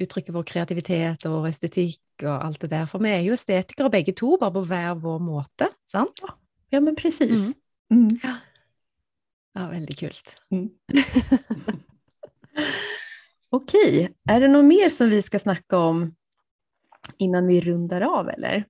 uttrykke 0.00 0.32
vår 0.32 0.46
kreativitet 0.48 1.26
og 1.28 1.34
vår 1.34 1.50
estetikk 1.50 2.24
og 2.24 2.32
alt 2.38 2.62
det 2.64 2.70
der. 2.72 2.86
For 2.88 3.04
vi 3.04 3.12
er 3.12 3.20
jo 3.26 3.36
estetikere 3.36 3.92
begge 3.92 4.14
to, 4.16 4.38
bare 4.40 4.54
på 4.54 4.62
hver 4.70 4.94
vår 5.02 5.20
måte, 5.26 5.68
sant? 5.84 6.24
Ja, 6.72 6.80
men 6.80 6.96
precis. 6.96 7.50
Mm. 7.92 8.06
Mm. 8.06 8.38
Ja, 9.58 9.68
veldig 9.74 9.98
kult. 10.00 10.38
Mm. 10.54 10.70
Okej, 13.50 14.14
är 14.28 14.40
det 14.40 14.48
något 14.48 14.64
mer 14.64 14.88
som 14.88 15.10
vi 15.10 15.22
ska 15.22 15.38
snacka 15.38 15.78
om 15.78 16.14
innan 17.16 17.46
vi 17.46 17.60
rundar 17.60 18.00
av 18.00 18.28
eller? 18.28 18.64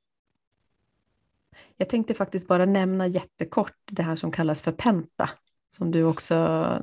Jag 1.76 1.88
tänkte 1.88 2.14
faktiskt 2.14 2.48
bara 2.48 2.64
nämna 2.64 3.06
jättekort 3.06 3.76
det 3.90 4.02
här 4.02 4.16
som 4.16 4.32
kallas 4.32 4.62
för 4.62 4.72
penta, 4.72 5.30
som 5.76 5.90
du 5.90 6.04
också 6.04 6.36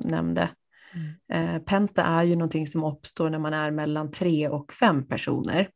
nämnde. 0.04 0.48
Mm. 0.94 1.54
Eh, 1.56 1.62
Penta 1.62 2.02
är 2.04 2.24
ju 2.24 2.34
någonting 2.34 2.66
som 2.66 2.84
uppstår 2.84 3.30
när 3.30 3.38
man 3.38 3.54
är 3.54 3.70
mellan 3.70 4.10
tre 4.10 4.48
och 4.48 4.72
fem 4.72 5.06
personer. 5.06 5.70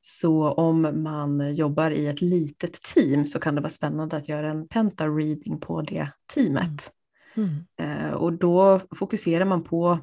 Så 0.00 0.52
om 0.52 1.02
man 1.02 1.54
jobbar 1.54 1.90
i 1.90 2.06
ett 2.06 2.20
litet 2.20 2.82
team 2.82 3.26
så 3.26 3.38
kan 3.38 3.54
det 3.54 3.60
vara 3.60 3.70
spännande 3.70 4.16
att 4.16 4.28
göra 4.28 4.50
en 4.50 4.68
penta-reading 4.68 5.60
på 5.60 5.82
det 5.82 6.08
teamet. 6.34 6.92
Mm. 7.34 7.64
Eh, 7.76 8.12
Och 8.12 8.32
då 8.32 8.80
fokuserar 8.96 9.44
man 9.44 9.64
på 9.64 9.98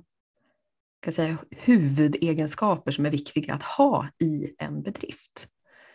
kan 1.02 1.14
säga, 1.14 1.38
huvudegenskaper 1.50 2.92
som 2.92 3.06
är 3.06 3.12
viktiga 3.12 3.54
att 3.54 3.64
ha 3.64 4.08
i 4.20 4.56
en 4.58 4.82
bedrift. 4.82 5.48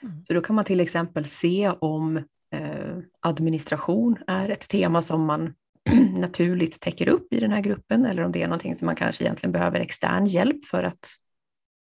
Mm. 0.03 0.25
Så 0.25 0.35
då 0.35 0.41
kan 0.41 0.57
man 0.57 0.65
till 0.65 0.81
exempel 0.81 1.25
se 1.25 1.71
om 1.71 2.17
eh, 2.51 2.99
administration 3.21 4.19
är 4.27 4.49
ett 4.49 4.69
tema 4.69 5.03
som 5.03 5.25
man 5.25 5.55
naturligt 6.19 6.81
täcker 6.81 7.09
upp 7.09 7.33
i 7.33 7.41
den 7.41 7.53
här 7.53 7.61
gruppen 7.61 8.07
eller 8.07 8.23
om 8.23 8.33
det 8.33 8.43
är 8.43 8.47
någonting 8.47 8.77
som 8.77 8.87
man 8.87 8.97
kanske 8.97 9.25
egentligen 9.25 9.53
behöver 9.53 9.81
extern 9.81 10.27
hjälp 10.27 10.65
för 10.65 10.83
att 10.83 11.09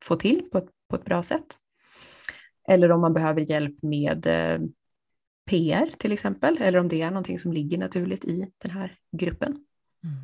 få 0.04 0.16
till 0.16 0.48
på 0.52 0.59
ett, 0.59 0.68
på 0.90 0.96
ett 0.96 1.04
bra 1.04 1.22
sätt. 1.22 1.57
Eller 2.68 2.92
om 2.92 3.00
man 3.00 3.14
behöver 3.14 3.50
hjälp 3.50 3.83
med 3.83 4.26
eh, 4.26 4.61
PR 5.50 5.90
till 5.98 6.12
exempel, 6.12 6.59
eller 6.59 6.78
om 6.78 6.88
det 6.88 7.02
är 7.02 7.11
någonting 7.11 7.38
som 7.38 7.52
ligger 7.52 7.78
naturligt 7.78 8.24
i 8.24 8.52
den 8.59 8.70
här 8.70 8.98
gruppen. 9.12 9.50
Mm. 10.04 10.16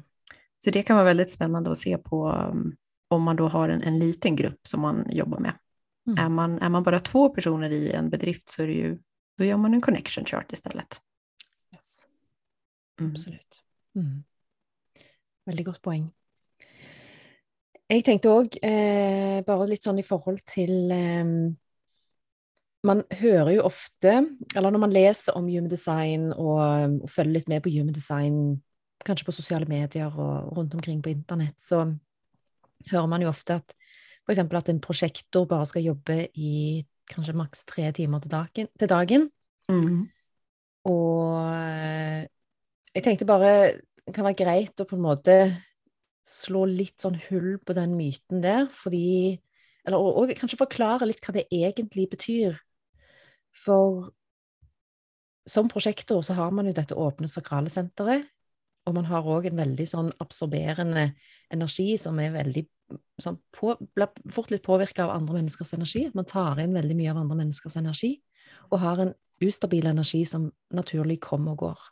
Så 0.59 0.70
det 0.70 0.83
kan 0.83 0.96
vara 0.96 1.04
väldigt 1.04 1.30
spännande 1.30 1.70
att 1.70 1.78
se 1.78 1.98
på 1.98 2.33
um, 2.33 2.76
om 3.14 3.22
man 3.22 3.37
då 3.37 3.48
har 3.48 3.68
en, 3.68 3.83
en 3.83 3.98
liten 3.98 4.37
grupp 4.37 4.68
som 4.68 4.81
man 4.81 5.07
jobbar 5.11 5.38
med. 5.38 5.59
Mm. 6.07 6.24
Är, 6.24 6.29
man, 6.29 6.59
är 6.59 6.68
man 6.68 6.83
bara 6.83 7.00
två 7.00 7.29
personer 7.29 7.70
i 7.70 7.92
en 7.92 8.11
bedrift 8.11 8.48
så 8.48 8.62
är 8.62 8.66
det 8.66 8.72
ju, 8.72 8.98
då 9.38 9.44
gör 9.44 9.57
man 9.57 9.74
en 9.74 9.81
connection 9.81 10.24
chart 10.24 10.53
istället. 10.53 11.00
Yes. 11.74 12.07
Mm. 13.00 13.12
Absolutt. 13.12 13.62
Mm. 13.96 14.24
Veldig 15.46 15.66
godt 15.66 15.83
poeng. 15.83 16.11
Jeg 17.88 18.05
tenkte 18.05 18.33
òg, 18.33 18.55
eh, 18.64 19.42
bare 19.44 19.66
litt 19.68 19.85
sånn 19.85 20.00
i 20.00 20.07
forhold 20.07 20.40
til 20.48 20.90
eh, 20.92 21.27
Man 22.85 23.00
hører 23.16 23.55
jo 23.55 23.62
ofte, 23.64 24.11
eller 24.53 24.72
når 24.72 24.81
man 24.83 24.92
leser 24.92 25.37
om 25.38 25.46
human 25.48 25.70
design 25.72 26.27
og, 26.33 26.98
og 27.00 27.09
følger 27.09 27.33
litt 27.33 27.48
med 27.48 27.62
på 27.64 27.72
human 27.72 27.94
design, 27.96 28.61
kanskje 29.05 29.24
på 29.24 29.33
sosiale 29.33 29.64
medier 29.64 30.12
og 30.12 30.50
rundt 30.59 30.74
omkring 30.77 31.00
på 31.00 31.09
internett, 31.14 31.57
så 31.64 31.87
hører 32.90 33.11
man 33.11 33.25
jo 33.25 33.31
ofte 33.33 33.59
at 33.61 33.75
eksempel 34.33 34.59
at 34.59 34.70
en 34.73 34.81
prosjektor 34.83 35.47
bare 35.49 35.66
skal 35.68 35.85
jobbe 35.85 36.18
i 36.40 36.83
kanskje 37.11 37.37
maks 37.37 37.64
tre 37.68 37.90
timer 37.97 38.23
til 38.25 38.33
dagen, 38.33 38.68
til 38.81 38.90
dagen. 38.90 39.29
Mm. 39.68 40.07
Og 40.88 41.37
eh, 41.53 42.25
jeg 42.94 43.05
tenkte 43.05 43.29
bare 43.29 43.55
det 44.05 44.12
kan 44.12 44.27
være 44.27 44.40
greit 44.42 44.81
å 44.81 44.88
på 44.88 44.99
en 44.99 45.05
måte 45.05 45.37
slå 46.29 46.64
litt 46.68 47.01
sånn 47.01 47.16
hull 47.29 47.57
på 47.64 47.77
den 47.77 47.97
myten 47.97 48.44
der, 48.44 48.68
fordi 48.73 49.40
Eller 49.85 50.01
og, 50.01 50.16
og 50.16 50.31
kanskje 50.33 50.57
forklare 50.57 51.05
litt 51.05 51.20
hva 51.20 51.35
det 51.37 51.42
egentlig 51.53 52.07
betyr. 52.09 52.55
For 53.53 54.07
som 55.44 55.68
prosjektor 55.68 56.23
så 56.25 56.33
har 56.38 56.55
man 56.57 56.70
jo 56.70 56.73
dette 56.73 56.97
åpne 56.97 57.29
sakrale 57.29 57.68
senteret, 57.68 58.25
og 58.85 58.94
man 58.97 59.07
har 59.09 59.25
òg 59.25 59.49
en 59.49 59.59
veldig 59.59 59.87
sånn 59.88 60.11
absorberende 60.20 61.11
energi 61.53 61.94
som 62.01 62.18
er 62.20 62.35
veldig 62.35 62.64
sånn 63.25 63.38
på, 63.55 63.73
blir 63.97 64.11
fort 64.33 64.53
litt 64.53 64.64
påvirka 64.64 65.07
av 65.07 65.14
andre 65.14 65.38
menneskers 65.38 65.73
energi. 65.77 66.05
At 66.09 66.18
man 66.18 66.29
tar 66.29 66.61
inn 66.61 66.77
veldig 66.77 66.97
mye 66.99 67.12
av 67.14 67.23
andre 67.23 67.38
menneskers 67.40 67.79
energi, 67.81 68.18
og 68.70 68.83
har 68.83 69.01
en 69.01 69.14
ustabil 69.44 69.88
energi 69.88 70.23
som 70.29 70.51
naturlig 70.77 71.18
kommer 71.25 71.55
og 71.55 71.64
går. 71.64 71.87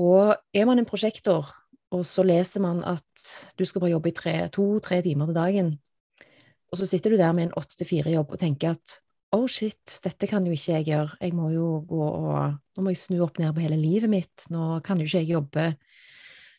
Og 0.00 0.34
er 0.56 0.66
man 0.66 0.80
en 0.80 0.88
prosjektor, 0.88 1.52
og 1.94 2.02
så 2.08 2.24
leser 2.26 2.64
man 2.64 2.80
at 2.88 3.28
du 3.58 3.66
skal 3.68 3.84
bare 3.84 3.92
jobbe 3.94 4.10
i 4.10 4.38
to-tre 4.50 5.02
timer 5.04 5.30
til 5.30 5.36
dagen, 5.36 5.74
og 6.72 6.80
så 6.80 6.88
sitter 6.90 7.12
du 7.12 7.20
der 7.20 7.32
med 7.32 7.46
en 7.46 7.56
åtte-til-fire-jobb 7.60 8.32
og 8.34 8.40
tenker 8.40 8.74
at 8.74 8.98
oh 9.34 9.46
shit, 9.50 9.98
dette 10.04 10.28
kan 10.30 10.44
jo 10.46 10.54
ikke 10.54 10.78
jeg 10.78 10.88
gjøre, 10.88 11.18
jeg 11.20 11.34
må 11.36 11.50
jo 11.54 11.68
gå 11.88 12.02
og 12.04 12.60
Nå 12.74 12.82
må 12.82 12.90
jeg 12.90 12.98
snu 12.98 13.20
opp 13.22 13.36
ned 13.38 13.52
på 13.54 13.62
hele 13.62 13.76
livet 13.78 14.10
mitt, 14.10 14.48
nå 14.50 14.80
kan 14.82 14.98
jo 14.98 15.06
ikke 15.06 15.20
jeg 15.22 15.36
jobbe 15.36 15.68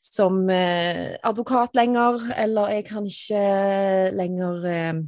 som 0.05 0.37
eh, 0.53 1.17
advokat 1.27 1.75
lenger, 1.75 2.21
eller 2.39 2.71
jeg 2.71 2.85
kan 2.87 3.07
ikke 3.09 3.41
lenger 4.15 4.67
eh, 4.69 5.01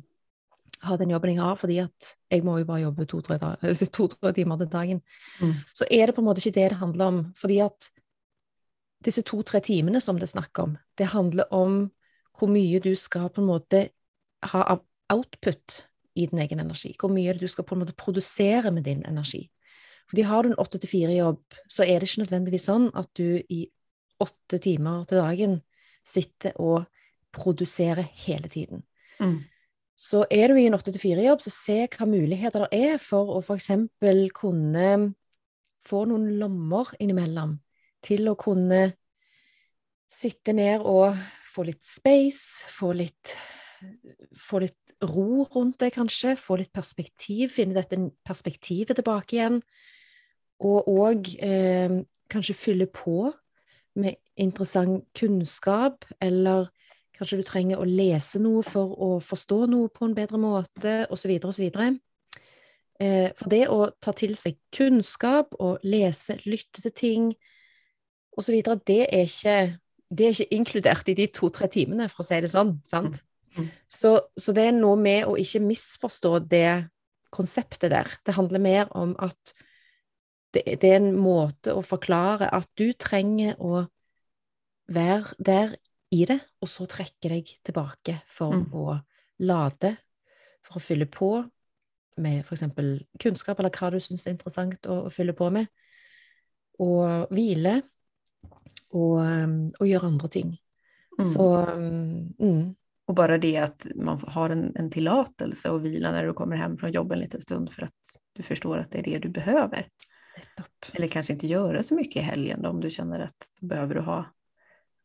ha 0.84 0.98
den 1.00 1.14
jobben 1.14 1.32
jeg 1.32 1.42
har, 1.42 1.56
fordi 1.60 1.78
at 1.84 2.10
jeg 2.34 2.44
må 2.46 2.58
jo 2.60 2.68
bare 2.68 2.84
jobbe 2.84 3.08
to-tre 3.10 3.38
to, 3.40 4.08
timer 4.36 4.60
til 4.60 4.72
dagen. 4.74 5.02
Mm. 5.40 5.54
Så 5.74 5.88
er 5.90 6.10
det 6.10 6.18
på 6.18 6.24
en 6.24 6.28
måte 6.28 6.44
ikke 6.44 6.58
det 6.58 6.70
det 6.74 6.82
handler 6.82 7.14
om, 7.14 7.22
fordi 7.38 7.60
at 7.66 7.90
disse 9.06 9.24
to-tre 9.24 9.62
timene 9.64 10.02
som 10.04 10.20
det 10.20 10.28
er 10.28 10.36
snakk 10.36 10.60
om, 10.64 10.76
det 10.98 11.14
handler 11.14 11.48
om 11.54 11.86
hvor 12.38 12.52
mye 12.52 12.82
du 12.84 12.94
skal 12.98 13.30
på 13.34 13.42
en 13.42 13.50
måte 13.50 13.88
ha 14.52 14.64
av 14.76 14.84
output 15.14 15.84
i 16.18 16.26
din 16.30 16.42
egen 16.44 16.62
energi. 16.64 16.94
Hvor 16.98 17.12
mye 17.14 17.30
er 17.30 17.38
det 17.38 17.48
du 17.48 17.52
skal 17.52 17.68
på 17.68 17.78
en 17.78 17.84
måte 17.84 17.96
produsere 17.98 18.72
med 18.74 18.88
din 18.90 19.04
energi. 19.08 19.46
Fordi 20.10 20.24
har 20.28 20.44
du 20.44 20.52
en 20.52 20.60
åtte 20.62 20.80
til 20.80 20.90
fire-jobb, 20.90 21.42
så 21.70 21.84
er 21.84 22.00
det 22.00 22.08
ikke 22.08 22.24
nødvendigvis 22.24 22.68
sånn 22.70 22.88
at 22.96 23.10
du 23.20 23.42
i 23.54 23.66
åtte 24.24 24.60
timer 24.64 25.04
til 25.10 25.22
dagen 25.22 25.60
sitter 26.08 26.56
og 26.64 26.88
produserer 27.36 28.08
hele 28.26 28.50
tiden. 28.50 28.86
Mm. 29.20 29.42
Så 29.98 30.24
er 30.32 30.48
du 30.48 30.60
i 30.62 30.68
en 30.70 30.78
åtte 30.78 30.94
til 30.94 31.02
fire-jobb, 31.02 31.42
så 31.42 31.52
se 31.54 31.78
hva 31.92 32.08
muligheter 32.08 32.66
det 32.66 32.82
er 32.94 33.00
for 33.02 33.34
å 33.36 33.42
f.eks. 33.42 33.72
kunne 34.38 34.90
få 35.88 36.04
noen 36.10 36.30
lommer 36.40 36.94
innimellom 37.02 37.58
til 38.06 38.30
å 38.30 38.38
kunne 38.40 38.92
sitte 40.08 40.54
ned 40.56 40.86
og 40.86 41.18
få 41.50 41.66
litt 41.68 41.84
space, 41.84 42.68
få 42.72 42.94
litt, 42.96 43.34
få 44.38 44.62
litt 44.64 44.96
ro 45.06 45.46
rundt 45.54 45.80
det, 45.84 45.92
kanskje, 45.96 46.36
få 46.40 46.60
litt 46.62 46.74
perspektiv, 46.76 47.52
finne 47.54 47.78
dette 47.78 48.00
perspektivet 48.26 48.98
tilbake 48.98 49.38
igjen, 49.38 49.62
og 50.66 50.90
òg 50.90 51.30
eh, 51.44 52.00
kanskje 52.32 52.58
fylle 52.58 52.88
på 52.90 53.28
med 53.98 54.18
interessant 54.38 55.06
kunnskap, 55.18 56.06
eller 56.22 56.70
kanskje 57.18 57.40
du 57.40 57.46
trenger 57.46 57.82
å 57.82 57.88
lese 57.90 58.42
noe 58.42 58.62
for 58.66 58.94
å 59.02 59.10
forstå 59.24 59.64
noe 59.72 59.90
på 59.94 60.06
en 60.06 60.16
bedre 60.18 60.40
måte, 60.42 61.00
osv., 61.14 61.34
osv. 61.50 61.66
Eh, 62.98 63.30
for 63.38 63.54
det 63.54 63.64
å 63.74 63.90
ta 64.02 64.14
til 64.18 64.38
seg 64.38 64.58
kunnskap 64.74 65.54
og 65.62 65.86
lese, 65.86 66.38
lytte 66.46 66.82
til 66.86 66.94
ting 66.94 67.28
osv., 68.38 68.62
det 68.86 69.04
er 69.10 69.26
ikke 69.26 69.60
det 70.08 70.26
er 70.26 70.36
ikke 70.36 70.56
inkludert 70.56 71.10
i 71.12 71.16
de 71.18 71.28
to-tre 71.36 71.68
timene, 71.68 72.08
for 72.08 72.24
å 72.24 72.28
si 72.28 72.40
det 72.44 72.52
sånn. 72.52 72.78
sant? 72.88 73.20
Mm. 73.58 73.70
Så, 73.90 74.14
så, 74.38 74.54
det 74.56 74.68
er 74.70 74.78
noe 74.78 74.98
med 75.00 75.28
å 75.28 75.36
ikke 75.40 75.64
misforstå 75.66 76.34
det 76.50 76.90
konseptet 77.34 77.92
der. 77.92 78.12
Det 78.26 78.38
handler 78.38 78.64
mer 78.64 78.92
om 78.98 79.16
at 79.20 79.54
det, 80.56 80.64
det 80.82 80.92
er 80.94 81.02
en 81.02 81.14
måte 81.20 81.76
å 81.76 81.84
forklare 81.86 82.50
at 82.56 82.70
du 82.80 82.92
trenger 82.94 83.58
å 83.60 83.84
være 84.88 85.36
der 85.44 85.76
i 86.16 86.24
det, 86.28 86.40
og 86.64 86.72
så 86.72 86.88
trekke 86.88 87.32
deg 87.34 87.50
tilbake 87.68 88.22
for 88.32 88.56
mm. 88.56 88.68
å 88.72 88.96
lade, 89.44 89.92
for 90.64 90.80
å 90.80 90.84
fylle 90.84 91.08
på 91.12 91.32
med 92.24 92.40
f.eks. 92.42 92.64
kunnskap, 93.22 93.60
eller 93.60 93.74
hva 93.76 93.92
du 93.94 94.00
syns 94.02 94.26
er 94.26 94.34
interessant 94.34 94.88
å, 94.90 95.04
å 95.08 95.14
fylle 95.14 95.36
på 95.38 95.50
med, 95.54 95.68
og 96.82 97.34
hvile 97.34 97.82
og, 98.96 99.20
og 99.20 99.86
gjøre 99.86 100.10
andre 100.10 100.32
ting. 100.32 100.56
Mm. 101.18 101.26
Så 101.34 101.48
mm. 102.40 102.64
Och 103.08 103.16
bara 103.16 103.38
det 103.38 103.58
att 103.58 103.88
man 103.96 104.20
har 104.28 104.50
en, 104.50 104.76
en 104.76 104.92
tillåtelse 104.92 105.70
och 105.70 105.86
vila 105.86 106.12
när 106.12 106.26
du 106.26 106.34
kommer 106.34 106.56
hem 106.56 106.78
från 106.78 106.92
jobbet 106.92 107.16
en 107.16 107.20
liten 107.20 107.42
stund 107.42 107.72
för 107.72 107.82
att 107.82 107.94
du 108.34 108.44
förstår 108.44 108.78
att 108.78 108.92
det 108.92 109.00
är 109.00 109.04
det 109.04 109.20
du 109.20 109.30
behöver. 109.30 109.88
Eller 110.94 111.08
kanske 111.08 111.34
inte 111.34 111.48
göra 111.48 111.84
så 111.84 111.96
mycket 111.96 112.16
i 112.16 112.20
helgen 112.26 112.62
då, 112.62 112.70
om 112.70 112.82
du 112.82 112.90
känner 112.90 113.20
att 113.20 113.36
du 113.60 113.68
behöver 113.68 113.96
ha 113.96 114.26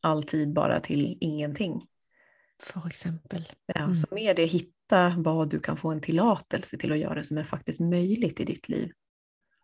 all 0.01 0.23
tid 0.25 0.53
bara 0.53 0.81
till 0.81 1.19
ingenting. 1.21 1.87
För 2.63 2.87
exempel. 2.87 3.53
Ja, 3.67 3.81
mm. 3.81 3.95
Så 3.95 4.15
med 4.15 4.37
det 4.37 4.47
hitta 4.47 5.15
vad 5.19 5.51
du 5.51 5.61
kan 5.61 5.77
få 5.77 5.91
en 5.91 6.01
tillåtelse 6.01 6.79
till 6.79 6.93
att 6.93 6.99
göra 6.99 7.23
som 7.23 7.39
är 7.39 7.45
faktiskt 7.45 7.81
möjligt 7.81 8.41
i 8.41 8.45
ditt 8.45 8.69
liv. 8.69 8.93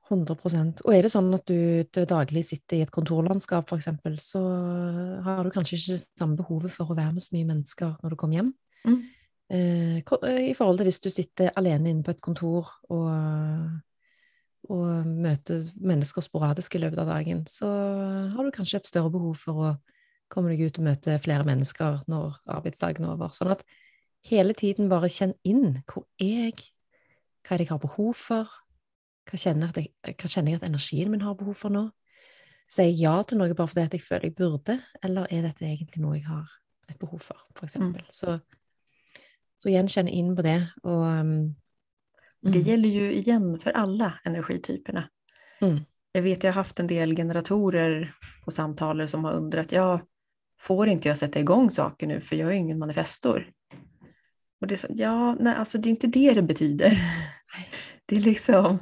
100% 0.09 0.82
Og 0.86 0.94
er 0.94 1.04
det 1.04 1.11
sånn 1.12 1.28
at 1.36 1.44
du 1.48 1.84
til 1.92 2.06
daglig 2.09 2.44
sitter 2.48 2.78
i 2.78 2.84
et 2.86 2.92
kontorlandskap, 2.94 3.68
f.eks., 3.68 3.90
så 4.24 4.42
har 5.26 5.44
du 5.44 5.52
kanskje 5.52 5.76
ikke 5.76 5.96
det 5.96 6.04
samme 6.06 6.38
behovet 6.38 6.72
for 6.72 6.90
å 6.90 6.96
være 6.96 7.14
med 7.16 7.24
så 7.24 7.36
mye 7.36 7.48
mennesker 7.48 7.98
når 8.02 8.14
du 8.14 8.18
kommer 8.20 8.40
hjem. 8.40 8.52
Mm. 8.88 9.02
Eh, 9.48 9.98
I 10.00 10.54
forhold 10.56 10.80
til 10.80 10.88
hvis 10.88 11.02
du 11.04 11.11
sitter 11.12 11.52
alene 11.56 11.92
inne 11.92 12.04
på 12.04 12.12
et 12.12 12.24
kontor 12.24 12.70
og, 12.92 13.11
og 14.68 14.86
møter 15.09 15.68
mennesker 15.80 16.24
sporadisk 16.24 16.76
i 16.76 16.82
løpet 16.84 17.02
av 17.04 17.12
dagen, 17.14 17.44
så 17.48 17.68
har 18.34 18.44
du 18.44 18.52
kanskje 18.54 18.82
et 18.82 18.90
større 18.90 19.12
behov 19.12 19.36
for 19.40 19.64
å 19.64 19.74
komme 20.32 20.52
deg 20.52 20.68
ut 20.68 20.80
og 20.80 20.88
møte 20.90 21.16
flere 21.24 21.46
mennesker 21.48 22.02
når 22.09 22.40
arbeidsdagen 22.59 23.06
er 23.06 23.14
over. 23.14 23.32
Sånn 23.32 23.54
at 23.54 23.64
hele 24.28 24.56
tiden 24.56 24.90
bare 24.92 25.11
kjenn 25.12 25.32
inn 25.48 25.80
hvor 25.88 26.04
jeg, 26.20 26.56
hva 27.44 27.56
er 27.56 27.62
det 27.62 27.68
jeg 27.68 27.72
har 27.72 27.84
behov 27.84 28.12
for, 28.18 28.52
hva 29.29 29.39
kjenner, 29.39 29.72
jeg, 29.76 29.93
hva 30.14 30.29
kjenner, 30.29 30.53
jeg, 30.53 30.61
at 30.62 30.68
energien 30.68 31.11
min 31.12 31.24
har 31.24 31.37
behov 31.39 31.57
for 31.59 31.74
nå? 31.74 31.89
Sier 32.68 32.91
jeg 32.91 33.01
ja 33.01 33.14
til 33.24 33.41
noe 33.41 33.55
bare 33.57 33.70
fordi 33.70 33.99
jeg 33.99 34.05
føler 34.05 34.29
jeg 34.29 34.37
burde, 34.37 34.79
eller 35.05 35.29
er 35.33 35.47
dette 35.49 35.64
egentlig 35.64 36.03
noe 36.05 36.18
jeg 36.18 36.26
har 36.29 36.57
et 36.89 36.99
behov 37.01 37.20
for, 37.20 37.41
for 37.57 37.68
mm. 37.81 37.95
Så, 38.12 38.39
så 39.61 39.70
igjen 39.70 39.89
kjenne 39.93 40.12
inn 40.12 40.35
på 40.37 40.45
det. 40.45 40.61
Og, 40.85 41.05
mm. 41.05 42.53
Det 42.53 42.59
gäller 42.59 42.89
ju 42.89 43.12
igen 43.12 43.59
för 43.59 43.70
alla 43.70 44.18
energityperna. 44.24 45.09
Mm. 45.61 45.81
Jag 46.12 46.22
vet, 46.22 46.45
jag 46.45 46.53
har 46.53 46.55
haft 46.55 46.81
en 46.81 46.87
del 46.87 47.16
generatorer 47.16 48.14
på 48.45 48.51
samtal 48.51 49.09
som 49.09 49.24
har 49.24 49.33
undrat, 49.33 49.72
ja, 49.72 50.01
får 50.61 50.89
inte 50.89 51.09
jag 51.09 51.18
sätta 51.18 51.41
igång 51.41 51.70
saker 51.70 52.07
nu 52.07 52.20
för 52.20 52.37
jag 52.37 52.49
är 52.49 52.55
ingen 52.55 52.79
manifestor? 52.79 53.51
Och 54.61 54.66
det 54.66 54.74
är 54.74 54.76
så, 54.76 54.87
ja, 54.91 55.37
nej, 55.41 55.55
alltså 55.55 55.79
det 55.79 55.89
är 55.89 55.91
inte 55.91 56.07
det 56.07 56.35
det 56.35 56.43
betyder. 56.43 56.99
Det 58.07 58.16
är 58.16 58.20
liksom, 58.20 58.79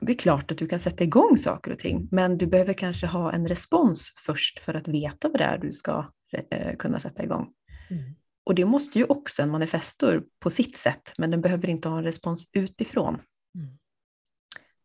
det 0.00 0.12
är 0.12 0.16
klart 0.16 0.50
att 0.50 0.58
du 0.58 0.66
kan 0.66 0.80
sätta 0.80 1.04
igång 1.04 1.38
saker 1.38 1.70
och 1.70 1.78
ting, 1.78 2.08
men 2.10 2.38
du 2.38 2.46
behöver 2.46 2.72
kanske 2.72 3.06
ha 3.06 3.32
en 3.32 3.48
respons 3.48 4.12
först 4.16 4.58
för 4.58 4.74
att 4.74 4.88
veta 4.88 5.28
vad 5.28 5.40
det 5.40 5.44
är 5.44 5.58
du 5.58 5.72
ska 5.72 6.12
eh, 6.50 6.76
kunna 6.76 7.00
sätta 7.00 7.22
igång. 7.22 7.52
Mm. 7.90 8.02
Och 8.44 8.54
det 8.54 8.64
måste 8.64 8.98
ju 8.98 9.04
också 9.04 9.42
en 9.42 9.50
manifestor 9.50 10.24
på 10.40 10.50
sitt 10.50 10.76
sätt, 10.76 11.12
men 11.18 11.30
den 11.30 11.40
behöver 11.40 11.68
inte 11.68 11.88
ha 11.88 11.98
en 11.98 12.04
respons 12.04 12.46
utifrån. 12.52 13.14
Mm. 13.54 13.78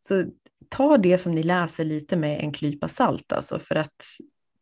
Så 0.01 0.25
ta 0.69 0.97
det 0.97 1.17
som 1.17 1.31
ni 1.31 1.43
läser 1.43 1.83
lite 1.83 2.17
med 2.17 2.39
en 2.39 2.51
klypa 2.51 2.87
salt, 2.87 3.31
alltså 3.31 3.59
för 3.59 3.75
att 3.75 4.05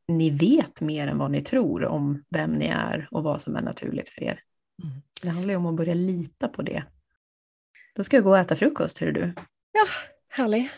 ni 0.08 0.30
vet 0.30 0.82
mer 0.82 1.08
än 1.08 1.18
vad 1.18 1.32
ni 1.32 1.42
tror 1.42 1.86
om 1.86 2.24
vem 2.30 2.52
ni 2.52 2.66
är 2.66 3.08
och 3.12 3.24
vad 3.24 3.42
som 3.42 3.56
är 3.56 3.62
naturligt 3.62 4.10
för 4.10 4.24
er. 4.24 4.40
Mm. 4.84 5.02
Det 5.22 5.30
handlar 5.30 5.54
ju 5.54 5.58
om 5.58 5.66
att 5.66 5.76
börja 5.76 5.94
lita 5.94 6.48
på 6.48 6.62
det. 6.62 6.84
Då 7.96 8.04
ska 8.04 8.18
jag 8.18 8.24
gå 8.24 8.30
och 8.30 8.38
äta 8.38 8.56
frukost, 8.56 8.98
hör 8.98 9.12
du. 9.12 9.34
Ja, 9.78 9.86
herlig. 10.30 10.70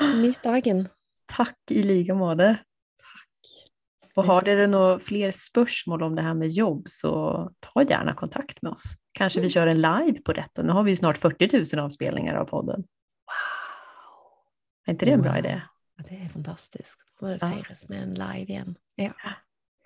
Nyt 0.16 0.42
dagen. 0.42 0.88
Tack 1.26 1.58
i 1.70 1.82
lika 1.82 2.14
måte. 2.14 2.58
Tack. 2.96 3.68
Och 4.14 4.24
har 4.24 4.42
dere 4.42 4.66
några 4.66 4.98
fler 4.98 5.30
spörsmål 5.30 6.02
om 6.02 6.14
det 6.14 6.22
här 6.22 6.34
med 6.34 6.48
jobb 6.48 6.86
så 6.88 7.50
ta 7.60 7.82
gärna 7.82 8.14
kontakt 8.14 8.62
med 8.62 8.72
oss. 8.72 8.82
Kanske 9.12 9.38
mm. 9.38 9.46
vi 9.46 9.50
kör 9.50 9.66
en 9.66 9.80
live 9.80 10.20
på 10.20 10.32
detta. 10.32 10.62
Nu 10.62 10.72
har 10.72 10.82
vi 10.82 10.90
ju 10.90 10.96
snart 10.96 11.18
40 11.18 11.76
000 11.76 11.84
avspelningar 11.84 12.34
av 12.34 12.44
podden. 12.44 12.76
Wow! 12.76 12.86
Är 14.86 14.92
inte 14.92 15.06
det 15.06 15.12
en 15.12 15.22
bra 15.22 15.30
wow. 15.30 15.38
idé? 15.38 15.62
Ja, 15.96 16.04
det 16.08 16.16
är 16.16 16.28
fantastiskt. 16.28 17.00
Då 17.20 17.26
det 17.26 17.38
firas 17.38 17.88
med 17.88 18.02
en 18.02 18.14
live 18.14 18.46
igen. 18.52 18.74
Ja. 18.94 19.12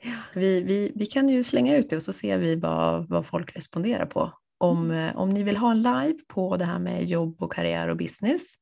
ja. 0.03 0.17
Vi, 0.35 0.61
vi, 0.61 0.93
vi 0.95 1.07
kan 1.07 1.29
ju 1.29 1.45
slänga 1.45 1.77
ut 1.77 1.91
det 1.91 1.97
och 1.97 2.03
så 2.03 2.13
ser 2.13 2.39
vi 2.39 2.57
vad, 2.57 3.09
vad 3.09 3.27
folk 3.27 3.57
responderar 3.57 4.07
på. 4.07 4.33
Om, 4.63 4.91
mm. 4.91 5.09
Eh, 5.09 5.17
om 5.17 5.29
ni 5.29 5.43
vill 5.43 5.57
ha 5.57 5.71
en 5.71 5.83
live 5.83 6.19
på 6.29 6.57
det 6.57 6.65
här 6.65 6.79
med 6.79 7.05
jobb 7.05 7.43
och 7.43 7.53
karriär 7.53 7.89
och 7.89 7.97
business 7.97 8.55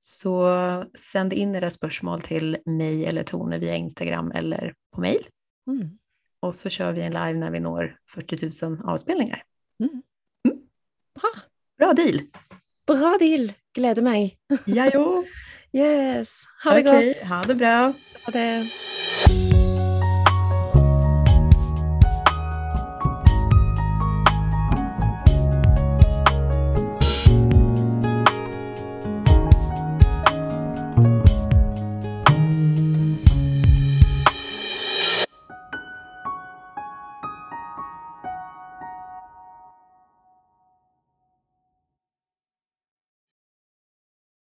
så 0.00 0.84
sänd 1.12 1.32
in 1.32 1.54
era 1.54 1.70
spörsmål 1.70 2.22
till 2.22 2.56
mig 2.64 3.06
eller 3.06 3.22
Tone 3.22 3.58
via 3.58 3.74
Instagram 3.74 4.32
eller 4.32 4.74
på 4.94 5.00
mail. 5.00 5.26
Mm. 5.70 5.98
Och 6.40 6.54
så 6.54 6.68
kör 6.68 6.92
vi 6.92 7.02
en 7.02 7.12
live 7.12 7.32
när 7.32 7.50
vi 7.50 7.60
når 7.60 7.98
40 8.14 8.66
000 8.66 8.80
avspelningar. 8.84 9.42
Mm. 9.80 10.02
Mm. 10.48 10.58
Bra. 11.20 11.42
Bra 11.78 11.92
deal. 11.92 12.20
Bra 12.86 13.16
deal. 13.20 13.52
Gleder 13.74 14.02
mig. 14.02 14.38
Ja, 14.64 14.90
jo. 14.94 15.24
yes. 15.72 16.44
Ha 16.64 16.74
det 16.74 16.80
okay. 16.80 17.08
gott. 17.08 17.22
Ha 17.22 17.42
det 17.42 17.54
bra. 17.54 17.92
Ha 18.24 18.32
det. 18.32 18.64